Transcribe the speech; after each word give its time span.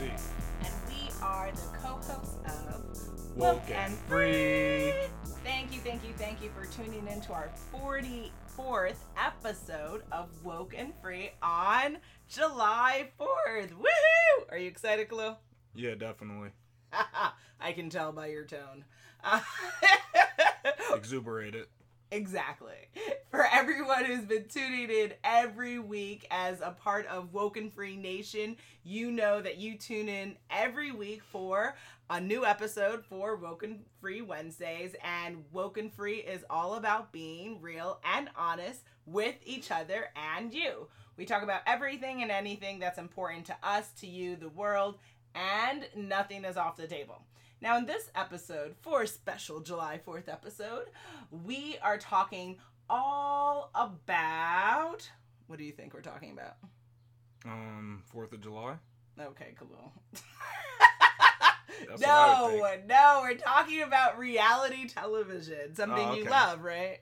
C. 0.00 0.06
And 0.06 0.72
we 0.88 1.10
are 1.20 1.50
the 1.52 1.78
co-hosts 1.78 2.38
of 2.46 3.36
Woke 3.36 3.70
and 3.70 3.92
Free. 4.08 4.94
Thank 5.44 5.74
you, 5.74 5.80
thank 5.80 6.02
you, 6.02 6.14
thank 6.16 6.42
you 6.42 6.48
for 6.58 6.64
tuning 6.74 7.06
in 7.06 7.20
to 7.20 7.34
our 7.34 7.50
44th 7.70 8.94
episode 9.18 10.04
of 10.10 10.30
Woke 10.42 10.72
and 10.74 10.94
Free 11.02 11.32
on 11.42 11.98
July 12.28 13.10
4th. 13.20 13.72
Woohoo! 13.72 14.50
Are 14.50 14.56
you 14.56 14.68
excited, 14.68 15.08
Khalil? 15.10 15.38
Yeah, 15.74 15.94
definitely. 15.96 16.48
I 17.60 17.72
can 17.72 17.90
tell 17.90 18.10
by 18.10 18.28
your 18.28 18.44
tone. 18.44 18.84
Exuberated. 20.94 21.66
Exactly. 22.12 22.74
For 23.30 23.46
everyone 23.52 24.04
who's 24.04 24.24
been 24.24 24.46
tuning 24.48 24.90
in 24.90 25.12
every 25.22 25.78
week 25.78 26.26
as 26.32 26.60
a 26.60 26.72
part 26.72 27.06
of 27.06 27.32
Woken 27.32 27.70
Free 27.70 27.96
Nation, 27.96 28.56
you 28.82 29.12
know 29.12 29.40
that 29.40 29.58
you 29.58 29.78
tune 29.78 30.08
in 30.08 30.36
every 30.50 30.90
week 30.90 31.22
for 31.22 31.76
a 32.08 32.20
new 32.20 32.44
episode 32.44 33.04
for 33.04 33.36
Woken 33.36 33.84
Free 34.00 34.22
Wednesdays. 34.22 34.96
And 35.04 35.44
Woken 35.52 35.88
Free 35.88 36.16
is 36.16 36.44
all 36.50 36.74
about 36.74 37.12
being 37.12 37.60
real 37.60 38.00
and 38.04 38.28
honest 38.36 38.82
with 39.06 39.36
each 39.44 39.70
other 39.70 40.08
and 40.16 40.52
you. 40.52 40.88
We 41.16 41.26
talk 41.26 41.44
about 41.44 41.62
everything 41.66 42.22
and 42.22 42.30
anything 42.32 42.80
that's 42.80 42.98
important 42.98 43.46
to 43.46 43.56
us, 43.62 43.92
to 44.00 44.08
you, 44.08 44.34
the 44.34 44.48
world, 44.48 44.98
and 45.36 45.86
nothing 45.94 46.44
is 46.44 46.56
off 46.56 46.76
the 46.76 46.88
table. 46.88 47.22
Now, 47.62 47.76
in 47.76 47.84
this 47.84 48.10
episode, 48.14 48.74
for 48.80 49.02
a 49.02 49.06
special 49.06 49.60
July 49.60 50.00
4th 50.06 50.28
episode, 50.28 50.86
we 51.30 51.76
are 51.82 51.98
talking 51.98 52.56
all 52.88 53.70
about. 53.74 55.10
What 55.46 55.58
do 55.58 55.64
you 55.64 55.72
think 55.72 55.92
we're 55.92 56.00
talking 56.00 56.32
about? 56.32 56.56
Um, 57.44 58.02
Fourth 58.06 58.32
of 58.32 58.40
July. 58.40 58.76
Okay, 59.20 59.54
Khalil. 59.58 59.92
That's 61.86 62.00
what 62.00 62.08
I 62.08 62.42
would 62.54 62.88
no, 62.88 62.94
no, 62.94 63.20
we're 63.22 63.36
talking 63.36 63.82
about 63.82 64.18
reality 64.18 64.88
television, 64.88 65.74
something 65.74 66.08
Oh, 66.08 66.14
you 66.14 66.24
love, 66.24 66.62
right? 66.62 66.98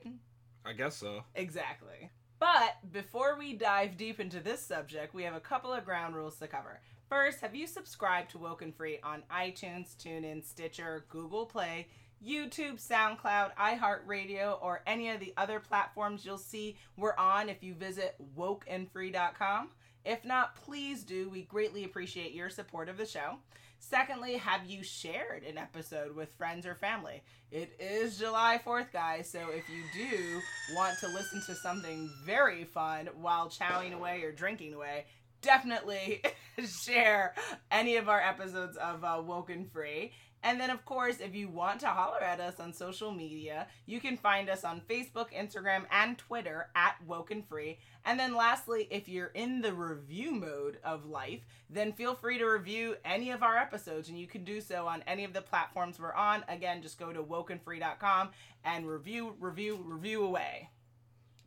I 0.65 0.73
guess 0.73 0.97
so. 0.97 1.23
Exactly. 1.37 2.11
But 2.41 2.79
before 2.93 3.37
we 3.39 3.53
dive 3.55 3.97
deep 3.97 4.19
into 4.19 4.41
this 4.41 4.61
subject, 4.61 5.15
we 5.15 5.23
have 5.23 5.35
a 5.35 5.41
couple 5.41 5.73
of 5.73 5.85
ground 5.85 6.17
rules 6.17 6.37
to 6.39 6.49
cover. 6.49 6.81
First, 7.09 7.41
have 7.41 7.55
you 7.55 7.67
subscribed 7.67 8.33
to 8.33 8.39
Woken 8.39 8.71
Free 8.71 8.99
on 9.03 9.23
iTunes, 9.35 9.97
TuneIn, 9.97 10.45
Stitcher, 10.45 11.07
Google 11.09 11.47
Play, 11.47 11.87
YouTube, 12.23 12.79
SoundCloud, 12.87 13.55
iHeartRadio, 13.57 14.63
or 14.63 14.83
any 14.87 15.09
of 15.09 15.19
the 15.19 15.33
other 15.39 15.59
platforms 15.59 16.27
you'll 16.27 16.37
see 16.37 16.77
we're 16.99 17.17
on 17.17 17.49
if 17.49 17.63
you 17.63 17.73
visit 17.73 18.17
wokeandfree.com? 18.37 19.71
If 20.05 20.25
not, 20.27 20.57
please 20.57 21.03
do. 21.03 21.31
We 21.31 21.43
greatly 21.43 21.85
appreciate 21.85 22.35
your 22.35 22.51
support 22.51 22.91
of 22.91 22.99
the 22.99 23.07
show. 23.07 23.39
Secondly, 23.81 24.37
have 24.37 24.67
you 24.67 24.83
shared 24.83 25.45
an 25.45 25.57
episode 25.57 26.15
with 26.15 26.35
friends 26.35 26.67
or 26.67 26.75
family? 26.75 27.23
It 27.51 27.75
is 27.81 28.19
July 28.19 28.61
4th, 28.63 28.93
guys, 28.93 29.31
so 29.31 29.49
if 29.51 29.65
you 29.69 29.83
do 29.95 30.41
want 30.75 30.99
to 30.99 31.09
listen 31.09 31.41
to 31.47 31.55
something 31.55 32.11
very 32.25 32.65
fun 32.65 33.09
while 33.21 33.49
chowing 33.49 33.95
away 33.95 34.23
or 34.25 34.33
drinking 34.33 34.75
away, 34.75 35.07
definitely 35.41 36.23
share 36.85 37.35
any 37.71 37.97
of 37.97 38.09
our 38.09 38.21
episodes 38.21 38.77
of 38.77 39.05
uh, 39.05 39.23
Woken 39.25 39.67
Free. 39.67 40.13
And 40.43 40.61
then, 40.61 40.71
of 40.71 40.85
course, 40.85 41.19
if 41.19 41.35
you 41.35 41.49
want 41.49 41.81
to 41.81 41.89
holler 41.89 42.23
at 42.23 42.39
us 42.39 42.61
on 42.61 42.73
social 42.73 43.11
media, 43.11 43.67
you 43.87 44.01
can 44.01 44.17
find 44.17 44.49
us 44.49 44.63
on 44.63 44.81
Facebook, 44.89 45.33
Instagram, 45.37 45.85
and 45.91 46.17
Twitter 46.17 46.69
at 46.77 46.95
Woken 47.05 47.43
Free. 47.43 47.79
And 48.05 48.21
then, 48.21 48.37
lastly, 48.37 48.87
if 48.91 49.09
you're 49.09 49.33
in 49.35 49.61
the 49.61 49.73
review 49.73 50.31
mode 50.31 50.79
of 50.85 51.05
life, 51.05 51.41
then 51.69 51.93
feel 51.93 52.15
free 52.15 52.39
to 52.39 52.45
review 52.45 52.97
any 53.05 53.31
of 53.31 53.43
our 53.43 53.57
episodes, 53.57 54.09
and 54.09 54.19
you 54.19 54.29
can 54.29 54.45
do 54.45 54.61
so 54.61 54.87
on 54.87 55.03
any 55.07 55.25
of 55.25 55.33
the 55.33 55.43
platforms 55.43 55.99
we're 55.99 56.15
on. 56.15 56.45
Again, 56.49 56.83
just 56.83 57.01
go 57.01 57.13
to 57.13 57.23
wokenfree.com 57.23 58.31
and 58.65 58.89
review, 58.89 59.35
review, 59.41 59.83
review 59.85 60.25
away. 60.25 60.71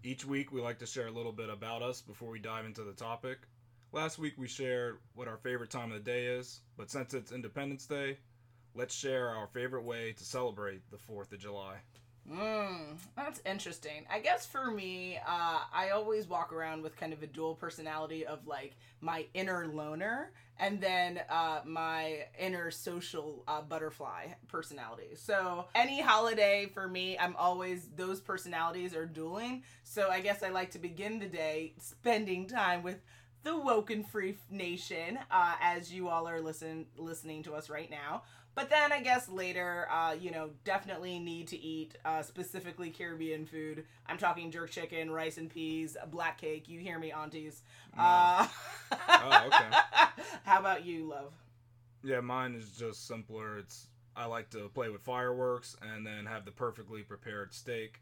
Each 0.03 0.25
week, 0.25 0.51
we 0.51 0.61
like 0.61 0.79
to 0.79 0.85
share 0.85 1.07
a 1.07 1.11
little 1.11 1.31
bit 1.31 1.49
about 1.49 1.81
us 1.81 2.01
before 2.01 2.29
we 2.29 2.39
dive 2.39 2.65
into 2.65 2.83
the 2.83 2.93
topic. 2.93 3.37
Last 3.93 4.17
week, 4.17 4.35
we 4.37 4.47
shared 4.47 4.99
what 5.15 5.27
our 5.27 5.35
favorite 5.37 5.69
time 5.69 5.91
of 5.91 5.97
the 6.03 6.11
day 6.11 6.27
is, 6.27 6.61
but 6.77 6.89
since 6.89 7.13
it's 7.13 7.33
Independence 7.33 7.85
Day, 7.85 8.19
let's 8.73 8.95
share 8.95 9.29
our 9.29 9.47
favorite 9.47 9.83
way 9.83 10.13
to 10.13 10.23
celebrate 10.23 10.89
the 10.91 10.97
4th 10.97 11.33
of 11.33 11.39
July. 11.39 11.75
Mm, 12.29 12.97
that's 13.17 13.41
interesting. 13.45 14.05
I 14.09 14.19
guess 14.19 14.45
for 14.45 14.71
me, 14.71 15.17
uh, 15.17 15.59
I 15.73 15.89
always 15.89 16.27
walk 16.27 16.53
around 16.53 16.83
with 16.83 16.95
kind 16.95 17.11
of 17.11 17.21
a 17.23 17.27
dual 17.27 17.55
personality 17.55 18.25
of 18.25 18.47
like 18.47 18.77
my 19.01 19.25
inner 19.33 19.67
loner 19.67 20.31
and 20.57 20.79
then 20.79 21.19
uh, 21.29 21.61
my 21.65 22.27
inner 22.39 22.69
social 22.69 23.43
uh, 23.47 23.61
butterfly 23.61 24.27
personality. 24.47 25.15
So 25.15 25.65
any 25.73 25.99
holiday 25.99 26.69
for 26.71 26.87
me, 26.87 27.17
I'm 27.17 27.35
always 27.35 27.89
those 27.95 28.21
personalities 28.21 28.95
are 28.95 29.07
dueling. 29.07 29.63
So 29.83 30.09
I 30.09 30.21
guess 30.21 30.43
I 30.43 30.49
like 30.49 30.71
to 30.71 30.79
begin 30.79 31.19
the 31.19 31.27
day 31.27 31.73
spending 31.79 32.47
time 32.47 32.83
with 32.83 33.01
the 33.43 33.57
Woken 33.57 34.03
Free 34.03 34.37
Nation, 34.49 35.17
uh, 35.29 35.55
as 35.61 35.91
you 35.93 36.07
all 36.07 36.27
are 36.27 36.41
listen 36.41 36.85
listening 36.97 37.43
to 37.43 37.53
us 37.53 37.69
right 37.69 37.89
now. 37.89 38.23
But 38.53 38.69
then 38.69 38.91
I 38.91 39.01
guess 39.01 39.29
later, 39.29 39.87
uh, 39.89 40.13
you 40.19 40.29
know, 40.29 40.49
definitely 40.65 41.19
need 41.19 41.47
to 41.49 41.57
eat 41.59 41.95
uh, 42.03 42.21
specifically 42.21 42.89
Caribbean 42.89 43.45
food. 43.45 43.85
I'm 44.07 44.17
talking 44.17 44.51
jerk 44.51 44.71
chicken, 44.71 45.09
rice 45.09 45.37
and 45.37 45.49
peas, 45.49 45.95
black 46.09 46.37
cake. 46.39 46.67
You 46.67 46.79
hear 46.79 46.99
me, 46.99 47.11
aunties. 47.11 47.63
Uh, 47.97 48.47
Oh, 48.91 49.43
okay. 49.47 49.77
How 50.43 50.59
about 50.59 50.85
you, 50.85 51.05
love? 51.07 51.31
Yeah, 52.03 52.19
mine 52.19 52.55
is 52.55 52.71
just 52.71 53.07
simpler. 53.07 53.57
It's 53.57 53.87
I 54.15 54.25
like 54.25 54.49
to 54.49 54.69
play 54.73 54.89
with 54.89 55.01
fireworks 55.01 55.77
and 55.81 56.05
then 56.05 56.25
have 56.25 56.43
the 56.43 56.51
perfectly 56.51 57.03
prepared 57.03 57.53
steak 57.53 58.01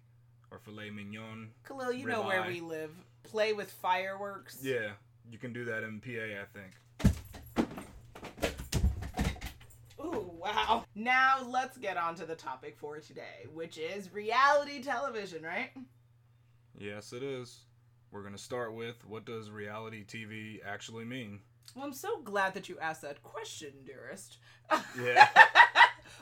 or 0.52 0.58
filet 0.58 0.90
mignon. 0.90 1.50
Khalil, 1.68 1.94
you 1.94 2.08
know 2.08 2.24
where 2.24 2.44
we 2.48 2.62
live. 2.62 2.92
Play 3.24 3.54
with 3.54 3.70
fireworks. 3.70 4.60
Yeah, 4.64 4.92
you 5.32 5.38
can 5.38 5.54
do 5.54 5.66
that 5.66 5.84
in 5.84 6.00
PA, 6.00 6.10
I 6.42 6.46
think. 6.54 7.14
Ooh, 10.04 10.32
wow. 10.38 10.86
Now 10.96 11.46
let's 11.48 11.78
get 11.78 11.98
on 11.98 12.16
to 12.16 12.26
the 12.26 12.36
topic 12.36 12.78
for 12.78 13.00
today, 13.00 13.48
which 13.54 13.78
is 13.78 14.12
reality 14.14 14.82
television, 14.82 15.44
right? 15.44 15.72
Yes, 16.78 17.14
it 17.14 17.24
is. 17.24 17.60
We're 18.12 18.22
going 18.22 18.34
to 18.34 18.42
start 18.42 18.74
with 18.74 19.06
what 19.06 19.26
does 19.26 19.52
reality 19.52 20.04
TV 20.04 20.60
actually 20.66 21.06
mean? 21.06 21.40
Well, 21.76 21.86
I'm 21.86 21.94
so 21.94 22.22
glad 22.22 22.56
that 22.56 22.68
you 22.68 22.80
asked 22.80 23.04
that 23.04 23.22
question, 23.22 23.74
dearest. 23.86 24.38
Yeah. 25.00 25.28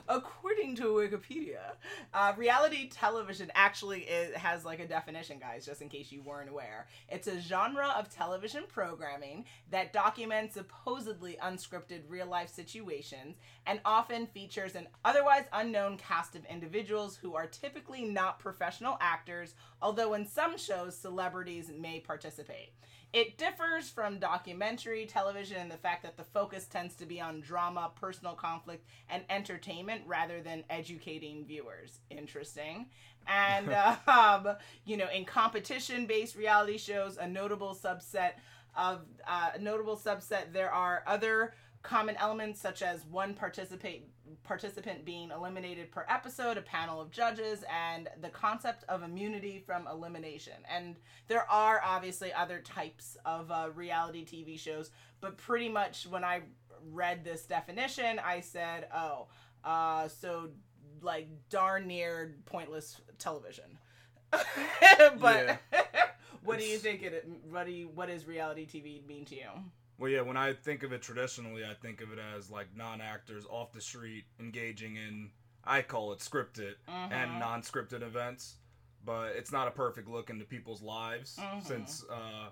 According 0.09 0.75
to 0.77 0.83
Wikipedia, 0.85 1.73
uh, 2.13 2.33
reality 2.37 2.87
television 2.87 3.51
actually 3.55 4.01
is, 4.01 4.33
has 4.35 4.63
like 4.63 4.79
a 4.79 4.87
definition, 4.87 5.37
guys, 5.37 5.65
just 5.65 5.81
in 5.81 5.89
case 5.89 6.13
you 6.13 6.21
weren't 6.21 6.49
aware. 6.49 6.87
It's 7.09 7.27
a 7.27 7.41
genre 7.41 7.93
of 7.97 8.09
television 8.09 8.63
programming 8.69 9.43
that 9.69 9.91
documents 9.91 10.53
supposedly 10.53 11.37
unscripted 11.43 12.01
real 12.07 12.27
life 12.27 12.49
situations 12.49 13.35
and 13.65 13.81
often 13.83 14.27
features 14.27 14.75
an 14.75 14.87
otherwise 15.03 15.43
unknown 15.51 15.97
cast 15.97 16.35
of 16.35 16.45
individuals 16.45 17.17
who 17.17 17.35
are 17.35 17.47
typically 17.47 18.05
not 18.05 18.39
professional 18.39 18.97
actors, 19.01 19.55
although 19.81 20.13
in 20.13 20.25
some 20.25 20.57
shows, 20.57 20.95
celebrities 20.95 21.69
may 21.77 21.99
participate. 21.99 22.71
It 23.13 23.37
differs 23.37 23.89
from 23.89 24.19
documentary 24.19 25.05
television 25.05 25.57
in 25.57 25.69
the 25.69 25.77
fact 25.77 26.03
that 26.03 26.17
the 26.17 26.23
focus 26.23 26.65
tends 26.65 26.95
to 26.95 27.05
be 27.05 27.21
on 27.21 27.41
drama, 27.41 27.91
personal 27.95 28.33
conflict, 28.33 28.85
and 29.09 29.23
entertainment 29.29 30.01
rather 30.05 30.41
than 30.41 30.63
educating 30.69 31.45
viewers. 31.45 31.99
Interesting. 32.09 32.87
And, 33.27 33.73
um, 34.07 34.49
you 34.85 34.97
know, 34.97 35.07
in 35.13 35.25
competition 35.25 36.05
based 36.05 36.35
reality 36.35 36.77
shows, 36.77 37.17
a 37.17 37.27
notable 37.27 37.73
subset 37.73 38.31
of 38.75 39.01
uh, 39.27 39.51
a 39.55 39.59
notable 39.59 39.97
subset, 39.97 40.53
there 40.53 40.71
are 40.71 41.03
other 41.07 41.53
common 41.81 42.17
elements 42.17 42.59
such 42.59 42.81
as 42.81 43.05
one 43.05 43.33
participate 43.33 44.09
participant 44.43 45.05
being 45.05 45.31
eliminated 45.31 45.91
per 45.91 46.05
episode, 46.09 46.57
a 46.57 46.61
panel 46.61 47.01
of 47.01 47.11
judges, 47.11 47.63
and 47.71 48.07
the 48.21 48.29
concept 48.29 48.83
of 48.89 49.03
immunity 49.03 49.63
from 49.65 49.87
elimination. 49.87 50.53
And 50.69 50.95
there 51.27 51.49
are 51.49 51.81
obviously 51.83 52.33
other 52.33 52.59
types 52.59 53.17
of 53.25 53.51
uh, 53.51 53.69
reality 53.73 54.25
TV 54.25 54.59
shows, 54.59 54.91
but 55.21 55.37
pretty 55.37 55.69
much 55.69 56.07
when 56.07 56.23
I 56.23 56.41
read 56.91 57.23
this 57.23 57.45
definition, 57.45 58.19
I 58.19 58.41
said, 58.41 58.87
"Oh, 58.93 59.27
uh, 59.63 60.07
so 60.07 60.49
like 61.01 61.27
darn 61.49 61.87
near 61.87 62.35
pointless 62.45 63.01
television." 63.19 63.77
but 65.19 65.59
what 66.43 66.59
do 66.59 66.65
you 66.65 66.77
think 66.77 67.03
it? 67.03 67.27
What 67.49 67.65
do 67.65 67.71
you? 67.71 67.89
What 67.93 68.09
does 68.09 68.25
reality 68.25 68.65
TV 68.65 69.05
mean 69.07 69.25
to 69.25 69.35
you? 69.35 69.49
Well, 69.97 70.11
yeah, 70.11 70.21
when 70.21 70.37
I 70.37 70.53
think 70.53 70.83
of 70.83 70.93
it 70.93 71.01
traditionally, 71.01 71.63
I 71.65 71.73
think 71.73 72.01
of 72.01 72.11
it 72.11 72.19
as 72.19 72.49
like 72.51 72.67
non 72.75 73.01
actors 73.01 73.45
off 73.49 73.71
the 73.73 73.81
street 73.81 74.25
engaging 74.39 74.95
in, 74.95 75.31
I 75.63 75.81
call 75.81 76.11
it 76.13 76.19
scripted 76.19 76.75
and 76.87 77.31
Mhm. 77.35 77.37
non 77.39 77.61
scripted 77.63 78.01
events. 78.03 78.57
But 79.03 79.35
it's 79.35 79.51
not 79.51 79.67
a 79.67 79.71
perfect 79.71 80.07
look 80.07 80.29
into 80.29 80.43
people's 80.45 80.81
lives 80.81 81.37
Mhm. 81.39 81.63
since 81.63 82.03
uh, 82.09 82.49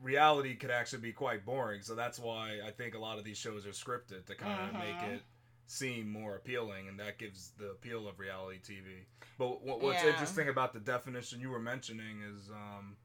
reality 0.00 0.54
could 0.54 0.70
actually 0.70 1.00
be 1.02 1.12
quite 1.12 1.44
boring. 1.44 1.82
So 1.82 1.94
that's 1.94 2.18
why 2.18 2.60
I 2.64 2.70
think 2.70 2.94
a 2.94 2.98
lot 2.98 3.18
of 3.18 3.24
these 3.24 3.38
shows 3.38 3.66
are 3.66 3.70
scripted 3.70 4.24
to 4.26 4.34
kind 4.34 4.60
of 4.60 4.74
Mhm. 4.74 4.78
make 4.78 5.02
it 5.02 5.24
seem 5.66 6.08
more 6.08 6.36
appealing, 6.36 6.88
and 6.88 6.98
that 7.00 7.18
gives 7.18 7.50
the 7.58 7.70
appeal 7.70 8.08
of 8.08 8.18
reality 8.18 8.58
TV. 8.60 9.04
But 9.36 9.60
what, 9.60 9.80
what's 9.80 10.02
Yeah. 10.02 10.10
interesting 10.10 10.48
about 10.48 10.72
the 10.72 10.80
definition 10.80 11.40
you 11.40 11.50
were 11.50 11.58
mentioning 11.60 12.22
is 12.22 12.50
um, 12.50 12.96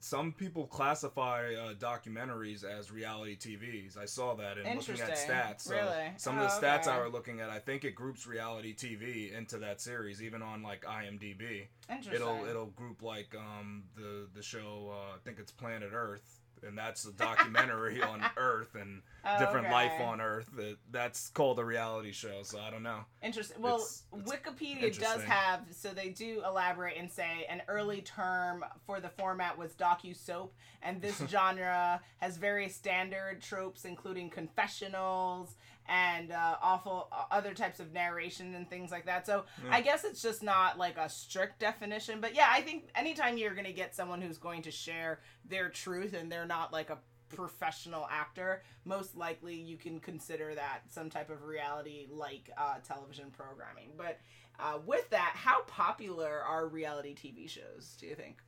some 0.00 0.32
people 0.32 0.66
classify 0.66 1.52
uh, 1.54 1.74
documentaries 1.74 2.64
as 2.64 2.90
reality 2.90 3.36
TVs. 3.36 3.98
I 3.98 4.06
saw 4.06 4.34
that 4.36 4.56
in 4.58 4.76
looking 4.76 5.00
at 5.00 5.10
stats. 5.10 5.60
So 5.60 5.74
Really? 5.74 6.12
Some 6.16 6.38
of 6.38 6.48
the 6.48 6.54
Oh, 6.56 6.60
stats 6.60 6.86
I 6.86 6.98
were 6.98 7.10
looking 7.10 7.40
at, 7.40 7.50
I 7.50 7.58
think 7.58 7.84
it 7.84 7.94
groups 7.94 8.26
reality 8.26 8.74
TV 8.74 9.32
into 9.36 9.58
that 9.58 9.80
series, 9.80 10.22
even 10.22 10.42
on 10.42 10.62
like 10.62 10.84
IMDb 10.84 11.66
Interesting. 11.90 12.14
it'll 12.14 12.44
it'll 12.48 12.66
group 12.66 13.02
like 13.02 13.34
um 13.36 13.84
the 13.94 14.26
the 14.34 14.42
show 14.42 14.90
uh, 14.90 15.14
I 15.14 15.18
think 15.22 15.38
it's 15.38 15.52
Planet 15.52 15.90
Earth 15.92 16.39
and 16.66 16.76
that's 16.76 17.04
a 17.06 17.12
documentary 17.12 18.02
on 18.12 18.22
Earth 18.36 18.74
and 18.74 19.02
Oh, 19.22 19.38
different 19.38 19.66
okay. 19.66 19.74
life 19.74 20.00
on 20.00 20.18
Earth 20.18 20.48
that 20.56 20.76
that's 20.90 21.28
called 21.28 21.58
a 21.58 21.64
reality 21.64 22.10
show 22.10 22.42
so 22.42 22.58
I 22.58 22.70
don't 22.70 22.82
know 22.82 23.00
Interesting. 23.22 23.60
Well, 23.60 23.74
It's- 23.76 24.04
it's 24.14 24.32
Wikipedia 24.32 24.98
does 24.98 25.22
have, 25.24 25.60
so 25.72 25.90
they 25.90 26.08
do 26.08 26.42
elaborate 26.46 26.96
and 26.96 27.10
say 27.12 27.44
an 27.50 27.60
early 27.68 28.00
term 28.00 28.64
for 28.86 28.98
the 28.98 29.10
format 29.10 29.58
was 29.58 29.72
docu 29.74 30.16
soap, 30.16 30.54
and 30.82 31.02
this 31.02 31.18
genre 31.28 32.00
has 32.16 32.38
various 32.38 32.74
standard 32.74 33.42
tropes, 33.42 33.84
including 33.84 34.30
confessionals 34.30 35.54
and 35.88 36.30
uh, 36.30 36.56
awful 36.62 37.08
uh, 37.10 37.24
other 37.30 37.52
types 37.52 37.80
of 37.80 37.92
narration 37.92 38.54
and 38.54 38.70
things 38.70 38.90
like 38.90 39.06
that. 39.06 39.26
So 39.26 39.44
Yeah. 39.64 39.74
I 39.74 39.80
guess 39.80 40.04
it's 40.04 40.22
just 40.22 40.42
not 40.42 40.78
like 40.78 40.96
a 40.96 41.08
strict 41.08 41.58
definition, 41.58 42.20
but 42.20 42.34
yeah, 42.34 42.46
I 42.50 42.60
think 42.62 42.88
anytime 42.94 43.36
you're 43.36 43.54
going 43.54 43.66
to 43.66 43.72
get 43.72 43.94
someone 43.94 44.22
who's 44.22 44.38
going 44.38 44.62
to 44.62 44.70
share 44.70 45.20
their 45.44 45.68
truth 45.68 46.14
and 46.14 46.30
they're 46.30 46.46
not 46.50 46.72
like 46.72 46.90
a 46.90 46.98
professional 47.34 48.08
actor, 48.10 48.62
most 48.84 49.16
likely 49.16 49.54
you 49.54 49.76
can 49.76 50.00
consider 50.00 50.54
that 50.56 50.80
some 50.88 51.08
type 51.08 51.30
of 51.30 51.44
reality 51.44 52.08
like 52.10 52.50
uh, 52.58 52.74
television 52.86 53.30
programming. 53.30 53.92
But 53.96 54.18
uh, 54.58 54.78
with 54.84 55.08
that, 55.10 55.32
how 55.36 55.62
popular 55.62 56.42
are 56.42 56.66
reality 56.66 57.14
TV 57.14 57.48
shows, 57.48 57.96
do 57.98 58.06
you 58.06 58.16
think? 58.16 58.42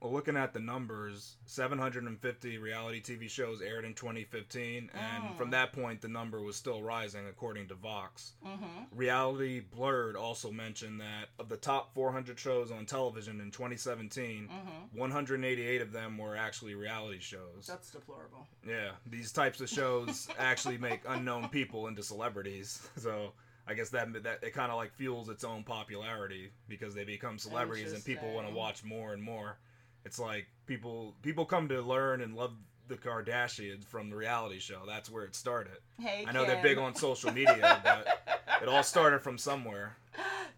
Well 0.00 0.12
looking 0.12 0.36
at 0.36 0.52
the 0.52 0.60
numbers 0.60 1.36
750 1.46 2.58
reality 2.58 3.00
TV 3.02 3.28
shows 3.28 3.60
aired 3.60 3.84
in 3.84 3.94
2015 3.94 4.90
and 4.94 5.24
Mm. 5.24 5.36
from 5.36 5.50
that 5.50 5.72
point 5.72 6.00
the 6.00 6.08
number 6.08 6.40
was 6.42 6.56
still 6.56 6.82
rising 6.82 7.26
according 7.28 7.68
to 7.68 7.74
Vox 7.74 8.32
Mm-hmm. 8.46 8.64
Reality 8.96 9.60
Blurred 9.60 10.16
also 10.16 10.50
mentioned 10.52 11.00
that 11.00 11.28
of 11.38 11.48
the 11.48 11.56
top 11.56 11.92
400 11.94 12.38
shows 12.38 12.70
on 12.70 12.86
television 12.86 13.40
in 13.40 13.50
2017 13.50 14.48
Mm-hmm. 14.48 14.98
188 14.98 15.82
of 15.82 15.92
them 15.92 16.18
were 16.18 16.36
actually 16.36 16.74
reality 16.74 17.18
shows 17.20 17.66
That's 17.66 17.90
deplorable. 17.90 18.46
Yeah, 18.66 18.90
these 19.06 19.32
types 19.32 19.60
of 19.60 19.68
shows 19.68 20.28
actually 20.38 20.78
make 20.78 21.00
unknown 21.08 21.48
people 21.48 21.86
into 21.88 22.02
celebrities. 22.02 22.88
So 22.98 23.32
I 23.66 23.74
guess 23.74 23.90
that 23.90 24.12
that 24.24 24.42
it 24.42 24.54
kind 24.54 24.70
of 24.72 24.76
like 24.78 24.92
fuels 24.94 25.28
its 25.28 25.44
own 25.44 25.62
popularity 25.62 26.50
because 26.68 26.94
they 26.94 27.04
become 27.04 27.38
celebrities 27.38 27.92
and 27.92 28.04
people 28.04 28.32
want 28.32 28.48
to 28.48 28.54
watch 28.54 28.82
more 28.84 29.12
and 29.12 29.22
more. 29.22 29.58
It's 30.08 30.18
like 30.18 30.46
people 30.64 31.14
people 31.20 31.44
come 31.44 31.68
to 31.68 31.82
learn 31.82 32.22
and 32.22 32.34
love 32.34 32.52
the 32.88 32.94
Kardashians 32.96 33.84
from 33.84 34.08
the 34.08 34.16
reality 34.16 34.58
show. 34.58 34.80
That's 34.86 35.10
where 35.10 35.24
it 35.24 35.34
started. 35.34 35.76
Hey, 36.00 36.24
I 36.26 36.32
know 36.32 36.46
they're 36.46 36.62
big 36.62 36.78
on 36.78 36.94
social 36.94 37.30
media, 37.30 37.78
but 37.84 38.40
it 38.62 38.68
all 38.70 38.82
started 38.82 39.20
from 39.20 39.36
somewhere. 39.36 39.98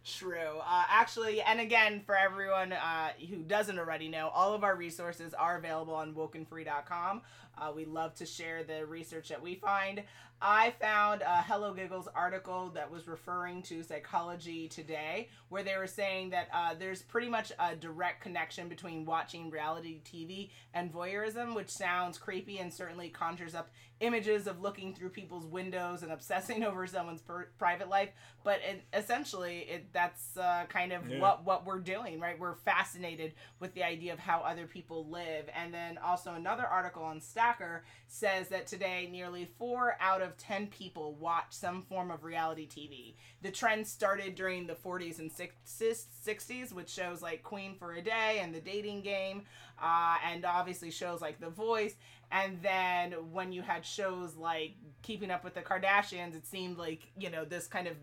True. 0.04 0.58
Uh, 0.60 0.84
actually, 0.88 1.42
and 1.42 1.60
again, 1.60 2.00
for 2.04 2.16
everyone 2.16 2.72
uh, 2.72 3.10
who 3.28 3.42
doesn't 3.42 3.78
already 3.78 4.08
know, 4.08 4.30
all 4.34 4.54
of 4.54 4.64
our 4.64 4.76
resources 4.76 5.34
are 5.34 5.58
available 5.58 5.94
on 5.94 6.14
wokenfree.com. 6.14 7.22
Uh, 7.58 7.72
we 7.74 7.84
love 7.84 8.14
to 8.14 8.26
share 8.26 8.64
the 8.64 8.86
research 8.86 9.28
that 9.28 9.42
we 9.42 9.54
find. 9.54 10.02
I 10.42 10.70
found 10.80 11.20
a 11.20 11.42
Hello 11.42 11.74
Giggles 11.74 12.08
article 12.14 12.70
that 12.70 12.90
was 12.90 13.06
referring 13.06 13.60
to 13.64 13.82
Psychology 13.82 14.68
Today, 14.68 15.28
where 15.50 15.62
they 15.62 15.76
were 15.76 15.86
saying 15.86 16.30
that 16.30 16.48
uh, 16.54 16.74
there's 16.78 17.02
pretty 17.02 17.28
much 17.28 17.52
a 17.58 17.76
direct 17.76 18.22
connection 18.22 18.66
between 18.66 19.04
watching 19.04 19.50
reality 19.50 20.00
TV 20.02 20.48
and 20.72 20.90
voyeurism, 20.90 21.54
which 21.54 21.68
sounds 21.68 22.16
creepy 22.16 22.58
and 22.58 22.72
certainly 22.72 23.10
conjures 23.10 23.54
up 23.54 23.70
images 24.00 24.46
of 24.46 24.60
looking 24.60 24.94
through 24.94 25.10
people's 25.10 25.46
windows 25.46 26.02
and 26.02 26.10
obsessing 26.10 26.64
over 26.68 26.86
someone's 26.86 27.20
per- 27.22 27.48
private 27.58 27.88
life. 27.88 28.10
But 28.42 28.60
it, 28.66 28.82
essentially, 28.94 29.58
it 29.70 29.92
that's 29.92 30.36
uh, 30.36 30.64
kind 30.68 30.92
of 30.92 31.08
Yeah. 31.08 31.20
what 31.20 31.44
what 31.44 31.66
we're 31.66 31.78
doing, 31.80 32.18
right? 32.20 32.38
We're 32.38 32.54
fascinated 32.54 33.34
with 33.58 33.74
the 33.74 33.84
idea 33.84 34.12
of 34.14 34.18
how 34.18 34.40
other 34.40 34.66
people 34.66 35.06
live. 35.08 35.44
And 35.54 35.72
then 35.74 35.98
also 35.98 36.32
another 36.34 36.66
article 36.66 37.02
on 37.02 37.20
Stacker 37.20 37.84
says 38.08 38.48
that 38.48 38.66
today 38.66 39.08
nearly 39.12 39.48
four 39.58 39.96
out 40.00 40.22
of 40.22 40.36
ten 40.38 40.66
people 40.68 41.14
watch 41.14 41.46
some 41.50 41.82
form 41.82 42.10
of 42.10 42.24
reality 42.24 42.66
TV. 42.66 43.14
The 43.42 43.50
trend 43.50 43.86
started 43.86 44.34
during 44.34 44.66
the 44.66 44.74
40s 44.74 45.18
and 45.18 45.30
60s, 45.30 46.04
60s 46.26 46.72
with 46.72 46.90
shows 46.90 47.22
like 47.22 47.42
Queen 47.42 47.74
for 47.78 47.92
a 47.92 48.02
Day 48.02 48.40
and 48.42 48.54
The 48.54 48.60
Dating 48.60 49.00
Game, 49.02 49.42
uh, 49.82 50.16
and 50.26 50.44
obviously 50.44 50.90
shows 50.90 51.20
like 51.20 51.40
The 51.40 51.50
Voice. 51.50 51.94
And 52.32 52.62
then 52.62 53.12
when 53.32 53.52
you 53.52 53.62
had 53.62 53.84
shows 53.84 54.36
like 54.36 54.72
Keeping 55.02 55.30
Up 55.30 55.44
with 55.44 55.54
the 55.54 55.62
Kardashians, 55.62 56.36
it 56.36 56.46
seemed 56.46 56.78
like, 56.78 57.10
you 57.18 57.30
know, 57.30 57.44
this 57.44 57.66
kind 57.66 57.88
of 57.88 57.96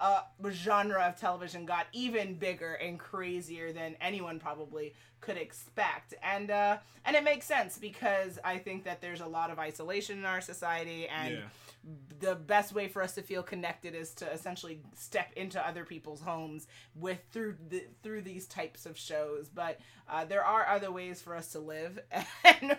uh, 0.00 0.22
genre 0.50 1.02
of 1.02 1.16
television 1.18 1.64
got 1.66 1.86
even 1.92 2.34
bigger 2.34 2.74
and 2.74 2.98
crazier 2.98 3.72
than 3.72 3.96
anyone 4.00 4.38
probably 4.38 4.94
could 5.20 5.36
expect. 5.36 6.14
And 6.22 6.50
uh, 6.50 6.78
and 7.04 7.16
it 7.16 7.24
makes 7.24 7.46
sense 7.46 7.78
because 7.78 8.38
I 8.44 8.58
think 8.58 8.84
that 8.84 9.00
there's 9.00 9.20
a 9.20 9.26
lot 9.26 9.50
of 9.50 9.58
isolation 9.58 10.18
in 10.18 10.24
our 10.24 10.40
society 10.40 11.08
and 11.08 11.34
Yeah. 11.34 11.40
The 12.20 12.34
best 12.34 12.72
way 12.72 12.88
for 12.88 13.02
us 13.02 13.14
to 13.14 13.22
feel 13.22 13.42
connected 13.42 13.94
is 13.94 14.14
to 14.14 14.30
essentially 14.32 14.80
step 14.94 15.32
into 15.36 15.64
other 15.66 15.84
people's 15.84 16.22
homes 16.22 16.66
with 16.94 17.18
through 17.32 17.56
the, 17.68 17.84
through 18.02 18.22
these 18.22 18.46
types 18.46 18.86
of 18.86 18.96
shows 18.96 19.48
but 19.48 19.78
uh, 20.08 20.24
there 20.24 20.44
are 20.44 20.66
other 20.66 20.90
ways 20.90 21.20
for 21.20 21.34
us 21.34 21.48
to 21.52 21.58
live 21.58 21.98
and 22.44 22.76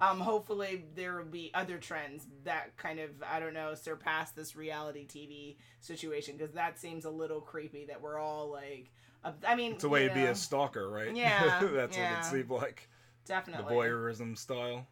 um, 0.00 0.18
hopefully 0.18 0.84
there 0.94 1.16
will 1.16 1.24
be 1.24 1.50
other 1.54 1.78
trends 1.78 2.26
that 2.44 2.76
kind 2.76 2.98
of 2.98 3.10
i 3.30 3.38
don't 3.38 3.54
know 3.54 3.74
surpass 3.74 4.32
this 4.32 4.56
reality 4.56 5.06
tv 5.06 5.56
situation 5.80 6.36
because 6.36 6.54
that 6.54 6.78
seems 6.78 7.04
a 7.04 7.10
little 7.10 7.40
creepy 7.40 7.84
that 7.86 8.00
we're 8.00 8.18
all 8.18 8.50
like 8.50 8.90
uh, 9.24 9.32
i 9.46 9.54
mean 9.54 9.72
It's 9.72 9.84
a 9.84 9.88
way 9.88 10.04
you 10.04 10.08
to 10.08 10.14
be 10.14 10.24
a 10.24 10.34
stalker, 10.34 10.88
right? 10.88 11.14
Yeah, 11.16 11.60
That's 11.60 11.96
yeah. 11.96 12.10
what 12.16 12.20
it 12.20 12.30
seemed 12.30 12.50
like. 12.50 12.88
Definitely, 13.26 13.64
the 13.74 13.80
voyeurism 13.80 14.36
style. 14.36 14.86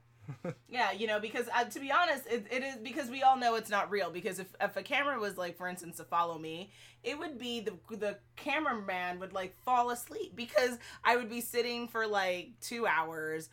Yeah, 0.69 0.93
you 0.93 1.07
know, 1.07 1.21
because 1.21 1.49
uh, 1.55 1.65
to 1.65 1.81
be 1.81 1.93
honest, 1.93 2.27
it, 2.27 2.47
it 2.51 2.63
is 2.63 2.77
because 2.77 3.11
we 3.11 3.23
all 3.23 3.37
know 3.37 3.57
it's 3.57 3.71
not 3.71 3.91
real. 3.91 4.11
Because 4.11 4.39
if, 4.39 4.49
if 4.61 4.77
a 4.77 4.83
camera 4.83 5.19
was 5.19 5.37
like, 5.37 5.57
for 5.57 5.69
instance, 5.69 5.99
to 5.99 6.05
follow 6.05 6.39
me, 6.39 6.71
it 7.03 7.19
would 7.19 7.39
be 7.39 7.61
the 7.61 7.75
the 7.97 8.17
cameraman 8.37 9.19
would 9.21 9.33
like 9.33 9.55
fall 9.65 9.91
asleep 9.91 10.35
because 10.35 10.79
I 11.05 11.17
would 11.17 11.29
be 11.29 11.41
sitting 11.41 11.89
for 11.89 12.07
like 12.07 12.53
two 12.61 12.87
hours 12.87 13.51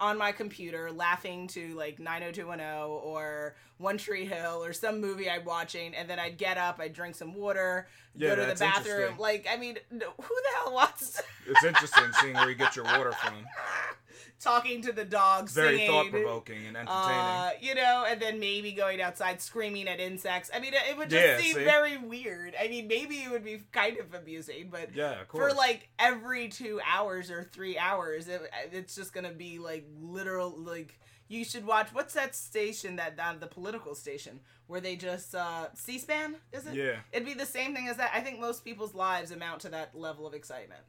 on 0.00 0.18
my 0.18 0.32
computer 0.32 0.90
laughing 0.92 1.46
to 1.48 1.74
like 1.74 1.98
90210 1.98 2.88
or 2.88 3.56
One 3.78 3.98
Tree 3.98 4.26
Hill 4.26 4.64
or 4.64 4.72
some 4.72 5.00
movie 5.00 5.30
I'm 5.30 5.44
watching, 5.44 5.94
and 5.94 6.08
then 6.08 6.18
I'd 6.18 6.38
get 6.38 6.58
up, 6.58 6.78
I'd 6.80 6.92
drink 6.92 7.14
some 7.14 7.34
water, 7.34 7.88
Yeah, 8.14 8.30
go 8.30 8.36
to 8.36 8.46
the 8.46 8.58
bathroom. 8.58 9.18
Like, 9.18 9.46
I 9.50 9.56
mean, 9.56 9.78
who 9.90 9.98
the 9.98 10.50
hell 10.56 10.74
wants 10.74 11.20
It's 11.46 11.64
interesting 11.64 12.04
seeing 12.20 12.34
where 12.34 12.48
you 12.48 12.54
get 12.54 12.76
your 12.76 12.84
water 12.84 13.12
from. 13.12 13.34
talking 14.44 14.82
to 14.82 14.92
the 14.92 15.04
dog, 15.04 15.48
very 15.48 15.86
thought 15.86 16.10
provoking 16.10 16.66
and 16.66 16.76
entertaining. 16.76 17.18
Uh, 17.18 17.50
you 17.60 17.74
know, 17.74 18.04
and 18.08 18.20
then 18.20 18.38
maybe 18.38 18.72
going 18.72 19.00
outside 19.00 19.40
screaming 19.40 19.88
at 19.88 19.98
insects. 19.98 20.50
I 20.54 20.60
mean, 20.60 20.74
it, 20.74 20.96
would 20.96 21.10
just 21.10 21.26
Yeah, 21.26 21.38
seem 21.38 21.54
see? 21.54 21.64
very 21.64 21.96
weird. 21.96 22.54
I 22.60 22.68
mean, 22.68 22.86
maybe 22.86 23.16
it 23.16 23.30
would 23.30 23.44
be 23.44 23.62
kind 23.72 23.98
of 23.98 24.12
amusing, 24.14 24.68
but 24.70 24.94
yeah, 24.94 25.16
for 25.28 25.52
like 25.52 25.88
every 25.98 26.48
two 26.48 26.80
hours 26.88 27.30
or 27.30 27.42
three 27.42 27.78
hours, 27.78 28.28
it, 28.28 28.42
it's 28.72 28.94
just 28.94 29.12
gonna 29.12 29.32
be 29.32 29.58
like 29.58 29.86
literal. 30.00 30.54
Like 30.56 31.00
you 31.28 31.44
should 31.44 31.66
watch. 31.66 31.88
What's 31.92 32.14
that 32.14 32.34
station 32.34 32.96
that 32.96 33.18
uh, 33.18 33.34
the 33.40 33.46
political 33.46 33.94
station 33.94 34.40
where 34.66 34.80
they 34.80 34.96
just 34.96 35.34
uh, 35.34 35.68
C-SPAN? 35.74 36.36
Is 36.52 36.66
it? 36.66 36.74
yeah. 36.74 36.96
It'd 37.12 37.26
be 37.26 37.34
the 37.34 37.46
same 37.46 37.74
thing 37.74 37.88
as 37.88 37.96
that. 37.96 38.10
I 38.14 38.20
think 38.20 38.38
most 38.40 38.64
people's 38.64 38.94
lives 38.94 39.30
amount 39.30 39.60
to 39.62 39.70
that 39.70 39.96
level 39.98 40.26
of 40.26 40.34
excitement. 40.34 40.82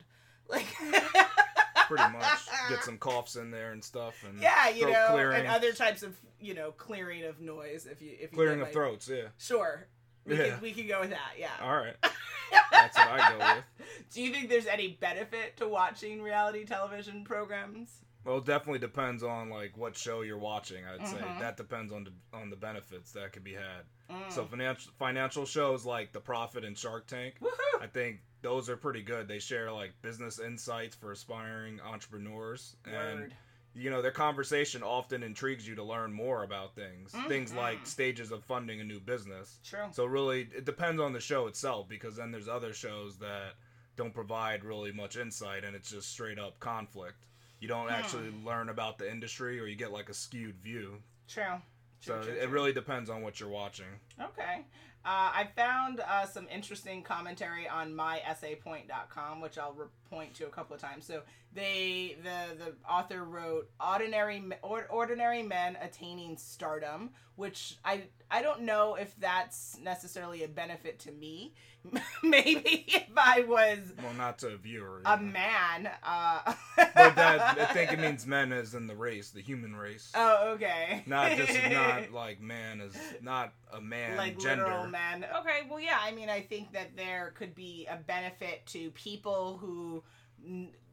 Like. 0.47 0.67
pretty 1.87 2.11
much 2.13 2.39
get 2.69 2.83
some 2.83 2.97
coughs 2.97 3.35
in 3.35 3.51
there 3.51 3.71
and 3.71 3.83
stuff 3.83 4.23
and 4.27 4.39
Yeah, 4.41 4.69
you 4.69 4.89
know, 4.91 5.07
clearing, 5.11 5.39
and 5.41 5.47
other 5.47 5.73
types 5.73 6.03
of 6.03 6.15
you 6.39 6.53
know 6.53 6.71
clearing 6.71 7.23
of 7.23 7.39
noise. 7.41 7.85
If 7.89 8.01
you 8.01 8.11
if 8.13 8.31
you 8.31 8.37
clearing 8.37 8.61
of 8.61 8.67
my- 8.67 8.73
throats 8.73 9.07
yeah 9.09 9.27
Sure, 9.37 9.87
we 10.25 10.37
Yeah. 10.37 10.49
can 10.51 10.61
we 10.61 10.71
can 10.73 10.87
go 10.87 10.99
with 11.01 11.09
that. 11.11 11.33
Yeah. 11.37 11.49
all 11.61 11.75
right 11.75 11.95
that's 12.71 12.97
what 12.97 13.07
i 13.09 13.29
go 13.31 13.37
with 13.39 13.87
Do 14.13 14.21
you 14.21 14.31
think 14.31 14.49
there's 14.49 14.67
any 14.67 14.89
benefit 14.99 15.57
to 15.57 15.67
watching 15.67 16.21
reality 16.21 16.65
television 16.65 17.23
programs? 17.23 17.89
well 18.23 18.37
it 18.37 18.45
definitely 18.45 18.79
depends 18.79 19.23
on 19.23 19.49
like 19.49 19.77
what 19.77 19.95
show 19.97 20.21
you're 20.21 20.37
watching 20.37 20.83
i'd 20.85 21.07
say 21.07 21.17
Mhm. 21.17 21.39
that 21.39 21.57
depends 21.57 21.91
on 21.93 22.03
the 22.05 22.11
on 22.37 22.49
the 22.49 22.55
benefits 22.55 23.11
that 23.13 23.33
could 23.33 23.43
be 23.43 23.53
had 23.53 23.83
Mm. 24.11 24.31
so 24.31 24.45
financial 24.45 24.91
financial 24.99 25.45
shows 25.47 25.83
like 25.83 26.13
the 26.13 26.19
profit 26.19 26.63
and 26.63 26.77
shark 26.77 27.07
tank 27.07 27.35
Woohoo! 27.41 27.81
i 27.81 27.87
think 27.87 28.19
those 28.45 28.69
are 28.69 28.77
pretty 28.77 29.01
good 29.01 29.27
they 29.27 29.39
share 29.39 29.71
like 29.71 29.91
business 30.03 30.39
insights 30.39 30.95
for 30.95 31.11
aspiring 31.11 31.79
entrepreneurs 31.81 32.75
and 32.85 33.21
Word. 33.21 33.33
you 33.73 33.89
know 33.89 34.03
their 34.03 34.11
conversation 34.11 34.83
often 34.83 35.23
intrigues 35.23 35.67
you 35.67 35.73
to 35.73 35.83
learn 35.83 36.13
more 36.13 36.43
about 36.43 36.75
things 36.75 37.11
mm-hmm. 37.11 37.27
things 37.27 37.55
like 37.55 37.87
stages 37.87 38.31
of 38.31 38.43
funding 38.43 38.79
a 38.81 38.83
new 38.83 38.99
business 38.99 39.57
True. 39.63 39.87
so 39.91 40.05
really 40.05 40.47
it 40.55 40.63
depends 40.63 41.01
on 41.01 41.11
the 41.11 41.19
show 41.19 41.47
itself 41.47 41.89
because 41.89 42.15
then 42.15 42.31
there's 42.31 42.47
other 42.47 42.71
shows 42.71 43.17
that 43.17 43.55
don't 43.95 44.13
provide 44.13 44.63
really 44.63 44.91
much 44.91 45.17
insight 45.17 45.63
and 45.63 45.75
it's 45.75 45.89
just 45.89 46.11
straight 46.11 46.37
up 46.37 46.59
conflict 46.59 47.25
you 47.59 47.67
don't 47.67 47.87
hmm. 47.87 47.95
actually 47.95 48.31
learn 48.45 48.69
about 48.69 48.99
the 48.99 49.09
industry 49.09 49.59
or 49.59 49.65
you 49.65 49.75
get 49.75 49.91
like 49.91 50.09
a 50.09 50.13
skewed 50.13 50.55
view 50.61 50.97
True. 51.27 51.43
so 51.99 52.13
True, 52.13 52.23
true, 52.25 52.33
it 52.33 52.43
true. 52.43 52.51
really 52.51 52.73
depends 52.73 53.09
on 53.09 53.23
what 53.23 53.39
you're 53.39 53.49
watching 53.49 53.87
Okay. 54.21 54.63
Uh, 55.05 55.29
I 55.35 55.47
found 55.55 55.99
uh, 55.99 56.25
some 56.25 56.47
interesting 56.51 57.03
commentary 57.03 57.67
on 57.67 57.93
myessaypoint.com, 57.93 59.39
which 59.39 59.59
I'll 59.59 59.73
re- 59.73 59.85
point 60.09 60.33
to 60.35 60.45
a 60.45 60.49
couple 60.49 60.75
of 60.75 60.81
times. 60.81 61.05
So 61.05 61.21
they, 61.53 62.17
the 62.23 62.55
the 62.65 62.73
author 62.89 63.23
wrote 63.23 63.69
"Ordinary 63.79 64.43
or, 64.61 64.85
Ordinary 64.89 65.43
Men 65.43 65.77
Attaining 65.81 66.37
Stardom," 66.37 67.11
which 67.35 67.77
I 67.83 68.03
I 68.29 68.41
don't 68.41 68.61
know 68.61 68.95
if 68.95 69.15
that's 69.19 69.77
necessarily 69.81 70.43
a 70.43 70.47
benefit 70.47 70.99
to 70.99 71.11
me. 71.11 71.53
Maybe 72.23 72.85
if 72.87 73.11
I 73.15 73.41
was 73.41 73.77
well 74.01 74.13
not 74.17 74.39
to 74.39 74.47
a 74.47 74.57
viewer 74.57 75.01
a 75.05 75.11
yeah. 75.11 75.21
man. 75.21 75.89
Uh, 76.03 76.53
but 76.75 76.93
that 76.95 77.57
i 77.59 77.65
think 77.65 77.93
it 77.93 77.99
means 77.99 78.25
men 78.25 78.51
as 78.51 78.73
in 78.73 78.87
the 78.87 78.95
race 78.95 79.29
the 79.29 79.41
human 79.41 79.75
race 79.75 80.11
Oh, 80.15 80.53
okay. 80.53 81.03
not 81.05 81.33
just 81.33 81.53
not 81.71 82.11
like 82.11 82.41
man 82.41 82.81
as 82.81 82.95
not 83.21 83.53
a 83.71 83.79
man 83.79 84.17
like 84.17 84.39
gender 84.39 84.63
literal 84.63 84.87
men. 84.87 85.25
Okay, 85.39 85.67
well, 85.69 85.79
yeah. 85.79 85.97
I 86.01 86.11
mean, 86.11 86.29
I 86.29 86.41
think 86.41 86.73
that 86.73 86.95
there 86.95 87.33
could 87.37 87.53
be 87.53 87.87
a 87.89 87.97
benefit 87.97 88.65
to 88.67 88.89
people 88.91 89.57
who 89.61 90.03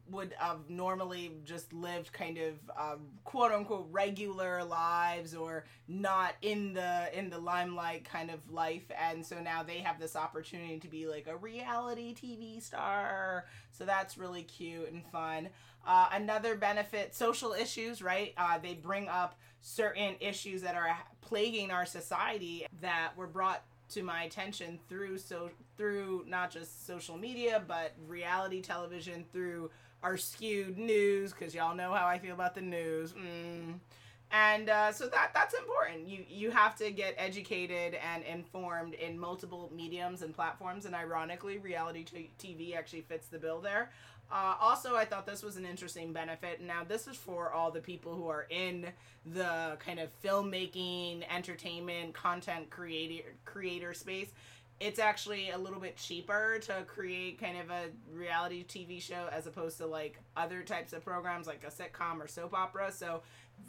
would 0.09 0.33
have 0.37 0.69
normally 0.69 1.31
just 1.45 1.71
lived 1.71 2.11
kind 2.11 2.37
of 2.37 2.53
um, 2.77 2.99
quote 3.23 3.51
unquote 3.51 3.87
regular 3.91 4.63
lives 4.63 5.33
or 5.33 5.65
not 5.87 6.33
in 6.41 6.73
the 6.73 7.17
in 7.17 7.29
the 7.29 7.37
limelight 7.37 8.03
kind 8.03 8.29
of 8.29 8.39
life, 8.51 8.83
and 8.99 9.25
so 9.25 9.39
now 9.39 9.63
they 9.63 9.77
have 9.79 9.99
this 9.99 10.15
opportunity 10.15 10.79
to 10.79 10.87
be 10.87 11.07
like 11.07 11.27
a 11.27 11.37
reality 11.37 12.13
TV 12.13 12.61
star. 12.61 13.45
So 13.71 13.85
that's 13.85 14.17
really 14.17 14.43
cute 14.43 14.91
and 14.91 15.05
fun. 15.05 15.49
Uh, 15.85 16.09
another 16.13 16.55
benefit, 16.55 17.13
social 17.13 17.53
issues, 17.53 18.01
right? 18.01 18.33
Uh, 18.37 18.57
they 18.57 18.73
bring 18.73 19.07
up 19.09 19.37
certain 19.61 20.15
issues 20.19 20.61
that 20.61 20.75
are 20.75 20.97
plaguing 21.21 21.71
our 21.71 21.85
society 21.85 22.65
that 22.81 23.11
were 23.15 23.27
brought 23.27 23.63
to 23.93 24.03
my 24.03 24.23
attention 24.23 24.79
through 24.89 25.17
so 25.17 25.49
through 25.77 26.23
not 26.27 26.51
just 26.51 26.85
social 26.85 27.17
media 27.17 27.61
but 27.67 27.93
reality 28.07 28.61
television 28.61 29.25
through 29.31 29.69
our 30.03 30.17
skewed 30.17 30.77
news 30.77 31.31
because 31.31 31.55
y'all 31.55 31.75
know 31.75 31.93
how 31.93 32.05
I 32.05 32.19
feel 32.19 32.33
about 32.33 32.55
the 32.55 32.61
news. 32.61 33.13
Mm. 33.13 33.75
And 34.33 34.67
uh, 34.67 34.91
so 34.91 35.07
that 35.09 35.29
that's 35.35 35.53
important. 35.53 36.07
You 36.07 36.25
you 36.27 36.49
have 36.49 36.75
to 36.77 36.89
get 36.89 37.13
educated 37.19 37.95
and 38.13 38.23
informed 38.23 38.95
in 38.95 39.17
multiple 39.17 39.71
mediums 39.73 40.23
and 40.23 40.33
platforms. 40.33 40.85
And 40.85 40.95
ironically, 40.95 41.59
reality 41.59 42.03
t- 42.03 42.31
TV 42.39 42.75
actually 42.75 43.01
fits 43.01 43.27
the 43.27 43.37
bill 43.37 43.61
there. 43.61 43.91
Uh, 44.31 44.55
also, 44.59 44.95
I 44.95 45.05
thought 45.05 45.27
this 45.27 45.43
was 45.43 45.55
an 45.57 45.65
interesting 45.67 46.11
benefit. 46.11 46.61
Now, 46.61 46.83
this 46.83 47.07
is 47.07 47.15
for 47.15 47.51
all 47.53 47.69
the 47.69 47.81
people 47.81 48.15
who 48.15 48.27
are 48.27 48.47
in 48.49 48.87
the 49.23 49.77
kind 49.79 49.99
of 49.99 50.09
filmmaking, 50.23 51.23
entertainment, 51.29 52.15
content 52.15 52.71
creator 52.71 53.35
creator 53.45 53.93
space. 53.93 54.31
It's 54.79 54.97
actually 54.97 55.51
a 55.51 55.57
little 55.57 55.79
bit 55.79 55.95
cheaper 55.95 56.57
to 56.63 56.83
create 56.87 57.39
kind 57.39 57.59
of 57.59 57.69
a 57.69 57.83
reality 58.11 58.65
TV 58.65 58.99
show 58.99 59.29
as 59.31 59.45
opposed 59.45 59.77
to 59.77 59.85
like 59.85 60.19
other 60.35 60.63
types 60.63 60.91
of 60.91 61.05
programs 61.05 61.45
like 61.45 61.63
a 61.63 61.67
sitcom 61.71 62.19
or 62.19 62.27
soap 62.27 62.55
opera. 62.55 62.91
So 62.91 63.21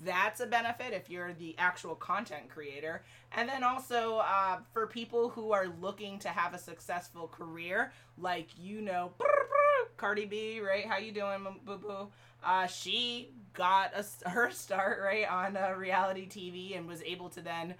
that's 0.04 0.40
a 0.40 0.46
benefit 0.46 0.92
if 0.92 1.08
you're 1.08 1.32
the 1.32 1.54
actual 1.58 1.94
content 1.94 2.48
creator. 2.48 3.02
And 3.32 3.48
then 3.48 3.64
also 3.64 4.18
uh, 4.18 4.58
for 4.72 4.86
people 4.86 5.30
who 5.30 5.52
are 5.52 5.66
looking 5.80 6.18
to 6.20 6.28
have 6.28 6.54
a 6.54 6.58
successful 6.58 7.28
career, 7.28 7.92
like 8.18 8.48
you 8.58 8.80
know, 8.80 9.12
Cardi 9.96 10.26
B, 10.26 10.60
right? 10.60 10.86
How 10.86 10.98
you 10.98 11.12
doing, 11.12 11.44
boo 11.64 11.78
boo? 11.78 12.08
Uh, 12.44 12.66
she 12.66 13.30
got 13.54 13.92
a, 13.94 14.04
her 14.28 14.50
start 14.50 15.00
right 15.02 15.28
on 15.30 15.56
uh, 15.56 15.74
reality 15.76 16.28
TV 16.28 16.76
and 16.76 16.86
was 16.86 17.02
able 17.02 17.28
to 17.30 17.40
then 17.40 17.74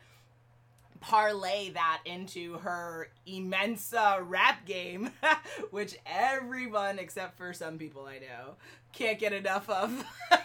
parlay 1.05 1.71
that 1.71 2.01
into 2.05 2.55
her 2.59 3.09
immense 3.27 3.93
uh, 3.93 4.19
rap 4.23 4.65
game, 4.67 5.11
which 5.71 5.97
everyone 6.07 6.99
except 6.99 7.37
for 7.37 7.53
some 7.53 7.79
people 7.79 8.07
I 8.07 8.19
know 8.19 8.55
can't 8.93 9.19
get 9.19 9.33
enough 9.33 9.69
of. 9.69 10.05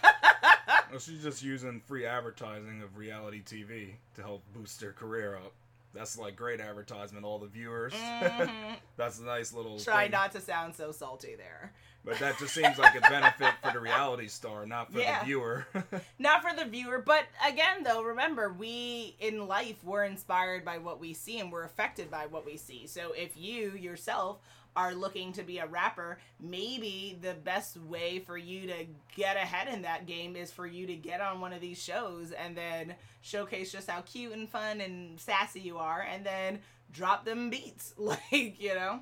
Well, 0.91 0.99
she's 0.99 1.21
just 1.21 1.43
using 1.43 1.81
free 1.85 2.05
advertising 2.05 2.81
of 2.81 2.97
reality 2.97 3.43
TV 3.43 3.91
to 4.15 4.21
help 4.23 4.43
boost 4.53 4.81
her 4.81 4.91
career 4.91 5.35
up. 5.35 5.53
That's 5.93 6.17
like 6.17 6.35
great 6.35 6.59
advertisement. 6.59 7.25
All 7.25 7.37
the 7.37 7.47
viewers. 7.47 7.93
Mhm. 7.93 8.75
That's 8.97 9.19
a 9.19 9.23
nice 9.23 9.53
little. 9.53 9.79
Try 9.79 10.03
thing. 10.03 10.11
not 10.11 10.31
to 10.31 10.41
sound 10.41 10.75
so 10.75 10.91
salty 10.91 11.35
there. 11.35 11.73
But 12.05 12.17
that 12.19 12.39
just 12.39 12.53
seems 12.53 12.77
like 12.77 12.95
a 12.95 13.01
benefit 13.01 13.53
for 13.61 13.71
the 13.73 13.79
reality 13.79 14.27
star, 14.29 14.65
not 14.65 14.91
for 14.91 14.99
Yeah. 14.99 15.19
the 15.19 15.25
viewer. 15.25 15.67
Not 16.17 16.41
for 16.41 16.55
the 16.55 16.65
viewer, 16.65 16.99
but 16.99 17.25
again, 17.45 17.83
though, 17.83 18.01
remember, 18.01 18.51
we 18.53 19.15
in 19.19 19.47
life, 19.47 19.83
we're 19.83 20.05
inspired 20.05 20.63
by 20.65 20.77
what 20.77 20.99
we 20.99 21.13
see 21.13 21.39
and 21.39 21.51
we're 21.51 21.63
affected 21.65 22.09
by 22.09 22.25
what 22.25 22.45
we 22.45 22.55
see. 22.57 22.87
So 22.87 23.11
if 23.11 23.37
you 23.37 23.71
yourself 23.71 24.39
are 24.75 24.93
looking 24.93 25.33
to 25.33 25.43
be 25.43 25.57
a 25.59 25.65
rapper, 25.67 26.19
maybe 26.39 27.17
the 27.21 27.33
best 27.33 27.75
way 27.77 28.19
for 28.19 28.37
you 28.37 28.67
to 28.67 28.85
get 29.15 29.35
ahead 29.35 29.67
in 29.67 29.81
that 29.81 30.05
game 30.05 30.35
is 30.35 30.51
for 30.51 30.65
you 30.65 30.87
to 30.87 30.95
get 30.95 31.19
on 31.21 31.41
one 31.41 31.51
of 31.53 31.59
these 31.61 31.81
shows 31.81 32.31
and 32.31 32.55
then 32.55 32.95
showcase 33.21 33.71
just 33.71 33.89
how 33.89 34.01
cute 34.01 34.31
and 34.33 34.47
fun 34.49 34.79
and 34.79 35.19
sassy 35.19 35.59
you 35.59 35.77
are 35.77 36.01
and 36.01 36.25
then 36.25 36.59
drop 36.93 37.25
them 37.25 37.49
beats. 37.49 37.93
Like, 37.99 38.61
you 38.61 38.73
know? 38.75 39.01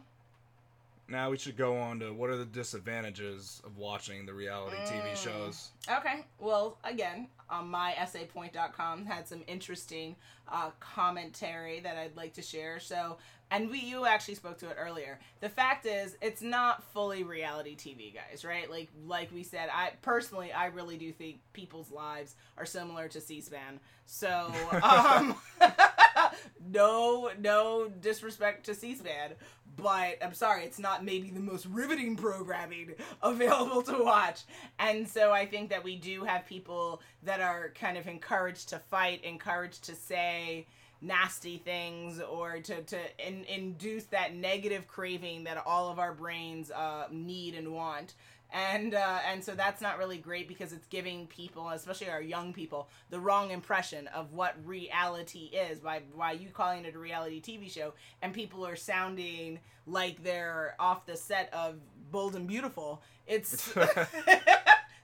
Now 1.10 1.30
we 1.30 1.38
should 1.38 1.58
go 1.58 1.78
on 1.78 2.00
to 2.00 2.12
what 2.14 2.30
are 2.30 2.38
the 2.38 2.46
disadvantages 2.46 3.62
of 3.66 3.78
watching 3.78 4.26
the 4.26 4.34
reality 4.34 4.78
TV 4.86 5.12
Mm. 5.14 5.18
shows. 5.24 5.70
Okay. 5.90 6.26
Well, 6.40 6.78
again, 6.84 7.28
on 7.50 7.70
my 7.70 7.94
essaypoint.com 7.98 9.06
had 9.06 9.28
some 9.28 9.44
interesting 9.48 10.16
uh, 10.50 10.72
commentary 10.80 11.80
that 11.82 11.98
I'd 11.98 12.16
like 12.18 12.34
to 12.34 12.42
share. 12.42 12.80
So, 12.80 13.18
and 13.52 13.70
we 13.70 13.80
you 13.80 14.06
actually 14.06 14.36
spoke 14.36 14.58
to 14.60 14.70
it 14.70 14.76
earlier. 14.78 15.20
The 15.40 15.48
fact 15.50 15.86
is, 15.86 16.18
it's 16.22 16.42
not 16.42 16.84
fully 16.92 17.24
reality 17.24 17.76
TV, 17.78 18.14
guys. 18.14 18.44
Right? 18.44 18.70
Like 18.70 18.90
like 19.06 19.32
we 19.34 19.44
said, 19.44 19.70
I 19.74 19.92
personally 20.02 20.52
I 20.52 20.66
really 20.68 20.98
do 20.98 21.12
think 21.14 21.40
people's 21.54 21.90
lives 21.92 22.36
are 22.58 22.66
similar 22.66 23.08
to 23.10 23.22
C-SPAN. 23.22 23.80
So, 24.06 24.52
um, 24.84 25.36
no 26.72 27.32
no 27.39 27.89
disrespect 28.01 28.65
to 28.65 28.75
C-SPAN, 28.75 29.32
but 29.77 30.17
I'm 30.22 30.34
sorry, 30.34 30.63
it's 30.63 30.79
not 30.79 31.06
maybe 31.06 31.29
the 31.29 31.39
most 31.39 31.65
riveting 31.67 32.15
programming 32.15 32.94
available 33.22 33.84
to 33.84 34.03
watch. 34.03 34.41
And 34.79 35.08
so 35.08 35.32
I 35.32 35.46
think 35.46 35.70
that 35.70 35.84
we 35.84 35.96
do 35.96 36.24
have 36.24 36.46
people 36.46 37.01
that 37.24 37.41
are 37.41 37.72
kind 37.79 37.98
of 37.98 38.08
encouraged 38.08 38.70
to 38.70 38.79
fight, 38.79 39.24
encouraged 39.24 39.84
to 39.86 39.96
say 39.96 40.65
nasty 41.00 41.58
things 41.58 42.20
or 42.20 42.60
to, 42.60 42.82
to 42.82 42.98
in, 43.25 43.44
induce 43.46 44.06
that 44.06 44.36
negative 44.36 44.88
craving 44.88 45.44
that 45.44 45.62
all 45.65 45.89
of 45.91 46.00
our 46.00 46.13
brains 46.13 46.72
uh, 46.72 47.06
need 47.12 47.53
and 47.53 47.72
want 47.72 48.15
and 48.51 48.94
uh, 48.94 49.20
and 49.30 49.44
so 49.44 49.54
that's 49.56 49.82
not 49.82 49.98
really 49.98 50.18
great 50.18 50.48
because 50.48 50.72
it's 50.72 50.88
giving 50.88 51.27
people, 51.27 51.70
especially 51.70 52.10
our 52.10 52.22
young 52.22 52.54
people, 52.54 52.89
the 53.10 53.20
wrong 53.20 53.51
impression 53.51 54.08
of 54.08 54.32
what 54.34 54.56
reality 54.66 55.51
is 55.54 55.80
by 55.80 56.01
by 56.18 56.32
you 56.34 56.50
calling 56.50 56.86
it 56.86 56.96
a 56.96 57.00
reality 57.00 57.42
TV 57.42 57.72
show, 57.72 57.94
and 58.22 58.34
people 58.34 58.66
are 58.66 58.75
sounding 58.75 59.60
like 59.86 60.24
they're 60.24 60.75
off 60.80 61.06
the 61.06 61.18
set 61.18 61.54
of 61.54 61.75
Bold 62.12 62.36
and 62.36 62.48
Beautiful. 62.48 63.01
It's 63.25 63.74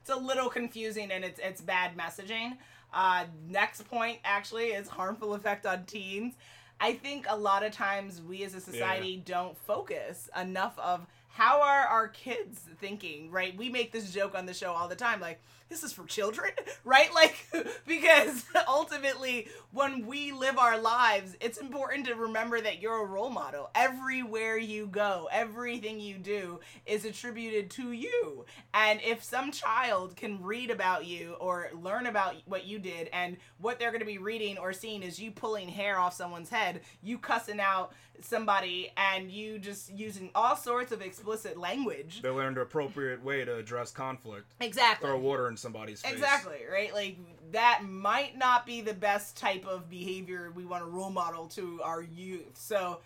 it's 0.04 0.10
a 0.10 0.16
little 0.16 0.50
confusing 0.50 1.12
and 1.12 1.26
it's 1.26 1.40
it's 1.44 1.62
bad 1.62 1.98
messaging. 1.98 2.58
Uh, 2.94 3.26
next 3.50 3.90
point 3.90 4.20
actually 4.24 4.68
is 4.68 4.88
harmful 4.88 5.34
effect 5.34 5.66
on 5.66 5.84
teens. 5.86 6.36
I 6.80 6.94
think 6.94 7.26
a 7.30 7.38
lot 7.38 7.64
of 7.64 7.72
times 7.72 8.22
we 8.22 8.44
as 8.44 8.56
a 8.56 8.60
society 8.60 9.22
don't 9.24 9.58
focus 9.58 10.30
enough 10.40 10.78
of 10.78 11.06
how 11.34 11.64
are 11.64 11.88
our 11.88 12.10
kids 12.10 12.62
thinking, 12.80 13.32
right? 13.32 13.58
We 13.58 13.68
make 13.68 13.92
this 13.92 14.14
joke 14.14 14.36
on 14.36 14.46
the 14.46 14.54
show 14.54 14.72
all 14.72 14.88
the 14.88 14.96
time, 14.96 15.20
like, 15.20 15.42
this 15.68 15.84
is 15.84 15.92
for 15.92 16.06
children, 16.06 16.52
right? 16.84 17.12
Like, 17.12 17.48
because 17.88 18.46
ultimately, 18.68 19.48
when 19.72 20.06
we 20.06 20.32
live 20.32 20.60
our 20.60 20.78
lives, 20.78 21.36
it's 21.42 21.58
important 21.58 22.06
to 22.06 22.14
remember 22.14 22.62
that 22.62 22.80
you're 22.80 23.02
a 23.02 23.08
role 23.08 23.32
model. 23.32 23.72
Everywhere 23.74 24.58
you 24.58 24.86
go, 24.86 25.28
everything 25.32 26.00
you 26.00 26.20
do 26.20 26.60
is 26.86 27.04
attributed 27.04 27.72
to 27.72 27.92
you. 27.92 28.46
And 28.76 29.00
if 29.04 29.24
some 29.24 29.52
child 29.52 30.16
can 30.16 30.40
read 30.44 30.70
about 30.70 31.08
you 31.08 31.36
or 31.40 31.72
learn 31.74 32.06
about 32.06 32.36
what 32.46 32.66
you 32.66 32.78
did, 32.78 33.10
and 33.12 33.38
what 33.58 33.80
they're 33.80 33.90
going 33.90 34.02
to 34.02 34.06
be 34.06 34.20
reading 34.20 34.60
or 34.60 34.72
seeing 34.72 35.02
is 35.02 35.20
you 35.20 35.32
pulling 35.32 35.68
hair 35.68 35.98
off 35.98 36.14
someone's 36.14 36.50
head, 36.50 36.82
you 37.02 37.18
cussing 37.18 37.60
out 37.60 37.94
somebody 38.22 38.92
and 38.96 39.32
you 39.32 39.60
just 39.60 39.92
using 39.92 40.30
all 40.36 40.56
sorts 40.56 40.92
of 40.92 41.02
explicit 41.02 41.58
language. 41.58 42.22
They 42.22 42.30
learned 42.30 42.58
an 42.58 42.64
appropriate 42.64 43.24
way 43.24 43.44
to 43.46 43.58
address 43.58 43.92
conflict. 43.92 44.54
Exactly. 44.60 45.08
Throw 45.08 45.18
water 45.18 45.48
in 45.48 45.58
somebody's 45.58 46.02
face. 46.02 46.14
Exactly, 46.14 46.60
right? 46.72 46.94
Like 46.94 47.18
that 47.52 47.82
might 47.84 48.38
not 48.38 48.66
be 48.66 48.82
the 48.82 48.94
best 48.94 49.38
type 49.38 49.66
of 49.66 49.90
behavior 49.90 50.52
we 50.56 50.66
want 50.66 50.84
to 50.84 50.90
role 50.90 51.10
model 51.10 51.48
to 51.50 51.82
our 51.84 52.02
youth. 52.02 52.58
So 52.58 53.00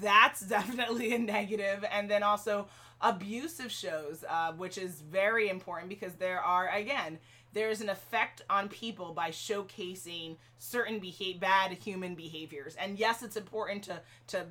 that's 0.00 0.40
definitely 0.46 1.14
a 1.14 1.18
negative. 1.18 1.84
And 1.90 2.10
then 2.10 2.22
also 2.22 2.66
abusive 3.02 3.70
shows, 3.70 4.24
uh, 4.28 4.52
which 4.52 4.78
is 4.78 5.00
very 5.00 5.48
important 5.48 5.88
because 5.88 6.14
there 6.14 6.40
are 6.40 6.68
again 6.68 7.18
there's 7.52 7.80
an 7.82 7.90
effect 7.90 8.42
on 8.48 8.68
people 8.68 9.12
by 9.12 9.30
showcasing 9.30 10.36
certain 10.58 10.98
beha- 10.98 11.38
bad 11.38 11.72
human 11.72 12.14
behaviors. 12.14 12.74
And 12.76 12.98
yes, 12.98 13.22
it's 13.22 13.36
important 13.36 13.84
to 13.84 14.00
to 14.28 14.46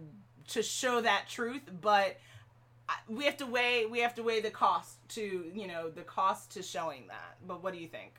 to 0.50 0.63
show 0.63 1.01
that 1.01 1.25
truth, 1.29 1.63
but 1.81 2.17
we 3.08 3.25
have 3.25 3.38
to 3.38 3.46
weigh 3.46 3.86
we 3.86 4.00
have 4.00 4.15
to 4.15 4.24
weigh 4.24 4.41
the 4.41 4.51
cost 4.51 4.98
to 5.10 5.51
you 5.53 5.67
know 5.67 5.89
the 5.89 6.01
cost 6.03 6.51
to 6.51 6.63
showing 6.63 7.08
that. 7.08 7.38
But 7.48 7.63
what 7.63 7.74
do 7.74 7.79
you 7.79 7.88
think? 7.88 8.13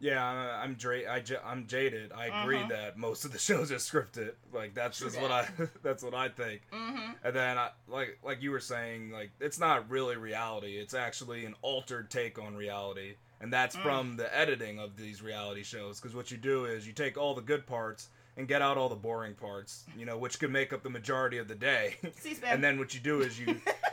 Yeah, 0.00 0.24
I'm 0.24 0.74
dra- 0.74 1.12
I 1.12 1.20
j- 1.20 1.36
I'm 1.44 1.66
jaded. 1.66 2.10
I 2.12 2.42
agree 2.42 2.58
Mhm. 2.58 2.68
that 2.70 2.96
most 2.98 3.24
of 3.24 3.32
the 3.32 3.38
shows 3.48 3.70
are 3.70 3.76
scripted. 3.76 4.32
Like 4.52 4.74
that's 4.74 4.98
True 4.98 5.08
just 5.08 5.20
what 5.20 5.30
I 5.30 5.46
that's 5.82 6.02
what 6.02 6.14
I 6.14 6.28
think. 6.28 6.62
Mm-hmm. 6.72 7.12
And 7.22 7.36
then 7.36 7.58
I, 7.58 7.70
like 7.86 8.18
like 8.22 8.42
you 8.42 8.50
were 8.50 8.60
saying, 8.60 9.10
like 9.10 9.30
it's 9.40 9.58
not 9.58 9.88
really 9.90 10.16
reality. 10.16 10.78
It's 10.78 10.94
actually 10.94 11.44
an 11.44 11.54
altered 11.62 12.10
take 12.10 12.38
on 12.38 12.54
reality. 12.56 13.14
And 13.42 13.52
that's 13.52 13.76
Mm. 13.76 13.82
from 13.82 14.16
the 14.16 14.34
editing 14.36 14.78
of 14.78 14.96
these 14.96 15.22
reality 15.22 15.62
shows 15.62 16.00
because 16.00 16.14
what 16.14 16.30
you 16.30 16.36
do 16.36 16.64
is 16.66 16.86
you 16.86 16.92
take 16.92 17.16
all 17.16 17.34
the 17.34 17.40
good 17.42 17.66
parts 17.66 18.08
and 18.36 18.46
get 18.48 18.62
out 18.62 18.78
all 18.78 18.88
the 18.88 18.94
boring 18.94 19.34
parts, 19.34 19.84
you 19.98 20.06
know, 20.06 20.16
which 20.16 20.38
could 20.38 20.50
make 20.52 20.72
up 20.72 20.82
the 20.82 20.88
majority 20.90 21.36
of 21.38 21.48
the 21.48 21.54
day. 21.54 21.96
And 22.44 22.62
then 22.64 22.78
what 22.78 22.94
you 22.94 23.00
do 23.00 23.20
is 23.20 23.38
you 23.38 23.46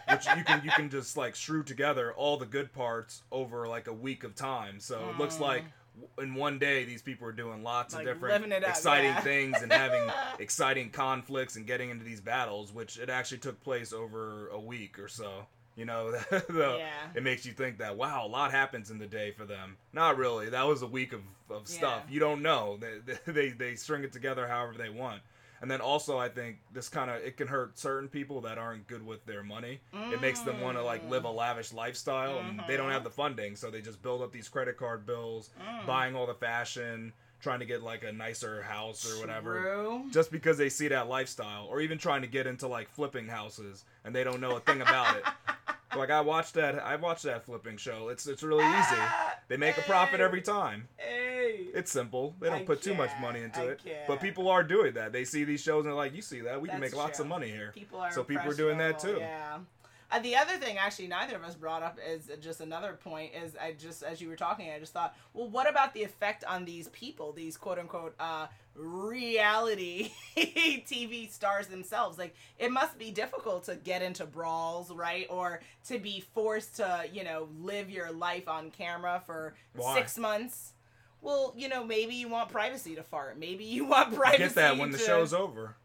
which 0.09 0.25
you 0.37 0.43
can 0.45 0.61
you 0.63 0.71
can 0.71 0.89
just 0.89 1.17
like 1.17 1.35
shrew 1.35 1.63
together 1.63 2.13
all 2.13 2.37
the 2.37 2.45
good 2.45 2.71
parts 2.71 3.23
over 3.31 3.67
like 3.67 3.87
a 3.87 3.93
week 3.93 4.23
of 4.23 4.35
time. 4.35 4.79
So 4.79 5.09
it 5.09 5.17
looks 5.17 5.35
Mm. 5.37 5.41
like 5.41 5.63
w- 5.63 5.71
in 6.19 6.35
one 6.35 6.59
day 6.59 6.83
these 6.85 7.01
people 7.01 7.27
are 7.27 7.31
doing 7.31 7.63
lots 7.63 7.93
Like, 7.93 8.07
of 8.07 8.13
different 8.15 8.51
up, 8.53 8.61
exciting 8.69 9.11
yeah. 9.11 9.19
things 9.21 9.61
and 9.61 9.71
having 9.71 10.09
exciting 10.39 10.89
conflicts 10.89 11.55
and 11.55 11.65
getting 11.65 11.89
into 11.89 12.03
these 12.03 12.21
battles, 12.21 12.73
which 12.73 12.97
it 12.97 13.09
actually 13.09 13.39
took 13.39 13.61
place 13.61 13.93
over 13.93 14.47
a 14.49 14.59
week 14.59 14.99
or 14.99 15.07
so. 15.07 15.45
You 15.75 15.85
know, 15.85 16.11
the, 16.31 16.75
Yeah. 16.79 16.87
it 17.15 17.23
makes 17.23 17.45
you 17.45 17.51
think 17.53 17.77
that 17.79 17.95
wow, 17.97 18.25
a 18.25 18.27
lot 18.27 18.51
happens 18.51 18.89
in 18.89 18.97
the 18.97 19.05
day 19.05 19.31
for 19.31 19.45
them. 19.45 19.77
Not 19.93 20.17
really. 20.17 20.49
That 20.49 20.65
was 20.67 20.81
a 20.81 20.87
week 20.87 21.13
of, 21.13 21.21
of 21.49 21.67
stuff. 21.67 22.03
Yeah. 22.07 22.13
You 22.13 22.19
don't 22.19 22.41
know. 22.41 22.79
They, 22.79 23.31
they 23.31 23.49
they 23.49 23.75
string 23.75 24.03
it 24.03 24.11
together 24.11 24.47
however 24.47 24.73
they 24.77 24.89
want. 24.89 25.21
And 25.61 25.71
then 25.71 25.81
also, 25.81 26.17
I 26.19 26.29
think 26.29 26.57
this 26.71 26.87
kind 26.87 27.09
of 27.09 27.17
it 27.17 27.35
can 27.37 27.47
hurt 27.47 27.79
certain 27.79 28.07
people 28.09 28.41
that 28.41 28.57
aren't 28.57 28.87
good 28.87 29.05
with 29.05 29.25
their 29.25 29.43
money. 29.43 29.79
It 30.11 30.21
makes 30.21 30.41
them 30.41 30.61
want 30.61 30.77
to 30.77 30.83
like 30.83 31.07
live 31.09 31.25
a 31.25 31.31
lavish 31.31 31.73
lifestyle, 31.73 32.39
and 32.39 32.61
they 32.67 32.77
don't 32.77 32.91
have 32.91 33.03
the 33.03 33.09
funding, 33.09 33.55
so 33.55 33.71
they 33.71 33.81
just 33.81 34.01
build 34.01 34.21
up 34.21 34.31
these 34.31 34.49
credit 34.49 34.77
card 34.77 35.05
bills, 35.05 35.49
Mm. 35.59 35.85
buying 35.87 36.15
all 36.15 36.27
the 36.27 36.35
fashion, 36.35 37.11
trying 37.41 37.59
to 37.59 37.65
get 37.65 37.81
like 37.83 38.03
a 38.03 38.11
nicer 38.11 38.61
house 38.61 39.11
or 39.11 39.19
whatever 39.19 39.61
True. 39.61 40.01
just 40.11 40.31
because 40.31 40.57
they 40.57 40.69
see 40.69 40.87
that 40.87 41.07
lifestyle 41.07 41.65
or 41.65 41.81
even 41.81 41.97
trying 41.97 42.21
to 42.21 42.27
get 42.27 42.47
into 42.47 42.67
like 42.67 42.89
flipping 42.89 43.27
houses 43.27 43.85
and 44.03 44.15
they 44.15 44.23
don't 44.23 44.41
know 44.41 44.55
a 44.55 44.59
thing 44.59 44.81
about 44.81 45.15
it 45.17 45.23
like 45.95 46.09
i 46.09 46.19
watched 46.19 46.55
that 46.55 46.79
i 46.83 46.95
watched 46.95 47.23
that 47.23 47.45
flipping 47.45 47.77
show 47.77 48.09
it's 48.09 48.25
it's 48.25 48.41
really 48.41 48.65
easy 48.65 49.01
they 49.49 49.55
make 49.55 49.77
a 49.77 49.81
profit 49.83 50.19
every 50.19 50.41
time. 50.41 50.87
It's 51.73 51.91
simple 51.91 52.35
they 52.39 52.49
don't 52.49 52.59
I 52.61 52.63
put 52.63 52.81
too 52.81 52.93
much 52.93 53.11
money 53.21 53.41
into 53.41 53.59
I 53.59 53.63
it 53.63 53.81
can't. 53.83 54.07
but 54.07 54.19
people 54.21 54.49
are 54.49 54.63
doing 54.63 54.93
that 54.95 55.11
they 55.11 55.23
see 55.25 55.43
these 55.43 55.61
shows 55.61 55.85
and 55.85 55.87
they're 55.87 55.93
like 55.93 56.15
you 56.15 56.21
see 56.21 56.41
that 56.41 56.61
we 56.61 56.69
can 56.69 56.79
That's 56.81 56.93
make 56.93 56.97
lots 56.97 57.19
of 57.19 57.27
money 57.27 57.49
here 57.49 57.71
People 57.73 57.99
are 57.99 58.11
So 58.11 58.23
people 58.23 58.49
are 58.49 58.53
doing 58.55 58.77
that 58.79 58.99
too. 58.99 59.17
Yeah. 59.19 59.59
Uh, 60.09 60.19
the 60.19 60.37
other 60.37 60.53
thing, 60.53 60.77
actually, 60.77 61.07
neither 61.07 61.35
of 61.35 61.43
us 61.43 61.53
brought 61.55 61.83
up 61.83 61.99
is 62.09 62.31
just 62.39 62.61
another 62.61 62.93
point. 62.93 63.33
Is 63.35 63.57
I 63.61 63.73
just 63.73 64.03
as 64.03 64.21
you 64.21 64.29
were 64.29 64.37
talking, 64.37 64.69
I 64.71 64.79
just 64.79 64.93
thought, 64.93 65.13
well, 65.33 65.49
what 65.49 65.69
about 65.69 65.93
the 65.93 66.01
effect 66.01 66.45
on 66.45 66.63
these 66.63 66.87
people, 66.89 67.33
these 67.33 67.57
quote 67.57 67.77
unquote 67.77 68.15
uh, 68.17 68.47
reality 68.73 70.11
TV 70.37 71.29
stars 71.29 71.67
themselves? 71.67 72.17
Like, 72.17 72.35
it 72.57 72.71
must 72.71 72.97
be 72.97 73.11
difficult 73.11 73.65
to 73.65 73.75
get 73.75 74.01
into 74.01 74.25
brawls, 74.25 74.91
right, 74.91 75.27
or 75.29 75.59
to 75.87 75.99
be 75.99 76.23
forced 76.33 76.77
to, 76.77 77.03
you 77.11 77.25
know, 77.25 77.49
live 77.59 77.89
your 77.89 78.09
life 78.11 78.47
on 78.47 78.71
camera 78.71 79.21
for 79.25 79.55
Why? 79.75 79.93
six 79.95 80.17
months. 80.17 80.71
Well, 81.21 81.53
you 81.57 81.67
know, 81.67 81.83
maybe 81.83 82.15
you 82.15 82.29
want 82.29 82.49
privacy 82.49 82.95
to 82.95 83.03
fart. 83.03 83.37
Maybe 83.39 83.63
you 83.63 83.85
want 83.93 84.13
privacy. 84.13 84.43
get 84.43 84.55
that 84.55 84.77
when 84.77 84.91
the 84.91 84.97
to- 84.97 85.03
show's 85.03 85.33
over 85.33 85.75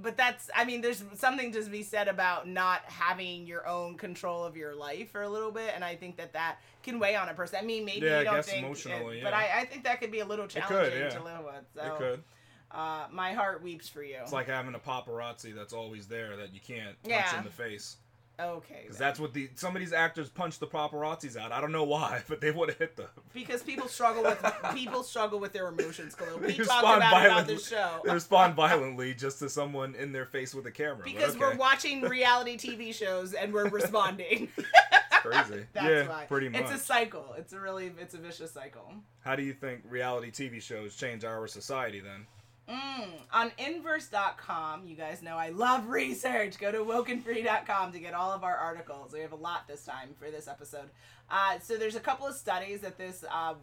but 0.00 0.16
that's 0.16 0.48
i 0.56 0.64
mean 0.64 0.80
there's 0.80 1.04
something 1.14 1.52
to 1.52 1.62
be 1.64 1.82
said 1.82 2.08
about 2.08 2.48
not 2.48 2.80
having 2.86 3.46
your 3.46 3.66
own 3.66 3.96
control 3.96 4.44
of 4.44 4.56
your 4.56 4.74
life 4.74 5.10
for 5.10 5.22
a 5.22 5.28
little 5.28 5.50
bit 5.50 5.72
and 5.74 5.84
i 5.84 5.94
think 5.94 6.16
that 6.16 6.32
that 6.32 6.56
can 6.82 6.98
weigh 6.98 7.14
on 7.14 7.28
a 7.28 7.34
person 7.34 7.58
i 7.60 7.64
mean 7.64 7.84
maybe 7.84 8.06
Yeah, 8.06 8.16
I 8.16 8.18
you 8.20 8.24
don't 8.24 8.34
guess 8.36 8.46
think 8.46 8.64
emotionally, 8.64 9.18
it, 9.18 9.24
but. 9.24 9.34
I, 9.34 9.60
I 9.60 9.64
think 9.66 9.84
that 9.84 10.00
could 10.00 10.10
be 10.10 10.20
a 10.20 10.24
little 10.24 10.46
could, 10.46 10.62
challenging 10.62 10.98
yeah. 10.98 11.08
to 11.10 11.22
live 11.22 11.44
with 11.44 11.64
so 11.74 11.94
it 11.94 11.98
could 11.98 12.22
uh, 12.70 13.06
my 13.12 13.34
heart 13.34 13.62
weeps 13.62 13.86
for 13.86 14.02
you 14.02 14.16
it's 14.22 14.32
like 14.32 14.46
having 14.46 14.74
a 14.74 14.78
paparazzi 14.78 15.54
that's 15.54 15.74
always 15.74 16.06
there 16.06 16.36
that 16.38 16.54
you 16.54 16.60
can't 16.60 17.00
punch 17.02 17.34
in 17.36 17.44
the 17.44 17.50
face 17.50 17.96
okay 18.50 18.80
because 18.82 18.98
that's 18.98 19.18
what 19.20 19.32
the 19.34 19.48
some 19.54 19.74
of 19.76 19.80
these 19.80 19.92
actors 19.92 20.28
punch 20.28 20.58
the 20.58 20.66
paparazzis 20.66 21.36
out 21.36 21.52
i 21.52 21.60
don't 21.60 21.72
know 21.72 21.84
why 21.84 22.22
but 22.28 22.40
they 22.40 22.50
would 22.50 22.68
have 22.68 22.78
hit 22.78 22.96
them 22.96 23.08
because 23.32 23.62
people 23.62 23.88
struggle 23.88 24.22
with 24.22 24.44
people 24.74 25.02
struggle 25.02 25.38
with 25.38 25.52
their 25.52 25.68
emotions 25.68 26.14
Khalil. 26.14 26.38
We 26.38 26.46
talked 26.48 26.58
respond 26.58 26.96
about 26.98 27.10
violently. 27.10 27.54
this 27.54 27.68
show 27.68 28.00
they 28.04 28.12
respond 28.12 28.54
violently 28.54 29.14
just 29.14 29.38
to 29.40 29.48
someone 29.48 29.94
in 29.94 30.12
their 30.12 30.26
face 30.26 30.54
with 30.54 30.66
a 30.66 30.70
camera. 30.70 31.02
because 31.04 31.30
okay. 31.36 31.38
we're 31.40 31.56
watching 31.56 32.02
reality 32.02 32.56
tv 32.56 32.94
shows 32.94 33.32
and 33.34 33.52
we're 33.52 33.68
responding 33.80 34.48
It's 34.56 35.20
crazy. 35.20 35.66
that's 35.72 35.86
yeah, 35.86 36.08
why 36.08 36.24
pretty 36.26 36.48
much. 36.48 36.62
it's 36.62 36.72
a 36.72 36.78
cycle 36.78 37.34
it's 37.38 37.52
a 37.52 37.60
really 37.60 37.92
it's 38.00 38.14
a 38.14 38.18
vicious 38.18 38.50
cycle 38.52 38.92
How 39.20 39.36
do 39.36 39.42
you 39.42 39.52
think 39.52 39.82
reality 39.88 40.30
TV 40.30 40.60
shows 40.60 40.96
change 40.96 41.24
our 41.24 41.46
society 41.46 42.00
then? 42.00 42.26
Mm, 42.68 43.08
on 43.32 43.52
inverse.com, 43.58 44.86
you 44.86 44.94
guys 44.94 45.22
know 45.22 45.36
I 45.36 45.50
love 45.50 45.88
research. 45.88 46.58
Go 46.58 46.70
to 46.70 46.78
wokenfree.com 46.78 47.92
to 47.92 47.98
get 47.98 48.14
all 48.14 48.30
of 48.32 48.44
our 48.44 48.56
articles. 48.56 49.12
We 49.12 49.20
have 49.20 49.32
a 49.32 49.36
lot 49.36 49.66
this 49.66 49.84
time 49.84 50.10
for 50.18 50.30
this 50.30 50.46
episode. 50.46 50.90
Uh, 51.30 51.58
so 51.60 51.76
there's 51.76 51.96
a 51.96 52.00
couple 52.00 52.26
of 52.26 52.34
studies 52.34 52.80
that 52.82 52.96
this 52.96 53.24
uh, 53.30 53.54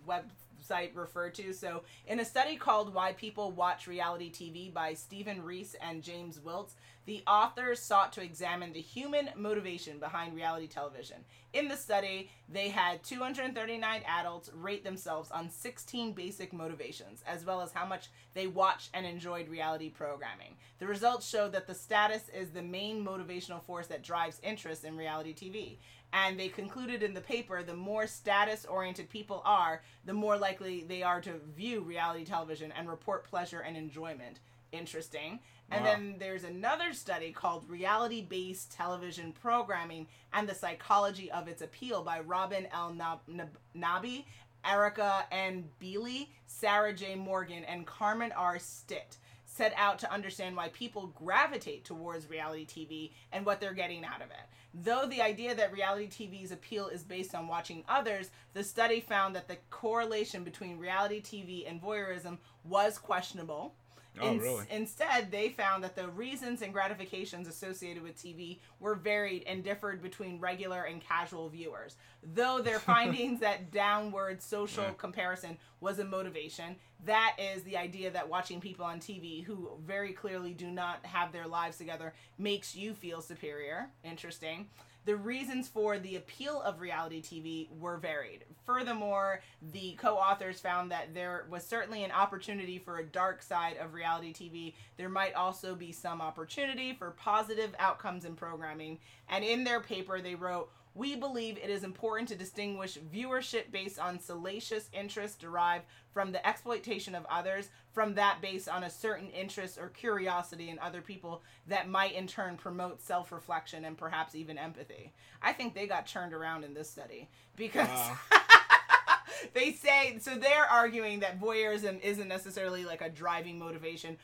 website 0.60 0.96
referred 0.96 1.34
to. 1.36 1.54
So 1.54 1.84
in 2.08 2.20
a 2.20 2.26
study 2.26 2.56
called 2.56 2.94
Why 2.94 3.14
People 3.14 3.52
Watch 3.52 3.88
Reality 3.88 4.32
TV 4.32 4.74
by 4.74 4.94
Steven 4.94 5.44
Reiss 5.44 5.76
and 5.82 6.04
James 6.04 6.40
Wiltz, 6.40 6.74
the 7.06 7.24
authors 7.26 7.82
sought 7.82 8.14
to 8.14 8.22
examine 8.22 8.72
the 8.72 8.82
human 8.82 9.30
motivation 9.36 9.98
behind 9.98 10.36
reality 10.36 10.68
television. 10.68 11.18
In 11.54 11.68
the 11.68 11.76
study, 11.76 12.30
they 12.48 12.70
had 12.70 13.04
239 13.04 14.04
adults 14.06 14.52
rate 14.54 14.84
themselves 14.84 15.32
on 15.32 15.50
16 15.50 16.14
basic 16.14 16.54
motivations, 16.54 17.24
as 17.26 17.44
well 17.44 17.62
as 17.62 17.72
how 17.72 17.88
much 17.88 18.10
they 18.36 18.46
watched 18.46 18.92
and 18.94 19.08
enjoyed 19.08 19.50
reality 19.50 19.90
programming. 19.90 20.56
The 20.78 20.86
results 20.86 21.28
showed 21.28 21.52
that 21.54 21.66
the 21.66 21.74
status 21.74 22.30
is 22.30 22.52
the 22.52 22.62
main 22.62 23.04
motivational 23.04 23.64
force 23.64 23.88
that 23.88 24.04
drives 24.04 24.40
interest 24.44 24.84
in 24.84 24.96
reality 24.96 25.34
TV. 25.34 25.78
And 26.12 26.40
they 26.40 26.50
concluded 26.50 27.04
in 27.04 27.14
the 27.14 27.22
paper 27.22 27.62
the 27.62 27.76
more 27.76 28.08
status 28.08 28.66
oriented 28.66 29.10
people 29.10 29.42
are, 29.46 29.84
the 30.06 30.14
more 30.14 30.38
likely 30.38 30.84
they 30.84 31.04
are 31.04 31.22
to 31.22 31.34
view 31.56 31.82
reality 31.82 32.26
television 32.26 32.72
and 32.72 32.90
report 32.90 33.26
pleasure 33.30 33.60
and 33.60 33.78
enjoyment. 33.78 34.40
Interesting. 34.72 35.40
And 35.72 35.86
Wow. 35.86 35.92
then 35.92 36.16
there's 36.18 36.44
another 36.44 36.94
study 36.94 37.32
called 37.32 37.70
Reality 37.70 38.22
Based 38.24 38.72
Television 38.72 39.34
Programming 39.34 40.08
and 40.34 40.50
the 40.50 40.56
Psychology 40.56 41.32
of 41.32 41.48
Its 41.48 41.62
Appeal 41.62 42.04
by 42.04 42.22
Robin 42.22 42.68
L. 42.72 42.92
Nab- 42.92 43.28
Nab- 43.28 43.58
Nabi, 43.76 44.26
Erica 44.66 45.28
N. 45.32 45.70
Biely, 45.80 46.32
Sarah 46.48 46.94
J. 46.94 47.16
Morgan, 47.16 47.64
and 47.66 47.86
Carmen 47.86 48.32
R. 48.32 48.58
Stitt. 48.58 49.18
Set 49.46 49.74
out 49.76 50.00
to 50.00 50.12
understand 50.12 50.56
why 50.56 50.70
people 50.70 51.08
gravitate 51.08 51.86
towards 51.86 52.30
reality 52.30 52.66
TV 52.66 53.12
and 53.32 53.46
what 53.46 53.60
they're 53.60 53.74
getting 53.74 54.04
out 54.04 54.22
of 54.22 54.32
it. 54.32 54.49
Though 54.74 55.08
the 55.08 55.22
idea 55.22 55.56
that 55.56 55.74
reality 55.74 56.08
TV's 56.08 56.52
appeal 56.52 56.88
is 56.88 57.04
based 57.04 57.34
on 57.34 57.48
watching 57.48 57.84
others, 57.88 58.30
the 58.54 58.64
study 58.64 59.00
found 59.00 59.36
that 59.36 59.48
the 59.48 59.58
correlation 59.72 60.44
between 60.44 60.78
reality 60.78 61.22
TV 61.22 61.70
and 61.70 61.82
voyeurism 61.82 62.38
was 62.64 63.00
questionable. 63.00 63.74
Oh, 64.22 64.32
Ins- 64.32 64.42
really? 64.42 64.66
Instead, 64.72 65.32
they 65.32 65.50
found 65.50 65.84
that 65.84 65.96
the 65.96 66.08
reasons 66.10 66.62
and 66.62 66.74
gratifications 66.74 67.48
associated 67.48 68.04
with 68.04 68.18
TV 68.18 68.60
were 68.80 68.96
varied 68.96 69.44
and 69.48 69.64
differed 69.64 70.02
between 70.02 70.40
regular 70.40 70.84
and 70.84 71.00
casual 71.02 71.48
viewers. 71.50 71.96
Though 72.24 72.60
their 72.62 72.80
findings 72.94 73.40
that 73.42 73.72
downward 73.72 74.42
social 74.42 74.84
Yeah. 74.84 74.92
comparison 74.98 75.58
was 75.80 76.00
a 76.00 76.06
motivation, 76.06 76.76
that 77.06 77.36
is 77.40 77.64
the 77.64 77.78
idea 77.78 78.12
that 78.12 78.28
watching 78.28 78.60
people 78.60 78.84
on 78.86 79.00
TV 79.00 79.44
who 79.44 79.70
very 79.86 80.12
clearly 80.12 80.54
do 80.54 80.70
not 80.70 81.06
have 81.06 81.32
their 81.32 81.48
lives 81.48 81.78
together 81.78 82.14
makes 82.38 82.76
you 82.76 82.94
feel 82.94 83.22
superior. 83.22 83.90
Interesting. 84.04 84.68
The 85.06 85.16
reasons 85.16 85.68
for 85.68 85.98
the 85.98 86.18
appeal 86.18 86.62
of 86.62 86.82
reality 86.82 87.22
TV 87.22 87.70
were 87.80 87.98
varied. 87.98 88.44
Furthermore, 88.66 89.42
the 89.72 89.94
co 90.00 90.16
authors 90.16 90.60
found 90.60 90.92
that 90.92 91.14
there 91.14 91.46
was 91.50 91.66
certainly 91.66 92.04
an 92.04 92.12
opportunity 92.12 92.78
for 92.78 92.98
a 92.98 93.06
dark 93.06 93.42
side 93.42 93.78
of 93.78 93.94
reality 93.94 94.34
TV. 94.34 94.74
There 94.98 95.10
might 95.10 95.34
also 95.34 95.74
be 95.74 95.92
some 95.92 96.22
opportunity 96.22 96.94
for 96.94 97.12
positive 97.12 97.74
outcomes 97.80 98.26
in 98.26 98.36
programming. 98.36 99.00
And 99.30 99.44
in 99.44 99.64
their 99.64 99.80
paper, 99.80 100.22
they 100.22 100.36
wrote, 100.36 100.70
we 100.96 101.16
believe 101.16 101.58
it 101.58 101.70
is 101.70 101.84
important 101.84 102.28
to 102.30 102.36
distinguish 102.36 102.98
viewership 103.14 103.72
based 103.72 104.00
on 104.00 104.20
salacious 104.20 104.90
interest 104.92 105.40
derived 105.40 105.86
from 106.12 106.32
the 106.32 106.46
exploitation 106.46 107.16
of 107.16 107.26
others 107.30 107.70
from 107.92 108.16
that 108.16 108.42
based 108.42 108.68
on 108.68 108.84
a 108.84 108.90
certain 108.90 109.30
interest 109.30 109.78
or 109.78 109.90
curiosity 109.90 110.70
in 110.70 110.80
other 110.80 111.02
people 111.02 111.42
that 111.68 111.90
might 111.90 112.14
in 112.14 112.28
turn 112.28 112.58
promote 112.58 113.02
self-reflection 113.02 113.86
and 113.86 113.98
perhaps 113.98 114.36
even 114.36 114.58
empathy. 114.58 115.14
I 115.42 115.54
think 115.54 115.74
they 115.74 115.88
got 115.88 116.08
turned 116.08 116.34
around 116.34 116.64
in 116.64 116.74
this 116.74 116.90
study 116.90 117.30
because 117.56 117.88
wow. 117.88 118.18
they 119.54 119.72
say 119.72 120.18
so 120.20 120.36
they're 120.36 120.66
arguing 120.66 121.20
that 121.20 121.40
voyeurism 121.40 122.02
isn't 122.02 122.28
necessarily 122.28 122.84
like 122.84 123.02
a 123.02 123.10
driving 123.10 123.60
motivation 123.60 124.18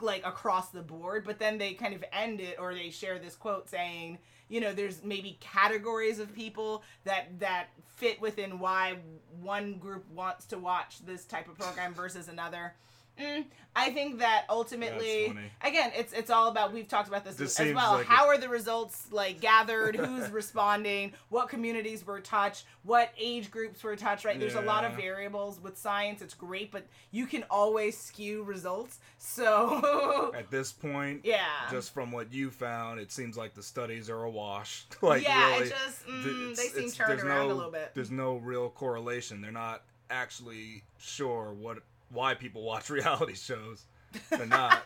like 0.00 0.26
across 0.26 0.70
the 0.70 0.82
board, 0.82 1.24
but 1.24 1.38
then 1.38 1.58
they 1.58 1.74
kind 1.74 1.94
of 1.94 2.04
end 2.12 2.40
it 2.40 2.56
or 2.58 2.74
they 2.74 2.90
share 2.90 3.18
this 3.18 3.34
quote 3.34 3.68
saying 3.68 4.18
you 4.48 4.60
know 4.60 4.72
there's 4.72 5.02
maybe 5.02 5.36
categories 5.40 6.18
of 6.18 6.34
people 6.34 6.82
that 7.04 7.38
that 7.40 7.68
fit 7.96 8.20
within 8.20 8.58
why 8.58 8.96
one 9.40 9.74
group 9.78 10.04
wants 10.10 10.46
to 10.46 10.58
watch 10.58 11.04
this 11.04 11.24
type 11.24 11.48
of 11.48 11.58
program 11.58 11.94
versus 11.94 12.28
another 12.28 12.74
Mm, 13.20 13.44
I 13.74 13.90
think 13.90 14.18
that 14.18 14.44
ultimately, 14.50 15.34
again, 15.62 15.90
it's 15.94 16.12
it's 16.12 16.30
all 16.30 16.48
about. 16.48 16.72
We've 16.72 16.88
talked 16.88 17.08
about 17.08 17.24
this, 17.24 17.36
this 17.36 17.58
as 17.58 17.74
well. 17.74 17.94
Like 17.94 18.06
How 18.06 18.26
are 18.26 18.38
the 18.38 18.48
results 18.48 19.08
like 19.10 19.40
gathered? 19.40 19.96
Who's 20.06 20.30
responding? 20.30 21.12
What 21.30 21.48
communities 21.48 22.06
were 22.06 22.20
touched? 22.20 22.64
What 22.82 23.10
age 23.18 23.50
groups 23.50 23.82
were 23.82 23.96
touched? 23.96 24.24
Right? 24.24 24.38
There's 24.38 24.54
yeah. 24.54 24.64
a 24.64 24.66
lot 24.66 24.84
of 24.84 24.94
variables 24.94 25.60
with 25.62 25.78
science. 25.78 26.20
It's 26.20 26.34
great, 26.34 26.70
but 26.70 26.86
you 27.10 27.26
can 27.26 27.44
always 27.50 27.96
skew 27.96 28.42
results. 28.42 28.98
So 29.18 30.32
at 30.36 30.50
this 30.50 30.72
point, 30.72 31.22
yeah, 31.24 31.46
just 31.70 31.94
from 31.94 32.12
what 32.12 32.32
you 32.32 32.50
found, 32.50 33.00
it 33.00 33.10
seems 33.12 33.36
like 33.36 33.54
the 33.54 33.62
studies 33.62 34.10
are 34.10 34.24
a 34.24 34.30
wash. 34.30 34.86
like 35.02 35.22
yeah, 35.22 35.52
really, 35.52 35.66
it 35.66 35.70
just 35.70 36.06
mm, 36.06 36.56
they 36.56 36.68
seem 36.68 36.90
turned 36.90 37.20
around 37.20 37.48
no, 37.48 37.54
a 37.54 37.56
little 37.56 37.72
bit. 37.72 37.92
There's 37.94 38.10
no 38.10 38.36
real 38.36 38.68
correlation. 38.68 39.40
They're 39.40 39.52
not 39.52 39.82
actually 40.10 40.82
sure 40.98 41.52
what 41.52 41.78
why 42.10 42.34
people 42.34 42.62
watch 42.62 42.90
reality 42.90 43.34
shows. 43.34 43.84
They're 44.30 44.46
not. 44.46 44.82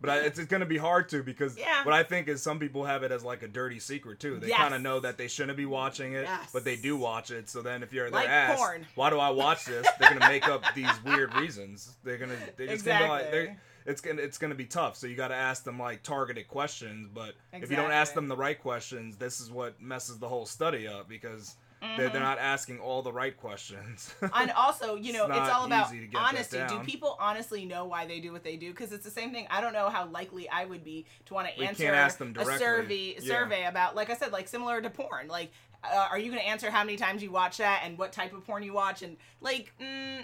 but 0.00 0.10
I, 0.10 0.16
it's, 0.20 0.38
it's 0.38 0.48
going 0.48 0.60
to 0.60 0.66
be 0.66 0.78
hard 0.78 1.08
to 1.10 1.22
because 1.22 1.58
yeah. 1.58 1.84
what 1.84 1.94
I 1.94 2.02
think 2.02 2.28
is 2.28 2.42
some 2.42 2.58
people 2.58 2.84
have 2.84 3.02
it 3.02 3.12
as 3.12 3.24
like 3.24 3.42
a 3.42 3.48
dirty 3.48 3.78
secret 3.78 4.20
too. 4.20 4.38
They 4.38 4.48
yes. 4.48 4.58
kind 4.58 4.74
of 4.74 4.80
know 4.80 5.00
that 5.00 5.18
they 5.18 5.28
shouldn't 5.28 5.56
be 5.56 5.66
watching 5.66 6.14
it, 6.14 6.22
yes. 6.22 6.50
but 6.52 6.64
they 6.64 6.76
do 6.76 6.96
watch 6.96 7.30
it. 7.30 7.48
So 7.48 7.62
then 7.62 7.82
if 7.82 7.92
you're 7.92 8.10
like 8.10 8.28
asked, 8.28 8.58
porn. 8.58 8.86
why 8.94 9.10
do 9.10 9.18
I 9.18 9.30
watch 9.30 9.64
this? 9.64 9.86
They're 9.98 10.10
going 10.10 10.20
to 10.20 10.28
make 10.28 10.48
up 10.48 10.62
these 10.74 10.90
weird 11.04 11.34
reasons. 11.34 11.96
They're 12.04 12.18
going 12.18 12.30
to 12.30 12.36
they're 12.56 12.68
just 12.68 12.86
exactly. 12.86 13.30
to 13.30 13.46
like 13.48 13.56
it's 13.86 14.00
gonna 14.00 14.20
it's 14.20 14.38
gonna 14.38 14.54
be 14.54 14.66
tough. 14.66 14.96
So 14.96 15.06
you 15.06 15.16
got 15.16 15.28
to 15.28 15.34
ask 15.34 15.64
them 15.64 15.78
like 15.78 16.02
targeted 16.02 16.48
questions. 16.48 17.08
But 17.12 17.34
exactly. 17.52 17.62
if 17.62 17.70
you 17.70 17.76
don't 17.76 17.92
ask 17.92 18.14
them 18.14 18.28
the 18.28 18.36
right 18.36 18.60
questions, 18.60 19.16
this 19.16 19.40
is 19.40 19.50
what 19.50 19.80
messes 19.80 20.18
the 20.18 20.28
whole 20.28 20.46
study 20.46 20.86
up 20.86 21.08
because 21.08 21.56
Mm-hmm. 21.82 21.96
They're, 21.96 22.08
they're 22.10 22.20
not 22.20 22.38
asking 22.38 22.78
all 22.78 23.02
the 23.02 23.12
right 23.12 23.36
questions. 23.36 24.14
and 24.34 24.50
also, 24.52 24.96
you 24.96 25.12
know, 25.12 25.26
it's, 25.26 25.36
it's 25.38 25.48
all 25.48 25.64
about 25.64 25.92
honesty. 26.14 26.60
Do 26.68 26.80
people 26.80 27.16
honestly 27.18 27.64
know 27.64 27.86
why 27.86 28.06
they 28.06 28.20
do 28.20 28.32
what 28.32 28.44
they 28.44 28.56
do? 28.56 28.70
Because 28.70 28.92
it's 28.92 29.04
the 29.04 29.10
same 29.10 29.32
thing. 29.32 29.46
I 29.50 29.60
don't 29.60 29.72
know 29.72 29.88
how 29.88 30.06
likely 30.06 30.48
I 30.48 30.66
would 30.66 30.84
be 30.84 31.06
to 31.26 31.34
want 31.34 31.48
to 31.48 31.62
answer 31.62 31.90
a 31.92 32.58
survey 32.58 33.16
yeah. 33.18 33.26
survey 33.26 33.64
about, 33.64 33.96
like 33.96 34.10
I 34.10 34.14
said, 34.14 34.32
like 34.32 34.46
similar 34.46 34.82
to 34.82 34.90
porn. 34.90 35.28
Like, 35.28 35.52
uh, 35.82 36.08
are 36.10 36.18
you 36.18 36.30
going 36.30 36.42
to 36.42 36.48
answer 36.48 36.70
how 36.70 36.84
many 36.84 36.96
times 36.96 37.22
you 37.22 37.30
watch 37.30 37.56
that 37.58 37.82
and 37.84 37.96
what 37.96 38.12
type 38.12 38.34
of 38.34 38.46
porn 38.46 38.62
you 38.62 38.74
watch? 38.74 39.02
And 39.02 39.16
like, 39.40 39.72
mm. 39.80 40.22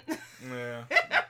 yeah. 0.51 0.83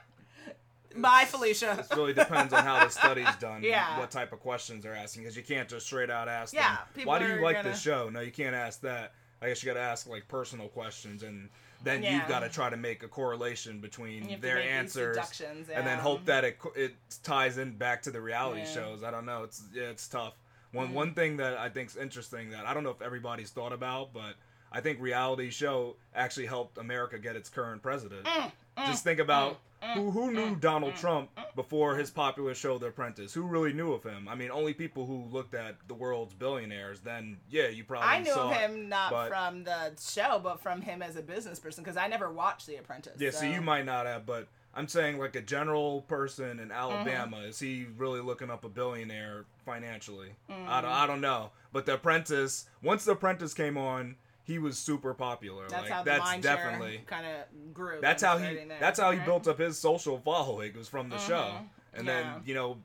Bye, 0.96 1.24
Felicia. 1.26 1.86
It 1.90 1.96
really 1.96 2.12
depends 2.12 2.52
on 2.52 2.64
how 2.64 2.84
the 2.84 2.90
study's 2.90 3.34
done. 3.40 3.62
Yeah. 3.62 3.98
What 3.98 4.10
type 4.10 4.32
of 4.32 4.40
questions 4.40 4.82
they're 4.82 4.94
asking, 4.94 5.22
because 5.22 5.36
you 5.36 5.42
can't 5.42 5.68
just 5.68 5.86
straight 5.86 6.10
out 6.10 6.28
ask 6.28 6.54
yeah, 6.54 6.78
them. 6.94 7.06
Why 7.06 7.18
do 7.18 7.26
you 7.26 7.42
like 7.42 7.56
gonna... 7.56 7.70
this 7.70 7.80
show? 7.80 8.08
No, 8.10 8.20
you 8.20 8.32
can't 8.32 8.54
ask 8.54 8.80
that. 8.82 9.12
I 9.40 9.48
guess 9.48 9.62
you 9.62 9.66
got 9.66 9.74
to 9.74 9.84
ask 9.84 10.08
like 10.08 10.26
personal 10.28 10.68
questions, 10.68 11.22
and 11.22 11.48
then 11.82 12.02
yeah. 12.02 12.16
you've 12.16 12.28
got 12.28 12.40
to 12.40 12.48
try 12.48 12.70
to 12.70 12.76
make 12.76 13.02
a 13.02 13.08
correlation 13.08 13.80
between 13.80 14.40
their 14.40 14.60
answers, 14.60 15.16
yeah. 15.16 15.78
and 15.78 15.86
then 15.86 15.98
hope 15.98 16.24
that 16.24 16.44
it 16.44 16.58
it 16.74 16.94
ties 17.22 17.58
in 17.58 17.76
back 17.76 18.02
to 18.02 18.10
the 18.10 18.20
reality 18.20 18.60
yeah. 18.60 18.74
shows. 18.74 19.02
I 19.02 19.10
don't 19.10 19.26
know. 19.26 19.44
It's 19.44 19.62
yeah, 19.72 19.84
it's 19.84 20.08
tough. 20.08 20.34
One 20.72 20.88
mm. 20.88 20.92
one 20.92 21.14
thing 21.14 21.36
that 21.38 21.56
I 21.56 21.68
think 21.68 21.90
is 21.90 21.96
interesting 21.96 22.50
that 22.50 22.66
I 22.66 22.74
don't 22.74 22.84
know 22.84 22.90
if 22.90 23.00
everybody's 23.00 23.50
thought 23.50 23.72
about, 23.72 24.12
but 24.12 24.34
I 24.70 24.80
think 24.80 25.00
reality 25.00 25.50
show 25.50 25.96
actually 26.14 26.46
helped 26.46 26.78
America 26.78 27.18
get 27.18 27.36
its 27.36 27.48
current 27.48 27.82
president. 27.82 28.24
Mm, 28.24 28.52
mm, 28.76 28.86
Just 28.86 29.04
think 29.04 29.20
about 29.20 29.54
mm. 29.54 29.56
Who 29.94 30.10
who 30.10 30.32
knew 30.32 30.56
Donald 30.56 30.96
Trump 30.96 31.30
before 31.54 31.96
his 31.96 32.10
popular 32.10 32.54
show 32.54 32.78
The 32.78 32.86
Apprentice? 32.86 33.32
Who 33.32 33.42
really 33.42 33.72
knew 33.72 33.92
of 33.92 34.02
him? 34.02 34.28
I 34.28 34.34
mean, 34.34 34.50
only 34.50 34.74
people 34.74 35.06
who 35.06 35.24
looked 35.30 35.54
at 35.54 35.76
the 35.86 35.94
world's 35.94 36.34
billionaires. 36.34 37.00
Then 37.00 37.38
yeah, 37.48 37.68
you 37.68 37.84
probably 37.84 38.08
I 38.08 38.20
knew 38.20 38.32
of 38.32 38.52
him 38.52 38.72
it, 38.72 38.88
not 38.88 39.10
but, 39.10 39.28
from 39.28 39.64
the 39.64 39.92
show, 40.00 40.40
but 40.42 40.60
from 40.60 40.80
him 40.80 41.02
as 41.02 41.16
a 41.16 41.22
business 41.22 41.58
person 41.58 41.84
because 41.84 41.96
I 41.96 42.08
never 42.08 42.30
watched 42.30 42.66
The 42.66 42.76
Apprentice. 42.76 43.20
Yeah, 43.20 43.30
so. 43.30 43.40
so. 43.40 43.46
you 43.46 43.60
might 43.60 43.86
not 43.86 44.06
have, 44.06 44.26
but 44.26 44.48
I'm 44.74 44.88
saying 44.88 45.18
like 45.18 45.36
a 45.36 45.42
general 45.42 46.02
person 46.02 46.58
in 46.60 46.70
Alabama 46.70 47.38
mm-hmm. 47.38 47.48
is 47.48 47.58
he 47.58 47.86
really 47.96 48.20
looking 48.20 48.50
up 48.50 48.64
a 48.64 48.68
billionaire 48.68 49.44
financially? 49.64 50.30
Mm-hmm. 50.50 50.68
I 50.68 50.80
don't 50.80 50.90
I 50.90 51.06
don't 51.06 51.20
know, 51.20 51.50
but 51.72 51.86
The 51.86 51.94
Apprentice 51.94 52.66
once 52.82 53.04
The 53.04 53.12
Apprentice 53.12 53.54
came 53.54 53.76
on 53.76 54.16
he 54.48 54.58
was 54.58 54.78
super 54.78 55.12
popular. 55.12 55.68
That's 55.68 55.82
like, 55.82 55.92
how 55.92 56.02
that's 56.02 56.38
definitely 56.40 57.02
kind 57.06 57.26
of 57.26 57.74
grew. 57.74 57.98
That's 58.00 58.22
how 58.22 58.38
he. 58.38 58.54
There, 58.54 58.66
that's 58.80 58.98
how 58.98 59.10
right? 59.10 59.18
he 59.18 59.24
built 59.24 59.46
up 59.46 59.58
his 59.58 59.78
social 59.78 60.18
following. 60.18 60.72
Was 60.74 60.88
from 60.88 61.10
the 61.10 61.16
mm-hmm. 61.16 61.28
show, 61.28 61.52
and 61.92 62.06
yeah. 62.06 62.22
then 62.22 62.42
you 62.46 62.54
know, 62.54 62.78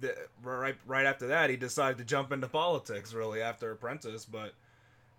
the, 0.00 0.14
right 0.44 0.76
right 0.86 1.06
after 1.06 1.28
that, 1.28 1.48
he 1.48 1.56
decided 1.56 1.96
to 1.98 2.04
jump 2.04 2.32
into 2.32 2.48
politics. 2.48 3.14
Really 3.14 3.40
after 3.40 3.72
Apprentice, 3.72 4.26
but 4.26 4.52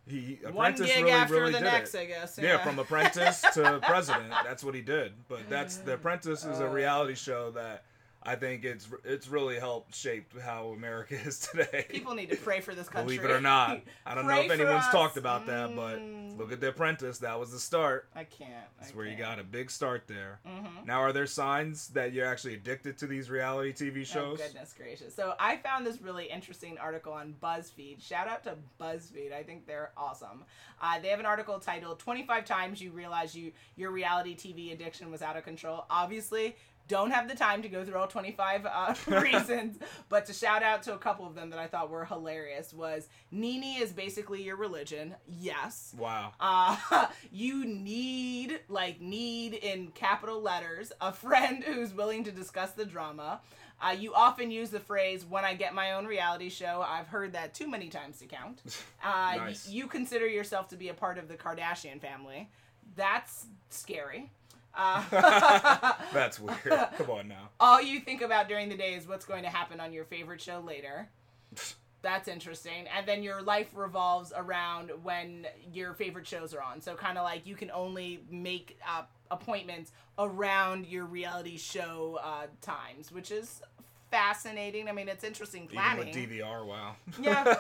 he 0.07 0.37
One 0.43 0.53
Apprentice 0.53 0.85
gig 0.85 0.97
really 0.97 1.11
after 1.11 1.33
really 1.33 1.51
the 1.53 1.57
did 1.57 1.65
next, 1.65 1.95
it. 1.95 2.01
I 2.01 2.05
guess. 2.05 2.37
Yeah. 2.39 2.49
yeah, 2.49 2.63
from 2.63 2.77
Apprentice 2.79 3.41
to 3.55 3.79
President. 3.81 4.31
That's 4.43 4.63
what 4.63 4.75
he 4.75 4.81
did. 4.81 5.13
But 5.27 5.49
that's 5.49 5.77
the 5.77 5.95
Apprentice 5.95 6.45
is 6.45 6.59
a 6.59 6.69
reality 6.69 7.15
show 7.15 7.49
that 7.51 7.85
I 8.23 8.35
think 8.35 8.63
it's 8.65 8.87
it's 9.03 9.27
really 9.27 9.57
helped 9.57 9.95
shape 9.95 10.39
how 10.39 10.67
America 10.67 11.15
is 11.25 11.39
today. 11.39 11.87
People 11.89 12.13
need 12.13 12.29
to 12.29 12.35
pray 12.35 12.61
for 12.61 12.75
this 12.75 12.87
country. 12.87 13.17
Believe 13.17 13.29
it 13.29 13.33
or 13.33 13.41
not, 13.41 13.81
I 14.05 14.13
don't 14.13 14.27
know 14.27 14.39
if 14.39 14.51
anyone's 14.51 14.85
us. 14.85 14.91
talked 14.91 15.17
about 15.17 15.47
that, 15.47 15.75
but 15.75 15.99
mm. 15.99 16.37
look 16.37 16.51
at 16.51 16.61
The 16.61 16.69
Apprentice. 16.69 17.17
That 17.19 17.39
was 17.39 17.51
the 17.51 17.59
start. 17.59 18.09
I 18.15 18.23
can't. 18.23 18.51
That's 18.79 18.91
I 18.91 18.95
where 18.95 19.05
can't. 19.07 19.17
you 19.17 19.23
got 19.23 19.39
a 19.39 19.43
big 19.43 19.71
start 19.71 20.03
there. 20.07 20.39
Mm-hmm. 20.47 20.85
Now, 20.85 21.01
are 21.01 21.11
there 21.11 21.25
signs 21.25 21.87
that 21.89 22.13
you're 22.13 22.27
actually 22.27 22.53
addicted 22.53 22.97
to 22.99 23.07
these 23.07 23.31
reality 23.31 23.73
TV 23.73 24.05
shows? 24.05 24.39
Oh 24.39 24.45
goodness 24.45 24.73
gracious! 24.77 25.15
So 25.15 25.33
I 25.39 25.57
found 25.57 25.85
this 25.85 25.99
really 25.99 26.25
interesting 26.25 26.77
article 26.77 27.13
on 27.13 27.33
BuzzFeed. 27.41 28.05
Shout 28.07 28.27
out 28.27 28.43
to 28.43 28.55
BuzzFeed. 28.79 29.33
I 29.33 29.41
think 29.41 29.65
they're 29.65 29.91
awesome. 29.97 30.45
Uh, 30.79 30.99
they 30.99 31.07
have 31.09 31.19
an 31.19 31.25
article 31.25 31.59
titled 31.59 31.97
"25 31.97 32.45
Times 32.45 32.81
You 32.81 32.91
Realize 32.91 33.35
You 33.35 33.51
Your 33.75 33.89
Reality 33.89 34.35
TV 34.35 34.73
Addiction 34.73 35.09
Was 35.09 35.23
Out 35.23 35.37
of 35.37 35.43
Control." 35.43 35.85
Obviously, 35.89 36.55
don't 36.91 37.11
have 37.11 37.29
the 37.29 37.35
time 37.35 37.61
to 37.61 37.69
go 37.69 37.85
through 37.85 37.95
all 37.97 38.05
25 38.07 38.65
uh, 38.65 38.93
reasons, 39.21 39.79
but 40.09 40.25
to 40.25 40.33
shout 40.33 40.61
out 40.61 40.83
to 40.83 40.93
a 40.93 40.97
couple 40.97 41.25
of 41.25 41.35
them 41.35 41.49
that 41.51 41.57
I 41.57 41.65
thought 41.67 41.89
were 41.89 42.03
hilarious 42.03 42.73
was 42.73 43.07
NeNe 43.31 43.81
is 43.81 43.93
basically 43.93 44.43
your 44.43 44.57
religion. 44.57 45.15
Yes. 45.25 45.95
Wow. 45.97 46.33
Uh, 46.37 47.07
you 47.31 47.63
need, 47.65 48.59
like, 48.67 48.99
need 48.99 49.53
in 49.53 49.87
capital 49.91 50.41
letters, 50.41 50.91
a 50.99 51.13
friend 51.13 51.63
who's 51.63 51.93
willing 51.93 52.25
to 52.25 52.31
discuss 52.31 52.71
the 52.71 52.83
drama. 52.83 53.39
Uh, 53.81 53.91
you 53.97 54.13
often 54.13 54.51
use 54.51 54.69
the 54.69 54.79
phrase 54.81 55.25
"when 55.25 55.45
I 55.45 55.53
get 55.55 55.73
my 55.73 55.93
own 55.93 56.05
reality 56.05 56.49
show." 56.49 56.85
I've 56.87 57.07
heard 57.07 57.33
that 57.33 57.53
too 57.53 57.67
many 57.67 57.87
times 57.87 58.19
to 58.19 58.25
count. 58.25 58.61
Uh, 59.03 59.35
nice. 59.37 59.65
y- 59.65 59.73
you 59.73 59.87
consider 59.87 60.27
yourself 60.27 60.67
to 60.67 60.75
be 60.75 60.89
a 60.89 60.93
part 60.93 61.17
of 61.17 61.27
the 61.27 61.33
Kardashian 61.35 61.99
family. 61.99 62.51
That's 62.95 63.47
scary. 63.69 64.29
Uh, 64.73 65.93
That's 66.13 66.39
weird. 66.39 66.57
Come 66.97 67.09
on 67.09 67.27
now. 67.27 67.49
All 67.59 67.81
you 67.81 67.99
think 67.99 68.21
about 68.21 68.47
during 68.47 68.69
the 68.69 68.77
day 68.77 68.93
is 68.93 69.07
what's 69.07 69.25
going 69.25 69.43
to 69.43 69.49
happen 69.49 69.79
on 69.79 69.93
your 69.93 70.05
favorite 70.05 70.41
show 70.41 70.59
later. 70.59 71.09
That's 72.01 72.27
interesting. 72.27 72.87
And 72.95 73.07
then 73.07 73.21
your 73.21 73.43
life 73.43 73.69
revolves 73.75 74.33
around 74.35 74.91
when 75.03 75.45
your 75.71 75.93
favorite 75.93 76.25
shows 76.25 76.53
are 76.53 76.61
on. 76.61 76.81
So 76.81 76.95
kind 76.95 77.17
of 77.19 77.23
like 77.23 77.45
you 77.45 77.55
can 77.55 77.69
only 77.69 78.23
make 78.29 78.79
uh, 78.87 79.03
appointments 79.29 79.91
around 80.17 80.87
your 80.87 81.05
reality 81.05 81.57
show 81.57 82.19
uh, 82.23 82.47
times, 82.61 83.11
which 83.11 83.29
is 83.29 83.61
fascinating. 84.09 84.89
I 84.89 84.93
mean, 84.93 85.09
it's 85.09 85.23
interesting 85.23 85.67
planning. 85.67 86.07
Even 86.07 86.29
with 86.29 86.39
DVR, 86.39 86.65
wow. 86.65 86.95
Yeah. 87.21 87.55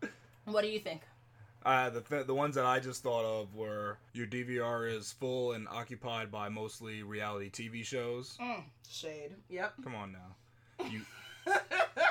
what 0.44 0.62
do 0.62 0.68
you 0.68 0.78
think? 0.78 1.02
Uh, 1.64 1.90
the 1.90 2.00
th- 2.00 2.26
the 2.26 2.34
ones 2.34 2.54
that 2.54 2.64
I 2.64 2.80
just 2.80 3.02
thought 3.02 3.24
of 3.24 3.54
were 3.54 3.98
your 4.14 4.26
DVR 4.26 4.90
is 4.90 5.12
full 5.12 5.52
and 5.52 5.68
occupied 5.68 6.30
by 6.30 6.48
mostly 6.48 7.02
reality 7.02 7.50
TV 7.50 7.84
shows. 7.84 8.38
Mm, 8.40 8.62
shade. 8.88 9.32
Yep. 9.50 9.74
Come 9.84 9.94
on 9.94 10.12
now, 10.12 10.86
you 10.88 11.02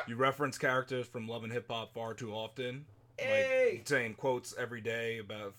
you 0.07 0.15
reference 0.15 0.57
characters 0.57 1.07
from 1.07 1.27
Love 1.27 1.43
and 1.43 1.51
Hip 1.51 1.65
Hop 1.69 1.93
far 1.93 2.13
too 2.13 2.31
often. 2.31 2.85
Hey. 3.17 3.73
Like 3.77 3.87
saying 3.87 4.13
quotes 4.15 4.53
every 4.57 4.81
day 4.81 5.17
about 5.17 5.55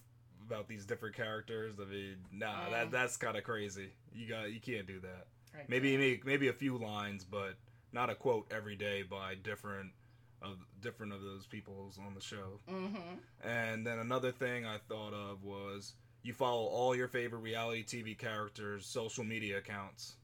about 0.46 0.68
these 0.68 0.84
different 0.86 1.16
characters. 1.16 1.74
I 1.80 1.84
mean, 1.90 2.16
nah, 2.32 2.66
Mm. 2.66 2.70
that 2.70 2.90
that's 2.92 3.16
kind 3.16 3.36
of 3.36 3.42
crazy. 3.44 3.90
You 4.14 4.28
got 4.28 4.52
you 4.52 4.60
can't 4.60 4.86
do 4.86 5.00
that. 5.00 5.26
Maybe 5.68 5.96
make 5.96 6.24
maybe 6.24 6.46
a 6.48 6.52
few 6.52 6.78
lines, 6.78 7.24
but 7.24 7.54
not 7.92 8.08
a 8.08 8.14
quote 8.14 8.46
every 8.52 8.76
day 8.76 9.02
by 9.02 9.34
different 9.34 9.90
of 10.42 10.56
different 10.80 11.12
of 11.12 11.20
those 11.22 11.46
peoples 11.46 11.98
on 12.04 12.14
the 12.14 12.20
show. 12.20 12.60
Mm-hmm. 12.70 13.48
And 13.48 13.86
then 13.86 13.98
another 13.98 14.32
thing 14.32 14.66
I 14.66 14.78
thought 14.88 15.12
of 15.12 15.44
was 15.44 15.94
you 16.22 16.32
follow 16.32 16.64
all 16.64 16.94
your 16.94 17.08
favorite 17.08 17.40
reality 17.40 17.84
TV 17.84 18.16
characters' 18.16 18.86
social 18.86 19.24
media 19.24 19.58
accounts. 19.58 20.14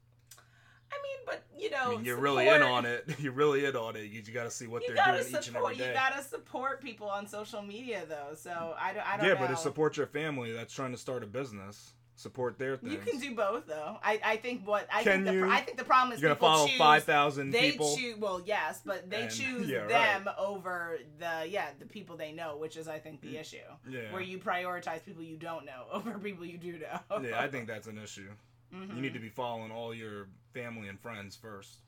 I 0.92 0.96
mean, 1.02 1.16
but 1.26 1.42
you 1.58 1.70
know, 1.70 1.76
I 1.84 1.90
mean, 1.96 2.04
you're 2.04 2.18
really 2.18 2.48
in 2.48 2.62
on 2.62 2.86
it. 2.86 3.04
You're 3.18 3.32
really 3.32 3.64
in 3.64 3.74
on 3.74 3.96
it. 3.96 4.04
You, 4.04 4.22
got 4.32 4.44
to 4.44 4.50
see 4.50 4.68
what 4.68 4.82
You 4.82 4.94
they're 4.94 5.04
doing 5.04 5.26
each 5.28 5.34
and 5.34 5.44
support. 5.44 5.72
every 5.72 5.86
You 5.86 5.92
gotta 5.92 6.22
support 6.22 6.80
people 6.80 7.08
on 7.08 7.26
social 7.26 7.60
media, 7.60 8.04
though. 8.08 8.36
So 8.36 8.74
I 8.80 8.92
don't. 8.92 9.06
I 9.06 9.16
don't 9.16 9.26
yeah, 9.26 9.34
know. 9.34 9.40
but 9.40 9.50
it 9.50 9.58
support 9.58 9.96
your 9.96 10.06
family 10.06 10.52
that's 10.52 10.72
trying 10.72 10.92
to 10.92 10.98
start 10.98 11.24
a 11.24 11.26
business. 11.26 11.92
Support 12.18 12.58
their 12.58 12.78
things. 12.78 12.92
You 12.94 12.98
can 12.98 13.20
do 13.20 13.34
both, 13.34 13.66
though. 13.66 13.98
I, 14.02 14.18
I 14.24 14.36
think 14.38 14.66
what 14.66 14.88
I 14.90 15.02
Can 15.02 15.24
think 15.24 15.24
the 15.26 15.32
you? 15.34 15.40
pr- 15.42 15.48
I 15.50 15.60
think 15.60 15.76
the 15.76 15.84
problem 15.84 16.14
is 16.14 16.20
You're 16.22 16.30
gonna 16.30 16.40
follow 16.40 16.66
choose, 16.66 16.78
five 16.78 17.04
thousand 17.04 17.50
They 17.50 17.72
people. 17.72 17.94
choose 17.94 18.16
well, 18.16 18.40
yes, 18.44 18.80
but 18.84 19.10
they 19.10 19.22
And- 19.24 19.30
choose 19.30 19.68
yeah, 19.68 19.80
right. 19.80 19.88
them 20.24 20.30
over 20.38 20.98
the 21.18 21.46
yeah 21.46 21.68
the 21.78 21.84
people 21.84 22.16
they 22.16 22.32
know, 22.32 22.56
which 22.56 22.78
is 22.78 22.88
I 22.88 22.98
think 22.98 23.20
the 23.20 23.34
Mm, 23.34 23.40
issue. 23.40 23.56
yeah, 23.86 24.10
Where 24.12 24.22
you 24.22 24.38
prioritize 24.38 25.04
people 25.04 25.22
you 25.22 25.36
don't 25.36 25.66
know 25.66 25.84
over 25.92 26.18
people 26.18 26.46
you 26.46 26.56
do 26.56 26.78
know. 26.78 27.20
yeah, 27.20 27.38
I 27.38 27.48
think 27.48 27.66
that's 27.66 27.86
an 27.86 27.98
issue. 27.98 28.30
Mhm. 28.74 28.96
You 28.96 29.02
need 29.02 29.12
to 29.14 29.20
be 29.20 29.28
following 29.28 29.70
all 29.70 29.92
your 29.94 30.26
family 30.54 30.88
and 30.88 30.98
friends 30.98 31.36
first. 31.36 31.80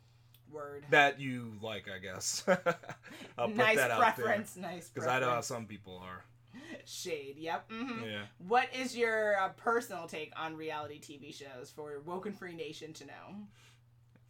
word. 0.52 0.84
That 0.90 1.18
you 1.20 1.52
like, 1.62 1.86
I 1.88 1.98
guess. 1.98 2.44
I'll 3.38 3.46
put 3.48 3.56
nice 3.56 3.76
that 3.76 3.90
out 3.90 3.98
preference. 3.98 4.56
Nice 4.56 4.88
because 4.90 5.08
I 5.08 5.20
know 5.20 5.30
how 5.30 5.40
some 5.40 5.64
people 5.66 5.98
are. 6.04 6.22
Shade. 6.84 7.36
Yep. 7.38 7.70
hmm 7.70 8.02
Yeah. 8.04 8.22
What 8.46 8.68
is 8.74 8.96
your 8.96 9.38
uh, 9.40 9.48
personal 9.50 10.06
take 10.06 10.32
on 10.36 10.56
reality 10.56 11.00
TV 11.00 11.34
shows 11.34 11.70
for 11.74 12.00
Woken 12.04 12.32
Free 12.32 12.54
Nation 12.54 12.92
to 12.94 13.06
know? 13.06 13.34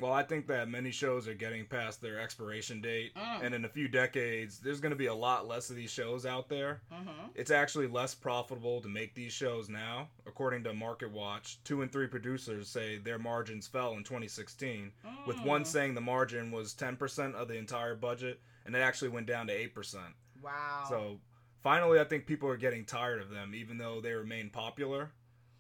Well, 0.01 0.13
I 0.13 0.23
think 0.23 0.47
that 0.47 0.69
many 0.69 0.93
shows 0.93 1.27
are 1.27 1.35
getting 1.35 1.67
past 1.67 2.01
their 2.01 2.21
expiration 2.21 2.81
date, 2.81 3.13
Mm. 3.17 3.43
and 3.43 3.55
in 3.55 3.65
a 3.65 3.69
few 3.69 3.89
decades, 3.89 4.61
there's 4.61 4.79
going 4.79 4.91
to 4.93 4.97
be 4.97 5.07
a 5.07 5.15
lot 5.15 5.49
less 5.49 5.71
of 5.71 5.77
these 5.77 5.91
shows 5.91 6.25
out 6.25 6.49
there. 6.49 6.83
Mm-hmm. 6.93 7.31
It's 7.35 7.51
actually 7.51 7.89
less 7.89 8.15
profitable 8.15 8.81
to 8.83 8.89
make 8.89 9.15
these 9.17 9.33
shows 9.33 9.69
now. 9.69 10.09
According 10.25 10.63
to 10.65 10.73
Market 10.73 11.11
Watch, 11.11 11.59
two 11.65 11.83
and 11.83 11.91
three 11.91 12.07
producers 12.07 12.69
say 12.69 12.99
their 12.99 13.19
margins 13.19 13.67
fell 13.67 13.95
in 13.95 14.05
2016, 14.05 14.93
with 15.27 15.37
Mm. 15.39 15.45
one 15.47 15.65
saying 15.65 15.95
the 15.95 16.01
margin 16.01 16.53
was 16.53 16.75
10% 16.75 17.35
of 17.35 17.49
the 17.49 17.57
entire 17.57 17.97
budget, 17.97 18.41
and 18.67 18.77
it 18.77 18.81
actually 18.81 19.09
went 19.09 19.27
down 19.27 19.49
to 19.49 19.53
8%. 19.53 20.15
Wow. 20.41 20.87
So 20.89 21.19
finally, 21.63 22.01
I 22.01 22.05
think 22.05 22.27
people 22.27 22.49
are 22.49 22.57
getting 22.57 22.85
tired 22.85 23.21
of 23.21 23.31
them, 23.31 23.55
even 23.55 23.79
though 23.79 24.01
they 24.01 24.13
remain 24.13 24.51
popular. 24.51 25.11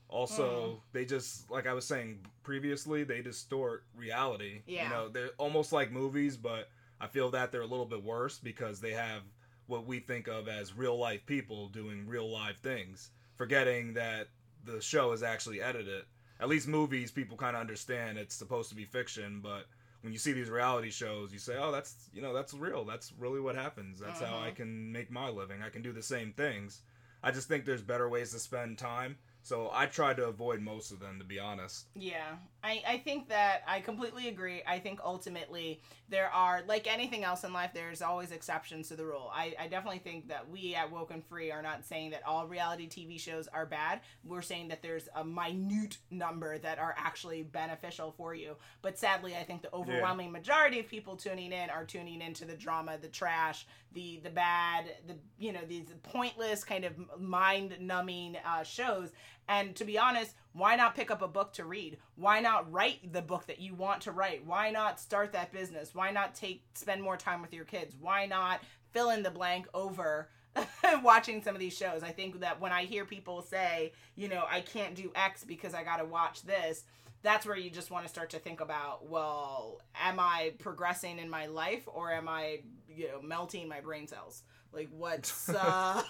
Also, 0.08 0.76
Mm. 0.76 0.80
they 0.92 1.04
just 1.04 1.50
like 1.50 1.66
I 1.66 1.74
was 1.74 1.86
saying 1.86 2.24
previously, 2.42 3.04
they 3.04 3.20
distort 3.20 3.84
reality. 3.94 4.62
Yeah. 4.66 4.84
You 4.84 4.88
know, 4.90 5.08
they're 5.08 5.30
almost 5.38 5.70
like 5.72 5.90
movies, 5.90 6.36
but 6.36 6.70
I 7.00 7.06
feel 7.08 7.30
that 7.30 7.52
they're 7.52 7.60
a 7.60 7.66
little 7.66 7.86
bit 7.86 8.02
worse 8.02 8.38
because 8.38 8.80
they 8.80 8.92
have 8.92 9.22
what 9.66 9.84
we 9.84 10.00
think 10.00 10.26
of 10.26 10.48
as 10.48 10.72
real 10.74 10.96
life 10.98 11.26
people 11.26 11.68
doing 11.68 12.06
real 12.08 12.30
life 12.30 12.58
things, 12.62 13.10
forgetting 13.36 13.92
that 13.94 14.28
the 14.64 14.80
show 14.80 15.12
is 15.12 15.22
actually 15.22 15.60
edited. 15.60 16.04
At 16.40 16.48
least 16.48 16.68
movies, 16.68 17.10
people 17.10 17.36
kind 17.36 17.54
of 17.54 17.60
understand 17.60 18.16
it's 18.16 18.34
supposed 18.34 18.70
to 18.70 18.74
be 18.74 18.84
fiction, 18.86 19.40
but 19.42 19.66
when 20.02 20.12
you 20.12 20.18
see 20.18 20.32
these 20.32 20.50
reality 20.50 20.90
shows, 20.90 21.32
you 21.32 21.38
say, 21.38 21.56
"Oh, 21.56 21.72
that's 21.72 22.08
you 22.12 22.22
know 22.22 22.32
that's 22.32 22.54
real. 22.54 22.84
That's 22.84 23.12
really 23.12 23.40
what 23.40 23.54
happens. 23.56 23.98
That's 24.00 24.20
how 24.20 24.38
I 24.38 24.50
Mhm. 24.50 24.56
can 24.56 24.92
make 24.92 25.10
my 25.10 25.28
living. 25.28 25.62
I 25.62 25.70
can 25.70 25.82
do 25.82 25.92
the 25.92 26.02
same 26.02 26.32
things." 26.32 26.82
I 27.22 27.32
just 27.32 27.48
think 27.48 27.64
there's 27.64 27.82
better 27.82 28.08
ways 28.08 28.30
to 28.30 28.38
spend 28.38 28.78
time, 28.78 29.18
so 29.42 29.70
I 29.72 29.86
try 29.86 30.14
to 30.14 30.26
avoid 30.26 30.60
most 30.60 30.92
of 30.92 31.00
them, 31.00 31.18
to 31.18 31.24
be 31.24 31.40
honest. 31.40 31.88
Yeah, 31.96 32.36
I, 32.62 32.82
I 32.86 32.98
think 32.98 33.28
that 33.28 33.62
I 33.66 33.80
completely 33.80 34.28
agree. 34.28 34.62
I 34.66 34.78
think 34.78 35.00
ultimately 35.04 35.80
there 36.08 36.28
are, 36.30 36.62
like 36.66 36.86
anything 36.86 37.22
else 37.22 37.44
in 37.44 37.52
life, 37.52 37.70
there's 37.72 38.02
always 38.02 38.32
exceptions 38.32 38.88
to 38.88 38.96
the 38.96 39.04
rule. 39.04 39.30
I, 39.32 39.54
I 39.58 39.68
definitely 39.68 40.00
think 40.00 40.28
that 40.28 40.48
we 40.50 40.74
at 40.74 40.90
Woken 40.90 41.22
Free 41.22 41.52
are 41.52 41.62
not 41.62 41.84
saying 41.84 42.10
that 42.10 42.26
all 42.26 42.46
reality 42.46 42.88
TV 42.88 43.20
shows 43.20 43.46
are 43.48 43.66
bad. 43.66 44.00
We're 44.24 44.42
saying 44.42 44.68
that 44.68 44.82
there's 44.82 45.08
a 45.14 45.24
minute 45.24 45.98
number 46.10 46.58
that 46.58 46.78
are 46.78 46.94
actually 46.98 47.42
beneficial 47.44 48.12
for 48.16 48.34
you. 48.34 48.56
But 48.82 48.98
sadly, 48.98 49.36
I 49.36 49.44
think 49.44 49.62
the 49.62 49.72
overwhelming 49.72 50.32
majority 50.32 50.80
of 50.80 50.88
people 50.88 51.16
tuning 51.16 51.52
in 51.52 51.70
are 51.70 51.84
tuning 51.84 52.20
into 52.22 52.44
the 52.44 52.56
drama, 52.56 52.98
the 53.00 53.08
trash, 53.08 53.66
the 53.92 54.20
the 54.22 54.30
bad, 54.30 54.96
the 55.06 55.16
you 55.38 55.52
know 55.52 55.60
these 55.66 55.86
pointless 56.02 56.64
kind 56.64 56.84
of 56.84 56.94
mind 57.18 57.76
numbing 57.80 58.36
uh, 58.44 58.62
shows. 58.62 59.10
And 59.48 59.74
to 59.76 59.84
be 59.84 59.98
honest, 59.98 60.34
why 60.52 60.76
not 60.76 60.94
pick 60.94 61.10
up 61.10 61.22
a 61.22 61.28
book 61.28 61.52
to 61.54 61.64
read? 61.64 61.98
Why 62.16 62.40
not 62.40 62.70
write 62.70 63.12
the 63.12 63.22
book 63.22 63.46
that 63.46 63.60
you 63.60 63.74
want 63.74 64.02
to 64.02 64.12
write? 64.12 64.44
Why 64.44 64.70
not 64.70 65.00
start 65.00 65.32
that 65.32 65.52
business? 65.52 65.94
Why 65.94 66.10
not 66.10 66.34
take 66.34 66.64
spend 66.74 67.02
more 67.02 67.16
time 67.16 67.40
with 67.40 67.52
your 67.52 67.64
kids? 67.64 67.94
Why 67.98 68.26
not 68.26 68.60
fill 68.92 69.10
in 69.10 69.22
the 69.22 69.30
blank 69.30 69.66
over 69.72 70.28
watching 71.02 71.42
some 71.42 71.54
of 71.54 71.60
these 71.60 71.76
shows? 71.76 72.02
I 72.02 72.10
think 72.10 72.40
that 72.40 72.60
when 72.60 72.72
I 72.72 72.84
hear 72.84 73.04
people 73.04 73.40
say, 73.40 73.92
you 74.16 74.28
know, 74.28 74.44
I 74.50 74.60
can't 74.60 74.94
do 74.94 75.12
X 75.14 75.44
because 75.44 75.74
I 75.74 75.82
got 75.82 75.98
to 75.98 76.04
watch 76.04 76.42
this, 76.42 76.84
that's 77.22 77.46
where 77.46 77.56
you 77.56 77.70
just 77.70 77.90
want 77.90 78.04
to 78.04 78.08
start 78.08 78.30
to 78.30 78.38
think 78.38 78.60
about, 78.60 79.08
well, 79.08 79.80
am 80.00 80.20
I 80.20 80.52
progressing 80.58 81.18
in 81.18 81.30
my 81.30 81.46
life 81.46 81.82
or 81.86 82.12
am 82.12 82.28
I, 82.28 82.60
you 82.88 83.08
know, 83.08 83.22
melting 83.22 83.68
my 83.68 83.80
brain 83.80 84.06
cells? 84.06 84.42
Like 84.72 84.88
what's 84.90 85.48
uh 85.48 86.02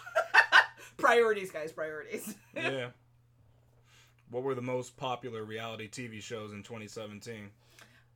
priorities, 0.97 1.51
guys, 1.51 1.73
priorities. 1.73 2.35
yeah. 2.55 2.89
What 4.31 4.43
were 4.43 4.55
the 4.55 4.63
most 4.63 4.97
popular 4.97 5.45
reality 5.45 5.89
TV 5.89 6.23
shows 6.23 6.53
in 6.53 6.63
2017? 6.63 7.51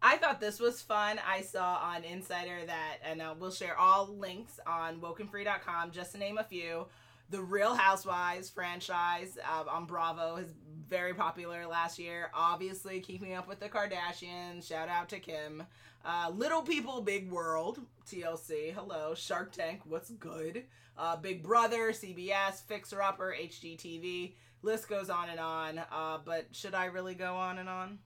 I 0.03 0.17
thought 0.17 0.41
this 0.41 0.61
was 0.61 0.83
fun. 0.83 1.21
I 1.27 1.43
saw 1.43 1.77
on 1.77 2.05
Insider 2.05 2.67
that, 2.67 2.97
and 3.05 3.23
uh, 3.23 3.35
we'll 3.39 3.53
share 3.53 3.79
all 3.79 4.09
links 4.09 4.59
on 4.67 5.01
wokenfree.com, 5.01 5.93
just 5.93 6.13
to 6.13 6.19
name 6.19 6.39
a 6.39 6.45
few. 6.45 6.87
The 7.31 7.41
Real 7.41 7.75
Housewives 7.75 8.51
franchise 8.51 9.39
uh, 9.49 9.65
on 9.71 9.87
Bravo 9.87 10.37
is 10.37 10.53
very 10.89 11.15
popular 11.15 11.67
last 11.67 11.99
year. 11.99 12.31
Obviously, 12.35 13.01
keeping 13.01 13.33
up 13.35 13.49
with 13.49 13.61
the 13.61 13.69
Kardashians. 13.69 14.69
Shout 14.69 14.89
out 14.89 15.09
to 15.11 15.19
Kim. 15.19 15.63
Uh, 16.05 16.31
Little 16.35 16.63
People, 16.63 17.01
Big 17.01 17.31
World, 17.31 17.79
TLC. 18.11 18.75
Hello. 18.75 19.15
Shark 19.15 19.53
Tank, 19.53 19.81
what's 19.87 20.11
good? 20.11 20.65
Uh, 20.99 21.17
Big 21.17 21.43
Brother, 21.43 21.93
CBS, 21.93 22.63
Fixer 22.67 23.01
Upper, 23.01 23.35
HGTV. 23.41 24.33
List 24.63 24.89
goes 24.89 25.11
on 25.11 25.29
and 25.29 25.41
on. 25.41 25.79
Uh, 25.91 26.19
but 26.25 26.47
should 26.53 26.75
I 26.75 26.87
really 26.87 27.15
go 27.15 27.35
on 27.37 27.59
and 27.59 27.69
on? 27.69 27.99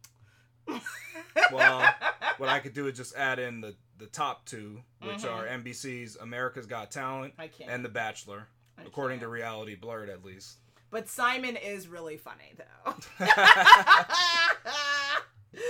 Well, 1.53 1.87
what 2.39 2.49
I 2.49 2.59
could 2.61 2.73
do 2.75 2.87
is 2.89 2.97
just 2.97 3.15
add 3.15 3.39
in 3.39 3.61
the, 3.61 3.75
the 3.99 4.07
top 4.07 4.45
two, 4.47 4.81
which 5.03 5.19
Mhm. 5.23 5.33
are 5.33 5.47
NBC's 5.47 6.17
America's 6.17 6.67
Got 6.67 6.91
Talent 6.91 7.35
and 7.69 7.85
The 7.85 7.89
Bachelor, 7.89 8.49
I 8.79 8.83
according 8.83 9.19
to 9.21 9.25
can't. 9.27 9.33
Reality 9.33 9.75
Blurred 9.77 10.09
at 10.11 10.25
least. 10.25 10.57
But 10.91 11.09
Simon 11.09 11.57
is 11.57 11.89
really 11.89 12.17
funny 12.17 12.55
though. 12.57 12.95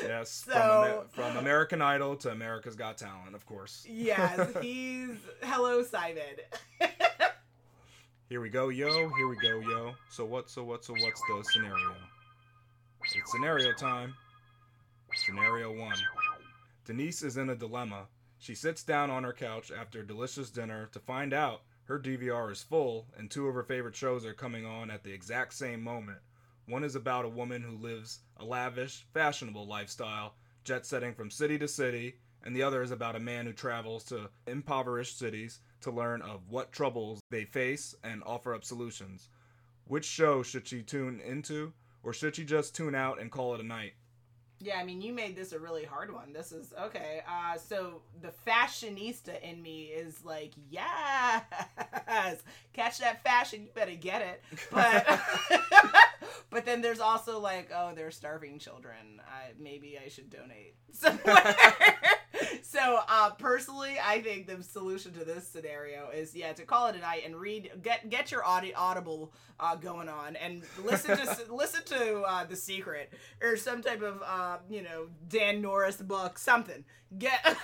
Yes, 0.02 0.42
from, 0.44 0.52
So- 0.54 0.84
Amer- 0.84 1.04
from 1.30 1.36
American 1.36 1.80
Idol 1.82 2.16
to 2.16 2.30
America's 2.32 2.74
Got 2.74 2.98
Talent, 2.98 3.34
of 3.36 3.46
course. 3.46 3.84
yes, 3.88 4.50
he's 4.60 5.10
hello 5.42 5.82
Simon. 5.84 6.22
Here 8.28 8.40
we 8.40 8.48
go, 8.48 8.70
yo. 8.70 9.08
Here 9.10 9.28
we 9.28 9.36
go, 9.36 9.60
yo. 9.60 9.94
So 10.08 10.24
what? 10.24 10.50
So 10.50 10.64
what? 10.64 10.84
So 10.84 10.94
what's 10.94 11.20
the 11.28 11.44
scenario? 11.44 11.94
It's 13.04 13.30
scenario 13.30 13.72
time. 13.72 14.16
Scenario 15.14 15.72
one. 15.72 15.94
Denise 16.84 17.22
is 17.22 17.36
in 17.36 17.50
a 17.50 17.54
dilemma. 17.54 18.08
She 18.40 18.56
sits 18.56 18.82
down 18.82 19.10
on 19.10 19.22
her 19.22 19.32
couch 19.32 19.70
after 19.70 20.00
a 20.00 20.06
delicious 20.06 20.50
dinner 20.50 20.88
to 20.90 20.98
find 20.98 21.32
out 21.32 21.60
her 21.84 22.00
DVR 22.00 22.50
is 22.50 22.64
full 22.64 23.06
and 23.16 23.30
two 23.30 23.46
of 23.46 23.54
her 23.54 23.62
favorite 23.62 23.94
shows 23.94 24.26
are 24.26 24.34
coming 24.34 24.66
on 24.66 24.90
at 24.90 25.04
the 25.04 25.12
exact 25.12 25.54
same 25.54 25.80
moment. 25.80 26.18
One 26.66 26.82
is 26.82 26.96
about 26.96 27.26
a 27.26 27.28
woman 27.28 27.62
who 27.62 27.76
lives 27.76 28.18
a 28.38 28.44
lavish, 28.44 29.06
fashionable 29.14 29.68
lifestyle, 29.68 30.34
jet 30.64 30.84
setting 30.84 31.14
from 31.14 31.30
city 31.30 31.60
to 31.60 31.68
city, 31.68 32.16
and 32.42 32.56
the 32.56 32.64
other 32.64 32.82
is 32.82 32.90
about 32.90 33.14
a 33.14 33.20
man 33.20 33.46
who 33.46 33.52
travels 33.52 34.02
to 34.06 34.30
impoverished 34.48 35.16
cities 35.16 35.60
to 35.80 35.90
learn 35.90 36.22
of 36.22 36.48
what 36.48 36.72
troubles 36.72 37.20
they 37.30 37.44
face 37.44 37.94
and 38.02 38.22
offer 38.24 38.54
up 38.54 38.64
solutions. 38.64 39.28
Which 39.84 40.04
show 40.04 40.42
should 40.42 40.66
she 40.66 40.82
tune 40.82 41.20
into, 41.20 41.72
or 42.02 42.12
should 42.12 42.36
she 42.36 42.44
just 42.44 42.74
tune 42.74 42.94
out 42.94 43.20
and 43.20 43.30
call 43.30 43.54
it 43.54 43.60
a 43.60 43.66
night? 43.66 43.92
Yeah, 44.58 44.78
I 44.78 44.84
mean, 44.84 45.02
you 45.02 45.12
made 45.12 45.36
this 45.36 45.52
a 45.52 45.58
really 45.58 45.84
hard 45.84 46.12
one. 46.12 46.32
This 46.32 46.50
is 46.50 46.72
okay. 46.80 47.20
Uh, 47.28 47.58
so 47.58 48.00
the 48.22 48.32
fashionista 48.46 49.40
in 49.42 49.60
me 49.60 49.84
is 49.84 50.24
like, 50.24 50.52
yes, 50.70 51.42
catch 52.72 52.98
that 52.98 53.22
fashion, 53.22 53.64
you 53.64 53.68
better 53.74 53.94
get 53.94 54.22
it. 54.22 54.42
But 54.70 55.06
but 56.50 56.64
then 56.64 56.80
there's 56.80 57.00
also 57.00 57.38
like, 57.38 57.70
oh, 57.74 57.92
they're 57.94 58.10
starving 58.10 58.58
children. 58.58 59.20
I 59.26 59.52
maybe 59.58 59.98
I 60.04 60.08
should 60.08 60.30
donate 60.30 60.74
somewhere. 60.92 61.54
so 62.62 63.00
uh, 63.08 63.30
personally, 63.30 63.96
I 64.02 64.20
think 64.20 64.46
the 64.46 64.62
solution 64.62 65.12
to 65.14 65.24
this 65.24 65.46
scenario 65.46 66.10
is 66.10 66.34
yeah 66.34 66.52
to 66.52 66.64
call 66.64 66.88
it 66.88 66.96
a 66.96 66.98
night 66.98 67.22
and 67.24 67.36
read 67.36 67.70
get 67.82 68.08
get 68.10 68.30
your 68.30 68.44
audi- 68.44 68.74
audible 68.74 69.32
uh, 69.60 69.76
going 69.76 70.08
on 70.08 70.36
and 70.36 70.62
listen 70.84 71.16
to 71.16 71.36
listen 71.54 71.82
to 71.86 72.22
uh, 72.22 72.44
the 72.44 72.56
Secret 72.56 73.12
or 73.42 73.56
some 73.56 73.82
type 73.82 74.02
of 74.02 74.22
uh, 74.24 74.58
you 74.68 74.82
know 74.82 75.08
Dan 75.28 75.60
Norris 75.60 75.96
book 75.96 76.38
something 76.38 76.84
get 77.18 77.56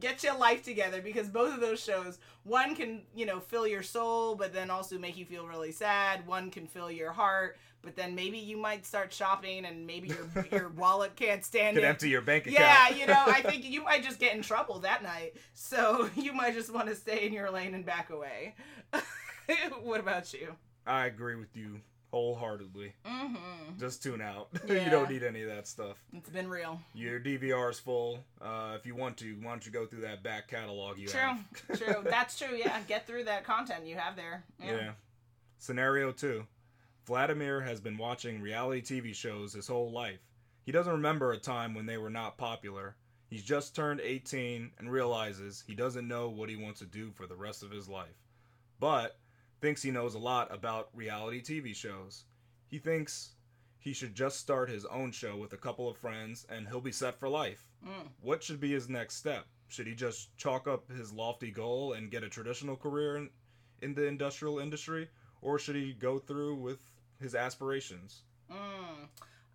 get 0.00 0.22
your 0.22 0.36
life 0.36 0.62
together 0.64 1.00
because 1.00 1.28
both 1.28 1.54
of 1.54 1.60
those 1.60 1.82
shows 1.82 2.18
one 2.46 2.76
can 2.76 3.02
you 3.14 3.26
know 3.26 3.40
fill 3.40 3.66
your 3.66 3.82
soul 3.82 4.36
but 4.36 4.52
then 4.52 4.70
also 4.70 4.96
make 4.98 5.16
you 5.16 5.24
feel 5.24 5.46
really 5.46 5.72
sad 5.72 6.24
one 6.26 6.50
can 6.50 6.66
fill 6.66 6.90
your 6.90 7.10
heart 7.10 7.56
but 7.82 7.96
then 7.96 8.14
maybe 8.14 8.38
you 8.38 8.56
might 8.56 8.84
start 8.84 9.12
shopping 9.12 9.64
and 9.64 9.86
maybe 9.86 10.08
your 10.08 10.46
your 10.52 10.68
wallet 10.70 11.14
can't 11.16 11.44
stand 11.44 11.76
Could 11.76 11.84
it 11.84 11.86
empty 11.86 12.08
your 12.08 12.20
bank 12.20 12.46
account. 12.46 12.60
yeah, 12.60 12.88
you 12.88 13.06
know, 13.06 13.22
I 13.26 13.42
think 13.42 13.64
you 13.70 13.84
might 13.84 14.02
just 14.02 14.18
get 14.18 14.34
in 14.34 14.42
trouble 14.42 14.80
that 14.80 15.04
night. 15.04 15.36
So 15.54 16.10
you 16.16 16.32
might 16.32 16.54
just 16.54 16.72
want 16.72 16.88
to 16.88 16.96
stay 16.96 17.26
in 17.26 17.32
your 17.32 17.50
lane 17.50 17.74
and 17.74 17.86
back 17.86 18.10
away. 18.10 18.54
what 19.82 20.00
about 20.00 20.32
you? 20.32 20.56
I 20.84 21.06
agree 21.06 21.36
with 21.36 21.56
you 21.56 21.80
wholeheartedly. 22.10 22.92
Mm-hmm. 23.04 23.78
Just 23.78 24.02
tune 24.02 24.20
out. 24.20 24.48
Yeah. 24.66 24.84
you 24.84 24.90
don't 24.90 25.10
need 25.10 25.22
any 25.22 25.42
of 25.42 25.48
that 25.48 25.66
stuff. 25.66 25.96
It's 26.12 26.30
been 26.30 26.48
real. 26.48 26.80
Your 26.94 27.20
DVR 27.20 27.70
is 27.70 27.78
full. 27.78 28.20
Uh, 28.40 28.76
if 28.78 28.86
you 28.86 28.94
want 28.94 29.16
to, 29.18 29.34
why 29.42 29.50
don't 29.50 29.66
you 29.66 29.72
go 29.72 29.86
through 29.86 30.02
that 30.02 30.22
back 30.22 30.48
catalog 30.48 30.98
you 30.98 31.08
True, 31.08 31.20
have? 31.20 31.44
true. 31.78 32.02
That's 32.04 32.38
true. 32.38 32.56
Yeah, 32.56 32.78
get 32.88 33.06
through 33.06 33.24
that 33.24 33.44
content 33.44 33.86
you 33.86 33.96
have 33.96 34.16
there. 34.16 34.44
Yeah. 34.62 34.76
Yeah. 34.76 34.90
Scenario 35.58 36.12
two. 36.12 36.46
Vladimir 37.06 37.60
has 37.60 37.80
been 37.80 37.96
watching 37.96 38.40
reality 38.40 38.82
TV 38.82 39.14
shows 39.14 39.52
his 39.52 39.68
whole 39.68 39.90
life. 39.92 40.18
He 40.64 40.72
doesn't 40.72 40.92
remember 40.92 41.32
a 41.32 41.38
time 41.38 41.74
when 41.74 41.86
they 41.86 41.98
were 41.98 42.10
not 42.10 42.36
popular. 42.36 42.96
He's 43.28 43.44
just 43.44 43.74
turned 43.74 44.00
18 44.00 44.72
and 44.78 44.90
realizes 44.90 45.62
he 45.66 45.74
doesn't 45.74 46.08
know 46.08 46.28
what 46.28 46.48
he 46.48 46.56
wants 46.56 46.80
to 46.80 46.86
do 46.86 47.10
for 47.12 47.26
the 47.26 47.36
rest 47.36 47.62
of 47.62 47.70
his 47.70 47.88
life. 47.88 48.22
But 48.80 49.16
thinks 49.60 49.82
he 49.82 49.90
knows 49.90 50.14
a 50.14 50.18
lot 50.18 50.52
about 50.52 50.88
reality 50.94 51.42
TV 51.42 51.74
shows. 51.74 52.24
He 52.66 52.78
thinks 52.78 53.32
he 53.78 53.92
should 53.92 54.14
just 54.14 54.40
start 54.40 54.68
his 54.68 54.84
own 54.86 55.12
show 55.12 55.36
with 55.36 55.52
a 55.52 55.56
couple 55.56 55.88
of 55.88 55.96
friends 55.96 56.46
and 56.48 56.66
he'll 56.66 56.80
be 56.80 56.92
set 56.92 57.18
for 57.18 57.28
life. 57.28 57.66
Mm. 57.86 58.08
What 58.20 58.42
should 58.42 58.60
be 58.60 58.72
his 58.72 58.88
next 58.88 59.16
step? 59.16 59.46
Should 59.68 59.86
he 59.86 59.94
just 59.94 60.36
chalk 60.36 60.66
up 60.66 60.90
his 60.90 61.12
lofty 61.12 61.50
goal 61.50 61.92
and 61.92 62.10
get 62.10 62.24
a 62.24 62.28
traditional 62.28 62.76
career 62.76 63.16
in, 63.16 63.30
in 63.82 63.94
the 63.94 64.06
industrial 64.06 64.58
industry? 64.58 65.08
Or 65.42 65.58
should 65.58 65.76
he 65.76 65.92
go 65.92 66.18
through 66.18 66.56
with 66.56 66.80
his 67.20 67.34
aspirations? 67.34 68.22
Mm. 68.50 69.08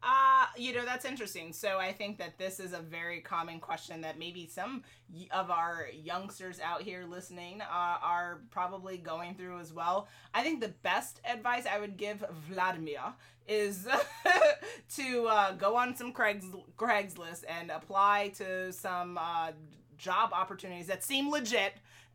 Uh, 0.03 0.45
you 0.57 0.73
know, 0.73 0.83
that's 0.83 1.05
interesting. 1.05 1.53
So 1.53 1.77
I 1.77 1.91
think 1.91 2.17
that 2.17 2.37
this 2.37 2.59
is 2.59 2.73
a 2.73 2.79
very 2.79 3.19
common 3.19 3.59
question 3.59 4.01
that 4.01 4.17
maybe 4.17 4.47
some 4.47 4.83
of 5.31 5.51
our 5.51 5.87
youngsters 5.93 6.59
out 6.59 6.81
here 6.81 7.05
listening 7.05 7.61
uh, 7.61 7.65
are 8.01 8.41
probably 8.49 8.97
going 8.97 9.35
through 9.35 9.59
as 9.59 9.71
well. 9.73 10.07
I 10.33 10.41
think 10.41 10.59
the 10.59 10.73
best 10.81 11.21
advice 11.23 11.65
I 11.71 11.79
would 11.79 11.97
give 11.97 12.25
Vladimir 12.49 13.13
is 13.47 13.87
to 14.95 15.27
uh, 15.27 15.51
go 15.53 15.75
on 15.75 15.95
some 15.95 16.11
Craig's 16.11 16.45
Craigslist 16.77 17.43
and 17.47 17.69
apply 17.69 18.31
to 18.37 18.73
some 18.73 19.19
uh, 19.19 19.51
job 19.97 20.31
opportunities 20.33 20.87
that 20.87 21.03
seem 21.03 21.29
legit. 21.29 21.73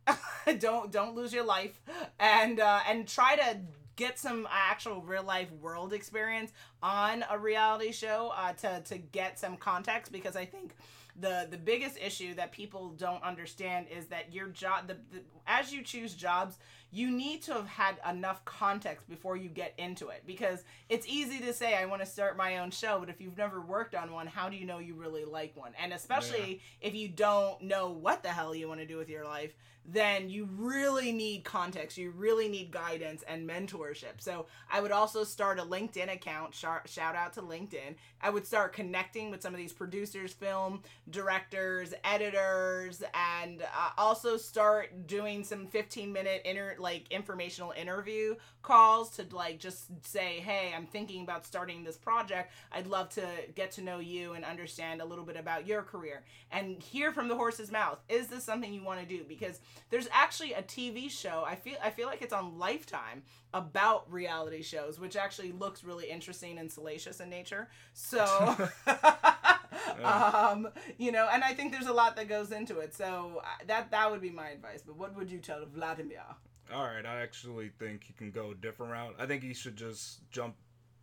don't 0.59 0.93
don't 0.93 1.17
lose 1.17 1.33
your 1.33 1.45
life 1.45 1.81
and 2.21 2.61
uh, 2.61 2.79
and 2.89 3.09
try 3.09 3.35
to 3.35 3.57
get 3.97 4.19
some 4.19 4.47
actual 4.51 5.01
real 5.03 5.25
life 5.25 5.51
world 5.61 5.93
experience 5.93 6.53
on 6.83 7.25
a 7.31 7.39
reality 7.39 7.93
show 7.93 8.33
uh, 8.37 8.53
to 8.53 8.81
to 8.85 8.99
get 8.99 9.39
some 9.39 9.57
context 9.57 10.13
because 10.13 10.37
I 10.37 10.45
think 10.45 10.77
the 11.19 11.47
the 11.51 11.57
biggest 11.57 11.99
issue 11.99 12.35
that 12.35 12.53
people 12.53 12.91
don't 12.91 13.23
understand 13.23 13.87
is 13.91 14.07
that 14.07 14.33
your 14.33 14.49
job 14.49 14.87
the, 14.87 14.95
the 15.11 15.23
as 15.47 15.73
you 15.73 15.83
choose 15.83 16.15
jobs 16.15 16.59
you 16.91 17.11
need 17.11 17.43
to 17.43 17.53
have 17.53 17.67
had 17.67 17.97
enough 18.09 18.45
context 18.45 19.09
before 19.09 19.37
you 19.37 19.49
get 19.49 19.75
into 19.79 20.09
it 20.09 20.23
because 20.27 20.65
it's 20.89 21.07
easy 21.07 21.39
to 21.41 21.53
say 21.53 21.77
I 21.77 21.87
want 21.87 22.03
to 22.03 22.07
start 22.07 22.37
my 22.37 22.59
own 22.59 22.71
show 22.71 22.99
but 23.01 23.09
if 23.09 23.21
you've 23.21 23.37
never 23.37 23.61
worked 23.61 23.95
on 23.95 24.13
one 24.13 24.27
how 24.27 24.49
do 24.49 24.57
you 24.57 24.67
know 24.67 24.79
you 24.79 24.95
really 24.95 25.25
like 25.25 25.57
one 25.57 25.73
and 25.83 25.93
especially 25.93 26.61
if 26.81 26.95
you 26.95 27.09
don't 27.09 27.61
know 27.63 27.91
what 27.91 28.23
the 28.23 28.29
hell 28.29 28.55
you 28.55 28.69
want 28.69 28.81
to 28.81 28.87
do 28.87 28.97
with 28.97 29.09
your 29.09 29.25
life 29.25 29.55
then 29.89 30.29
you 30.29 30.49
really 30.57 31.13
need 31.13 31.45
context. 31.45 31.97
You 31.97 32.11
really 32.11 32.49
need 32.49 32.71
guidance 32.71 33.23
and 33.23 33.49
mentorship. 33.49 34.21
So 34.21 34.47
I 34.71 34.81
would 34.81 34.91
also 34.91 35.23
start 35.25 35.59
a 35.59 35.63
LinkedIn 35.63 36.13
account. 36.13 36.55
Shout, 36.55 36.89
shout 36.89 37.15
out 37.15 37.33
to 37.35 37.43
LinkedIn. 37.43 37.95
I 38.21 38.31
would 38.31 38.47
start 38.47 38.73
connecting 38.73 39.31
with 39.31 39.43
some 39.43 39.55
of 39.55 39.59
these 39.59 39.73
producers, 39.73 40.33
film 40.33 40.83
directors, 41.11 41.95
editors, 42.05 43.03
and 43.15 43.63
uh, 43.63 43.91
also 43.97 44.37
start 44.37 45.07
doing 45.07 45.45
some 45.45 45.67
15 45.67 46.13
minute 46.13 46.43
inter 46.45 46.76
like 46.79 47.11
informational 47.11 47.73
interview 47.73 48.35
calls 48.63 49.11
to 49.17 49.27
like 49.33 49.59
just 49.59 49.87
say, 50.05 50.41
hey, 50.41 50.73
I'm 50.77 50.87
thinking 50.87 51.23
about 51.23 51.47
starting 51.47 51.85
this 51.85 51.97
project. 51.97 52.53
I'd 52.73 52.87
love 52.87 53.09
to 53.11 53.27
get 53.55 53.73
to 53.73 53.83
know 53.83 53.99
you 53.99 54.33
and 54.33 54.45
understand 54.45 55.01
a 55.01 55.05
little 55.05 55.25
bit 55.25 55.37
about 55.37 55.67
your 55.67 55.83
career 55.83 56.25
and 56.51 56.83
hear 56.83 57.13
from 57.13 57.29
the 57.29 57.37
horse's 57.37 57.71
mouth. 57.71 57.99
Is 58.09 58.29
this 58.29 58.45
something 58.45 58.73
you 58.73 58.83
want 58.83 59.01
to 59.01 59.07
do? 59.07 59.25
Because 59.25 59.61
there's 59.91 60.09
actually 60.13 60.53
a 60.53 60.63
TV 60.63 61.11
show. 61.11 61.45
I 61.47 61.55
feel 61.55 61.77
I 61.83 61.91
feel 61.91 62.07
like 62.07 62.23
it's 62.23 62.33
on 62.33 62.59
Lifetime 62.59 63.23
about 63.55 64.11
reality 64.13 64.63
shows, 64.63 65.01
which 65.01 65.17
actually 65.17 65.53
looks 65.53 65.85
really 65.85 66.11
interesting 66.11 66.59
and 66.59 66.71
salacious 66.71 67.21
in 67.21 67.31
nature. 67.31 67.69
So, 67.95 68.69
um, 70.05 70.69
you 70.99 71.13
know, 71.13 71.29
and 71.33 71.43
I 71.43 71.55
think 71.55 71.73
there's 71.73 71.87
a 71.87 71.93
lot 71.93 72.17
that 72.17 72.29
goes 72.29 72.53
into 72.53 72.79
it. 72.81 72.95
So 72.95 73.43
that 73.67 73.91
that 73.91 74.11
would 74.11 74.21
be 74.21 74.31
my 74.31 74.51
advice. 74.51 74.83
But 74.87 74.97
what 74.97 75.17
would 75.17 75.31
you 75.31 75.39
tell 75.39 75.65
Vladimir? 75.67 76.23
All 76.73 76.85
right, 76.85 77.05
I 77.07 77.21
actually 77.23 77.71
think 77.79 78.05
he 78.05 78.13
can 78.13 78.31
go 78.31 78.51
a 78.51 78.55
different 78.55 78.93
route. 78.93 79.15
I 79.19 79.27
think 79.27 79.43
he 79.43 79.55
should 79.55 79.77
just 79.77 80.29
jump, 80.31 80.55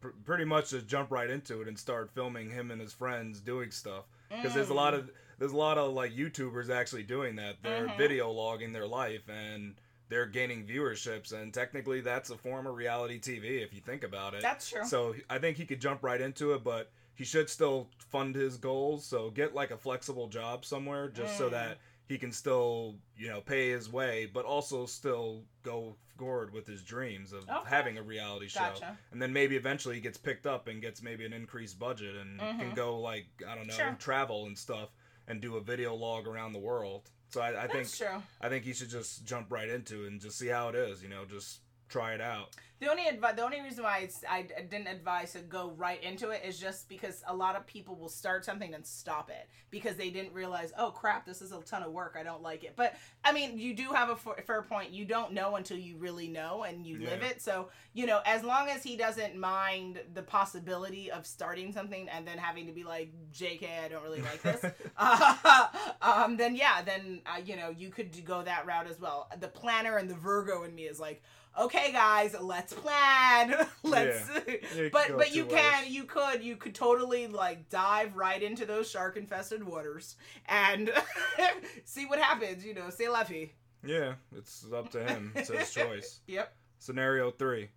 pr- 0.01 0.09
pretty 0.25 0.45
much 0.45 0.71
just 0.71 0.87
jump 0.87 1.11
right 1.11 1.29
into 1.29 1.61
it 1.61 1.67
and 1.67 1.77
start 1.79 2.11
filming 2.13 2.49
him 2.49 2.69
and 2.71 2.81
his 2.81 2.93
friends 2.93 3.39
doing 3.39 3.71
stuff. 3.71 4.05
Because 4.29 4.53
there's 4.53 4.69
a 4.69 4.73
lot 4.73 4.93
of 4.93 5.09
there's 5.39 5.51
a 5.51 5.57
lot 5.57 5.77
of 5.77 5.93
like 5.93 6.11
YouTubers 6.15 6.69
actually 6.69 7.03
doing 7.03 7.35
that. 7.37 7.57
They're 7.63 7.87
Mhm. 7.87 7.97
video 7.97 8.31
logging 8.31 8.73
their 8.73 8.87
life 8.87 9.27
and 9.29 9.75
they're 10.09 10.25
gaining 10.25 10.65
viewerships, 10.67 11.31
and 11.33 11.53
technically 11.53 12.01
that's 12.01 12.29
a 12.29 12.37
form 12.37 12.65
of 12.67 12.75
reality 12.75 13.19
TV 13.19 13.61
if 13.63 13.73
you 13.73 13.79
think 13.81 14.03
about 14.03 14.33
it. 14.33 14.41
That's 14.41 14.69
true. 14.69 14.85
So 14.85 15.15
I 15.29 15.37
think 15.39 15.57
he 15.57 15.65
could 15.65 15.79
jump 15.81 16.03
right 16.03 16.19
into 16.21 16.53
it, 16.53 16.63
but 16.63 16.91
he 17.15 17.23
should 17.23 17.49
still 17.49 17.89
fund 18.09 18.35
his 18.35 18.57
goals. 18.57 19.05
So 19.05 19.29
get 19.29 19.53
like 19.53 19.71
a 19.71 19.77
flexible 19.77 20.27
job 20.27 20.65
somewhere, 20.65 21.09
just 21.09 21.37
so 21.37 21.47
Mm. 21.47 21.51
that 21.51 21.77
he 22.07 22.17
can 22.17 22.31
still, 22.31 22.95
you 23.17 23.27
know, 23.29 23.41
pay 23.41 23.69
his 23.71 23.91
way, 23.91 24.25
but 24.25 24.45
also 24.45 24.85
still 24.85 25.43
go 25.63 25.95
forward 26.17 26.53
with 26.53 26.67
his 26.67 26.83
dreams 26.83 27.33
of 27.33 27.49
Okay. 27.49 27.69
having 27.69 27.97
a 27.97 28.01
reality 28.03 28.47
show. 28.47 28.59
Gotcha. 28.59 28.97
And 29.11 29.21
then 29.21 29.33
maybe 29.33 29.55
eventually 29.55 29.95
he 29.95 30.01
gets 30.01 30.17
picked 30.17 30.45
up 30.45 30.67
and 30.67 30.81
gets 30.81 31.01
maybe 31.01 31.25
an 31.25 31.33
increased 31.33 31.79
budget 31.79 32.15
and 32.15 32.39
can 32.39 32.71
Mhm. 32.71 32.75
go 32.75 32.99
like 32.99 33.25
I 33.47 33.55
don't 33.55 33.67
know 33.67 33.73
Sure. 33.73 33.95
travel 33.99 34.45
and 34.45 34.57
stuff 34.57 34.89
and 35.27 35.41
do 35.41 35.57
a 35.57 35.61
video 35.61 35.95
log 35.95 36.27
around 36.27 36.53
the 36.53 36.59
world. 36.59 37.09
So 37.29 37.41
I, 37.41 37.63
I 37.63 37.67
think 37.67 37.89
true. 37.91 38.21
I 38.41 38.49
think 38.49 38.63
he 38.63 38.73
should 38.73 38.89
just 38.89 39.25
jump 39.25 39.51
right 39.51 39.69
into 39.69 40.03
it 40.03 40.07
and 40.11 40.21
just 40.21 40.37
see 40.37 40.47
how 40.47 40.69
it 40.69 40.75
is. 40.75 41.01
You 41.01 41.09
know, 41.09 41.25
just 41.25 41.61
try 41.89 42.13
it 42.13 42.21
out. 42.21 42.55
The 42.83 42.89
only 42.89 43.03
advi- 43.03 43.35
the 43.37 43.43
only 43.43 43.61
reason 43.61 43.85
why 43.85 44.09
I 44.29 44.45
didn't 44.69 44.87
advise 44.87 45.31
to 45.33 45.39
go 45.39 45.71
right 45.77 46.03
into 46.03 46.31
it 46.31 46.41
is 46.45 46.59
just 46.59 46.89
because 46.89 47.23
a 47.27 47.33
lot 47.33 47.55
of 47.55 47.65
people 47.65 47.95
will 47.95 48.09
start 48.09 48.43
something 48.43 48.73
and 48.73 48.85
stop 48.85 49.29
it 49.29 49.47
because 49.69 49.95
they 49.95 50.09
didn't 50.09 50.33
realize, 50.33 50.73
oh 50.77 50.91
crap, 50.91 51.25
this 51.25 51.41
is 51.41 51.53
a 51.53 51.61
ton 51.61 51.81
of 51.81 51.93
work. 51.93 52.17
I 52.19 52.23
don't 52.23 52.41
like 52.41 52.65
it. 52.65 52.73
But 52.75 52.95
I 53.23 53.31
mean, 53.31 53.57
you 53.57 53.73
do 53.73 53.93
have 53.93 54.09
a 54.09 54.13
f- 54.13 54.45
fair 54.45 54.63
point. 54.63 54.91
You 54.91 55.05
don't 55.05 55.31
know 55.31 55.55
until 55.55 55.77
you 55.77 55.95
really 55.95 56.27
know 56.27 56.63
and 56.63 56.85
you 56.85 56.99
live 56.99 57.23
it. 57.23 57.41
So 57.41 57.69
you 57.93 58.05
know, 58.05 58.19
as 58.25 58.43
long 58.43 58.67
as 58.67 58.83
he 58.83 58.97
doesn't 58.97 59.37
mind 59.37 60.01
the 60.13 60.23
possibility 60.23 61.09
of 61.09 61.25
starting 61.25 61.71
something 61.71 62.09
and 62.09 62.27
then 62.27 62.37
having 62.37 62.65
to 62.67 62.73
be 62.73 62.83
like, 62.83 63.13
J.K., 63.31 63.79
I 63.85 63.87
don't 63.87 64.03
really 64.03 64.21
like 64.21 64.41
this. 64.41 64.65
uh, 64.97 65.67
um, 66.01 66.35
then 66.35 66.53
yeah, 66.57 66.81
then 66.81 67.21
uh, 67.25 67.39
you 67.45 67.55
know 67.55 67.69
you 67.69 67.91
could 67.91 68.25
go 68.25 68.41
that 68.41 68.65
route 68.65 68.87
as 68.89 68.99
well. 68.99 69.29
The 69.39 69.47
planner 69.47 69.95
and 69.95 70.09
the 70.09 70.15
Virgo 70.15 70.63
in 70.63 70.75
me 70.75 70.83
is 70.83 70.99
like, 70.99 71.23
okay, 71.59 71.91
guys, 71.91 72.35
let's 72.39 72.73
plan. 72.73 73.55
let's. 73.83 74.29
Yeah, 74.75 74.89
but 74.91 75.17
but 75.17 75.35
you 75.35 75.45
can 75.45 75.83
ways. 75.83 75.91
you 75.91 76.03
could 76.03 76.43
you 76.43 76.55
could 76.55 76.75
totally 76.75 77.27
like 77.27 77.69
dive 77.69 78.15
right 78.15 78.41
into 78.41 78.65
those 78.65 78.89
shark 78.89 79.17
infested 79.17 79.63
waters 79.63 80.15
and 80.47 80.91
see 81.85 82.05
what 82.05 82.19
happens. 82.19 82.65
You 82.65 82.73
know, 82.73 82.89
say 82.89 83.09
lefty. 83.09 83.53
Yeah, 83.85 84.13
it's 84.35 84.65
up 84.73 84.91
to 84.91 85.03
him. 85.03 85.33
It's 85.35 85.49
his 85.49 85.71
choice. 85.73 86.21
Yep. 86.27 86.53
Scenario 86.79 87.31
3 87.31 87.69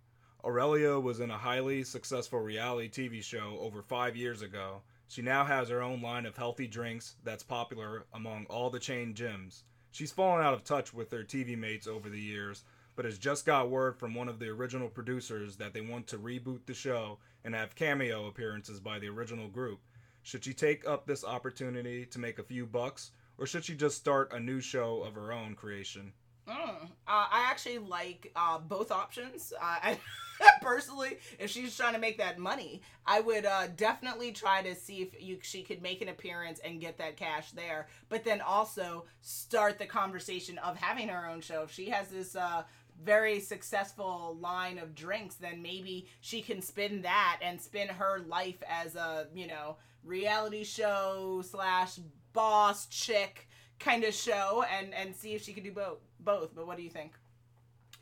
Aurelia 0.43 0.99
was 0.99 1.19
in 1.19 1.31
a 1.31 1.37
highly 1.37 1.83
successful 1.83 2.39
reality 2.39 2.89
TV 2.89 3.23
show 3.23 3.57
over 3.59 3.81
five 3.81 4.15
years 4.15 4.41
ago. 4.41 4.81
She 5.09 5.21
now 5.21 5.45
has 5.45 5.69
her 5.69 5.81
own 5.81 6.01
line 6.01 6.25
of 6.25 6.35
healthy 6.35 6.67
drinks 6.67 7.15
that's 7.23 7.43
popular 7.43 8.05
among 8.13 8.45
all 8.49 8.69
the 8.69 8.79
chain 8.79 9.13
gyms. 9.13 9.63
She's 9.91 10.11
fallen 10.11 10.45
out 10.45 10.53
of 10.53 10.63
touch 10.63 10.93
with 10.93 11.11
her 11.11 11.23
TV 11.23 11.57
mates 11.57 11.87
over 11.87 12.09
the 12.09 12.19
years, 12.19 12.63
but 12.97 13.05
has 13.05 13.19
just 13.19 13.45
got 13.45 13.69
word 13.69 13.95
from 13.95 14.15
one 14.15 14.27
of 14.27 14.39
the 14.39 14.49
original 14.49 14.89
producers 14.89 15.55
that 15.55 15.71
they 15.71 15.81
want 15.81 16.07
to 16.07 16.17
reboot 16.17 16.65
the 16.65 16.73
show 16.73 17.19
and 17.45 17.53
have 17.53 17.75
cameo 17.75 18.25
appearances 18.25 18.79
by 18.79 18.97
the 18.97 19.07
original 19.07 19.47
group. 19.47 19.79
Should 20.23 20.43
she 20.43 20.53
take 20.53 20.85
up 20.85 21.05
this 21.05 21.23
opportunity 21.23 22.07
to 22.07 22.19
make 22.19 22.39
a 22.39 22.43
few 22.43 22.65
bucks, 22.65 23.11
or 23.37 23.45
should 23.45 23.63
she 23.63 23.75
just 23.75 23.97
start 23.97 24.33
a 24.33 24.39
new 24.39 24.59
show 24.59 25.03
of 25.03 25.13
her 25.13 25.31
own 25.31 25.53
creation? 25.53 26.11
Mm. 26.49 26.85
Uh, 26.85 26.85
I 27.07 27.45
actually 27.49 27.77
like 27.77 28.31
uh, 28.35 28.57
both 28.57 28.91
options. 28.91 29.53
Uh, 29.61 29.75
I, 29.83 29.97
personally, 30.61 31.17
if 31.39 31.51
she's 31.51 31.75
trying 31.75 31.93
to 31.93 31.99
make 31.99 32.17
that 32.17 32.39
money, 32.39 32.81
I 33.05 33.19
would 33.19 33.45
uh, 33.45 33.67
definitely 33.75 34.31
try 34.31 34.61
to 34.61 34.73
see 34.73 35.01
if 35.01 35.21
you, 35.21 35.39
she 35.41 35.63
could 35.63 35.81
make 35.81 36.01
an 36.01 36.09
appearance 36.09 36.59
and 36.63 36.79
get 36.79 36.97
that 36.97 37.17
cash 37.17 37.51
there. 37.51 37.87
But 38.09 38.23
then 38.23 38.41
also 38.41 39.05
start 39.21 39.77
the 39.77 39.85
conversation 39.85 40.57
of 40.59 40.77
having 40.77 41.09
her 41.09 41.27
own 41.27 41.41
show. 41.41 41.63
If 41.63 41.71
she 41.71 41.89
has 41.89 42.07
this 42.07 42.35
uh, 42.35 42.63
very 43.03 43.39
successful 43.39 44.37
line 44.41 44.77
of 44.79 44.95
drinks, 44.95 45.35
then 45.35 45.61
maybe 45.61 46.07
she 46.21 46.41
can 46.41 46.61
spin 46.61 47.01
that 47.03 47.39
and 47.41 47.59
spin 47.61 47.87
her 47.87 48.19
life 48.27 48.61
as 48.69 48.95
a 48.95 49.27
you 49.33 49.47
know 49.47 49.77
reality 50.03 50.63
show 50.63 51.41
slash 51.49 51.99
boss 52.33 52.85
chick 52.87 53.47
kind 53.79 54.03
of 54.03 54.13
show 54.13 54.63
and 54.77 54.93
and 54.93 55.15
see 55.15 55.33
if 55.33 55.43
she 55.43 55.53
could 55.53 55.63
do 55.63 55.71
both 55.71 55.99
both. 56.19 56.55
But 56.55 56.65
what 56.67 56.77
do 56.77 56.83
you 56.83 56.89
think? 56.89 57.13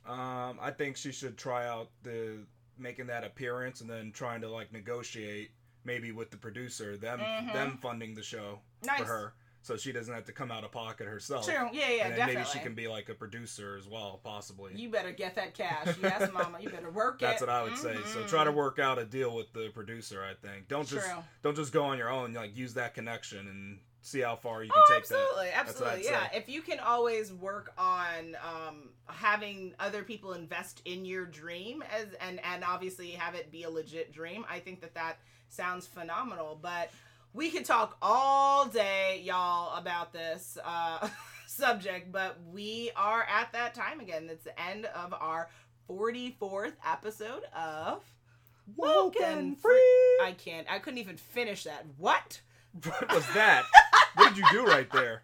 Um 0.07 0.59
i 0.61 0.69
think 0.71 0.95
she 0.97 1.11
should 1.11 1.35
try 1.37 1.67
out 1.67 1.89
the 2.03 2.37
making 2.77 3.07
that 3.07 3.23
appearance 3.23 3.81
and 3.81 3.89
then 3.89 4.11
trying 4.11 4.39
to 4.41 4.47
like 4.49 4.71
negotiate 4.71 5.49
maybe 5.83 6.11
with 6.11 6.29
the 6.29 6.37
producer 6.37 6.95
them 6.95 7.19
Mhm. 7.19 7.53
them 7.53 7.79
funding 7.81 8.13
the 8.13 8.21
show 8.21 8.59
nice. 8.83 8.99
for 8.99 9.05
her 9.05 9.33
so 9.66 9.76
she 9.76 9.91
doesn't 9.91 10.13
have 10.13 10.26
to 10.26 10.32
come 10.32 10.51
out 10.51 10.63
of 10.63 10.72
pocket 10.72 11.07
herself 11.07 11.45
true 11.45 11.68
yeah 11.74 11.89
yeah 11.89 12.05
and 12.05 12.16
definitely 12.16 12.36
maybe 12.36 12.47
she 12.53 12.59
can 12.59 12.76
be 12.76 12.88
like 12.88 13.09
a 13.09 13.13
producer 13.13 13.76
as 13.78 13.88
well 13.88 14.20
possibly 14.24 14.72
you 14.76 14.89
better 14.89 15.11
get 15.11 15.36
that 15.36 15.53
cash 15.55 15.95
yes 16.01 16.32
mama 16.34 16.59
you 16.61 16.70
better 16.70 16.91
work 16.91 17.16
it. 17.16 17.26
that's 17.26 17.41
it 17.41 17.47
what 17.47 17.55
i 17.55 17.63
would 17.63 17.78
say 17.78 17.95
so 18.13 18.22
try 18.28 18.43
to 18.43 18.51
work 18.51 18.78
out 18.78 18.99
a 18.99 19.05
deal 19.05 19.36
with 19.36 19.51
the 19.53 19.70
producer 19.74 20.24
i 20.24 20.34
think 20.47 20.68
don't 20.68 20.88
just 20.88 21.05
True. 21.07 21.18
don't 21.41 21.55
just 21.55 21.74
go 21.74 21.84
on 21.84 21.97
your 21.97 22.09
own 22.09 22.34
like 22.34 22.55
use 22.55 22.76
that 22.76 22.93
connection 22.93 23.39
and 23.47 23.80
see 24.01 24.20
how 24.20 24.36
far 24.36 24.63
you 24.63 24.70
can 24.70 24.80
Oh, 24.86 24.93
take 24.93 24.99
absolutely, 24.99 25.47
what 25.47 25.55
absolutely, 25.55 26.03
yeah. 26.03 26.30
say. 26.30 26.38
If 26.38 26.47
you 26.47 26.61
can 26.61 26.78
always 26.80 27.34
work 27.34 27.74
on 27.76 28.38
um, 28.43 28.89
having 29.07 29.74
other 29.80 30.03
people 30.03 30.34
invest 30.34 30.84
in 30.86 31.05
your 31.05 31.26
dream, 31.26 31.84
as 31.91 32.09
and 32.22 32.39
and 32.45 32.63
obviously 32.63 33.09
have 33.11 33.34
it 33.34 33.51
be 33.51 33.63
a 33.63 33.70
legit 33.70 34.13
dream, 34.13 34.45
I 34.47 34.59
think 34.59 34.82
that 34.82 34.93
that 34.93 35.18
sounds 35.49 35.88
phenomenal. 35.88 36.59
But 36.61 36.91
we 37.36 37.51
could 37.51 37.65
talk 37.65 37.97
all 38.01 38.65
day, 38.65 39.21
y'all, 39.23 39.77
about 39.77 40.13
this 40.13 40.57
uh, 40.63 41.07
subject. 41.47 42.11
But 42.11 42.38
we 42.51 42.91
are 42.95 43.23
at 43.23 43.51
that 43.53 43.75
time 43.75 43.99
again. 43.99 44.27
It's 44.31 44.45
the 44.45 44.59
end 44.59 44.86
of 44.86 45.13
our 45.13 45.49
forty 45.88 46.36
fourth 46.39 46.73
episode 46.89 47.43
of 47.55 48.01
Woken 48.75 49.55
free 49.57 50.17
I 50.23 50.33
can't. 50.38 50.65
I 50.69 50.79
couldn't 50.79 50.99
even 50.99 51.17
finish 51.17 51.65
that. 51.65 51.86
What? 51.97 52.41
what 52.83 53.13
was 53.13 53.25
that 53.33 53.63
what 54.15 54.29
did 54.29 54.38
you 54.38 54.45
do 54.51 54.65
right 54.65 54.91
there 54.91 55.23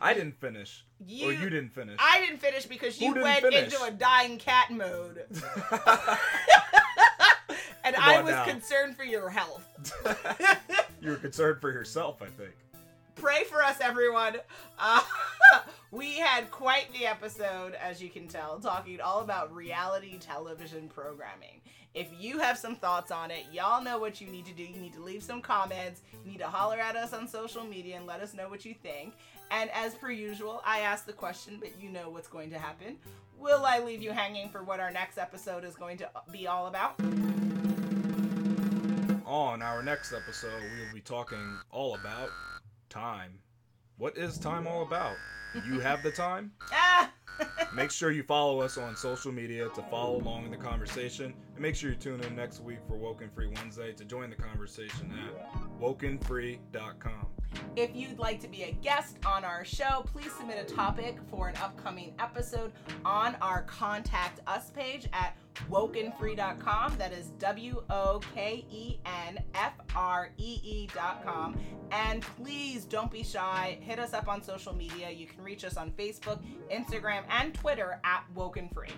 i 0.00 0.12
didn't 0.12 0.38
finish 0.38 0.84
or 1.00 1.32
you 1.32 1.48
didn't 1.48 1.70
finish 1.70 1.96
I 1.98 2.20
didn't 2.20 2.40
finish 2.40 2.66
because 2.66 3.00
you 3.00 3.14
went 3.14 3.40
finish? 3.40 3.72
into 3.72 3.82
a 3.82 3.90
dying 3.90 4.36
cat 4.36 4.70
mode. 4.70 5.24
and 7.84 7.96
I 7.96 8.20
was 8.20 8.32
now. 8.32 8.44
concerned 8.44 8.96
for 8.96 9.04
your 9.04 9.30
health. 9.30 9.64
You 11.00 11.10
were 11.10 11.16
concerned 11.16 11.60
for 11.60 11.70
yourself 11.70 12.22
i 12.22 12.26
think 12.26 12.52
Pray 13.20 13.44
for 13.44 13.62
us, 13.62 13.76
everyone. 13.82 14.36
Uh, 14.78 15.02
we 15.90 16.14
had 16.14 16.50
quite 16.50 16.90
the 16.94 17.04
episode, 17.04 17.74
as 17.74 18.02
you 18.02 18.08
can 18.08 18.26
tell, 18.26 18.58
talking 18.58 18.98
all 18.98 19.20
about 19.20 19.54
reality 19.54 20.16
television 20.18 20.88
programming. 20.88 21.60
If 21.92 22.08
you 22.18 22.38
have 22.38 22.56
some 22.56 22.76
thoughts 22.76 23.10
on 23.10 23.30
it, 23.30 23.44
y'all 23.52 23.84
know 23.84 23.98
what 23.98 24.22
you 24.22 24.28
need 24.28 24.46
to 24.46 24.54
do. 24.54 24.62
You 24.62 24.80
need 24.80 24.94
to 24.94 25.02
leave 25.02 25.22
some 25.22 25.42
comments. 25.42 26.00
You 26.24 26.30
need 26.30 26.38
to 26.38 26.46
holler 26.46 26.78
at 26.78 26.96
us 26.96 27.12
on 27.12 27.28
social 27.28 27.62
media 27.62 27.98
and 27.98 28.06
let 28.06 28.20
us 28.20 28.32
know 28.32 28.48
what 28.48 28.64
you 28.64 28.72
think. 28.72 29.12
And 29.50 29.68
as 29.74 29.94
per 29.94 30.10
usual, 30.10 30.62
I 30.64 30.80
ask 30.80 31.04
the 31.04 31.12
question, 31.12 31.58
but 31.60 31.78
you 31.78 31.90
know 31.90 32.08
what's 32.08 32.28
going 32.28 32.48
to 32.52 32.58
happen. 32.58 32.96
Will 33.38 33.66
I 33.66 33.80
leave 33.80 34.00
you 34.00 34.12
hanging 34.12 34.48
for 34.48 34.62
what 34.62 34.80
our 34.80 34.90
next 34.90 35.18
episode 35.18 35.64
is 35.64 35.74
going 35.74 35.98
to 35.98 36.08
be 36.32 36.46
all 36.46 36.68
about? 36.68 36.98
On 39.30 39.62
our 39.62 39.80
next 39.80 40.12
episode 40.12 40.60
we 40.60 40.84
will 40.84 40.92
be 40.92 41.00
talking 41.00 41.56
all 41.70 41.94
about 41.94 42.30
time 42.88 43.38
what 43.96 44.16
is 44.18 44.36
time 44.36 44.66
all 44.66 44.82
about 44.82 45.14
you 45.64 45.78
have 45.78 46.02
the 46.02 46.10
time 46.10 46.50
Ah! 46.72 47.12
Make 47.74 47.92
sure 47.92 48.10
you 48.10 48.24
follow 48.24 48.60
us 48.60 48.76
on 48.76 48.96
social 48.96 49.30
media 49.30 49.68
to 49.76 49.82
follow 49.84 50.16
along 50.16 50.46
in 50.46 50.50
the 50.50 50.56
conversation. 50.56 51.32
Make 51.60 51.74
sure 51.74 51.90
you 51.90 51.96
tune 51.96 52.22
in 52.22 52.34
next 52.34 52.62
week 52.62 52.78
for 52.88 52.94
Woken 52.94 53.28
Free 53.28 53.48
Wednesday 53.54 53.92
to 53.92 54.04
join 54.06 54.30
the 54.30 54.36
conversation 54.36 55.12
at 55.12 55.78
wokenfree.com. 55.78 57.26
If 57.76 57.94
you'd 57.94 58.18
like 58.18 58.40
to 58.40 58.48
be 58.48 58.62
a 58.62 58.72
guest 58.72 59.18
on 59.26 59.44
our 59.44 59.62
show, 59.62 60.06
please 60.10 60.32
submit 60.32 60.56
a 60.58 60.74
topic 60.74 61.18
for 61.30 61.48
an 61.48 61.56
upcoming 61.56 62.14
episode 62.18 62.72
on 63.04 63.36
our 63.42 63.64
Contact 63.64 64.40
Us 64.46 64.70
page 64.70 65.06
at 65.12 65.36
wokenfree.com. 65.70 66.96
That 66.96 67.12
is 67.12 67.26
W 67.38 67.82
O 67.90 68.22
K 68.34 68.64
E 68.70 68.98
N 69.28 69.38
F 69.54 69.74
R 69.94 70.30
E 70.38 70.60
E.com. 70.64 71.60
And 71.90 72.22
please 72.22 72.86
don't 72.86 73.10
be 73.10 73.22
shy. 73.22 73.76
Hit 73.82 73.98
us 73.98 74.14
up 74.14 74.28
on 74.28 74.42
social 74.42 74.74
media. 74.74 75.10
You 75.10 75.26
can 75.26 75.44
reach 75.44 75.66
us 75.66 75.76
on 75.76 75.90
Facebook, 75.90 76.40
Instagram, 76.72 77.24
and 77.28 77.52
Twitter 77.52 78.00
at 78.02 78.24
Woken 78.34 78.70
Free. 78.70 78.88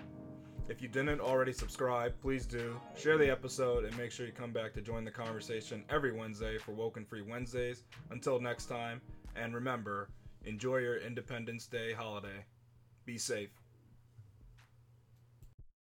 If 0.69 0.81
you 0.81 0.87
didn't 0.87 1.19
already 1.19 1.51
subscribe, 1.51 2.13
please 2.21 2.45
do. 2.45 2.79
Share 2.97 3.17
the 3.17 3.29
episode 3.29 3.83
and 3.83 3.97
make 3.97 4.11
sure 4.11 4.25
you 4.25 4.31
come 4.31 4.53
back 4.53 4.73
to 4.73 4.81
join 4.81 5.03
the 5.03 5.11
conversation 5.11 5.83
every 5.89 6.13
Wednesday 6.13 6.57
for 6.57 6.71
Woken 6.71 7.03
Free 7.03 7.21
Wednesdays. 7.21 7.83
Until 8.11 8.39
next 8.39 8.67
time, 8.67 9.01
and 9.35 9.53
remember, 9.53 10.07
enjoy 10.45 10.77
your 10.77 10.97
Independence 10.97 11.67
Day 11.67 11.91
holiday. 11.91 12.45
Be 13.05 13.17
safe. 13.17 13.49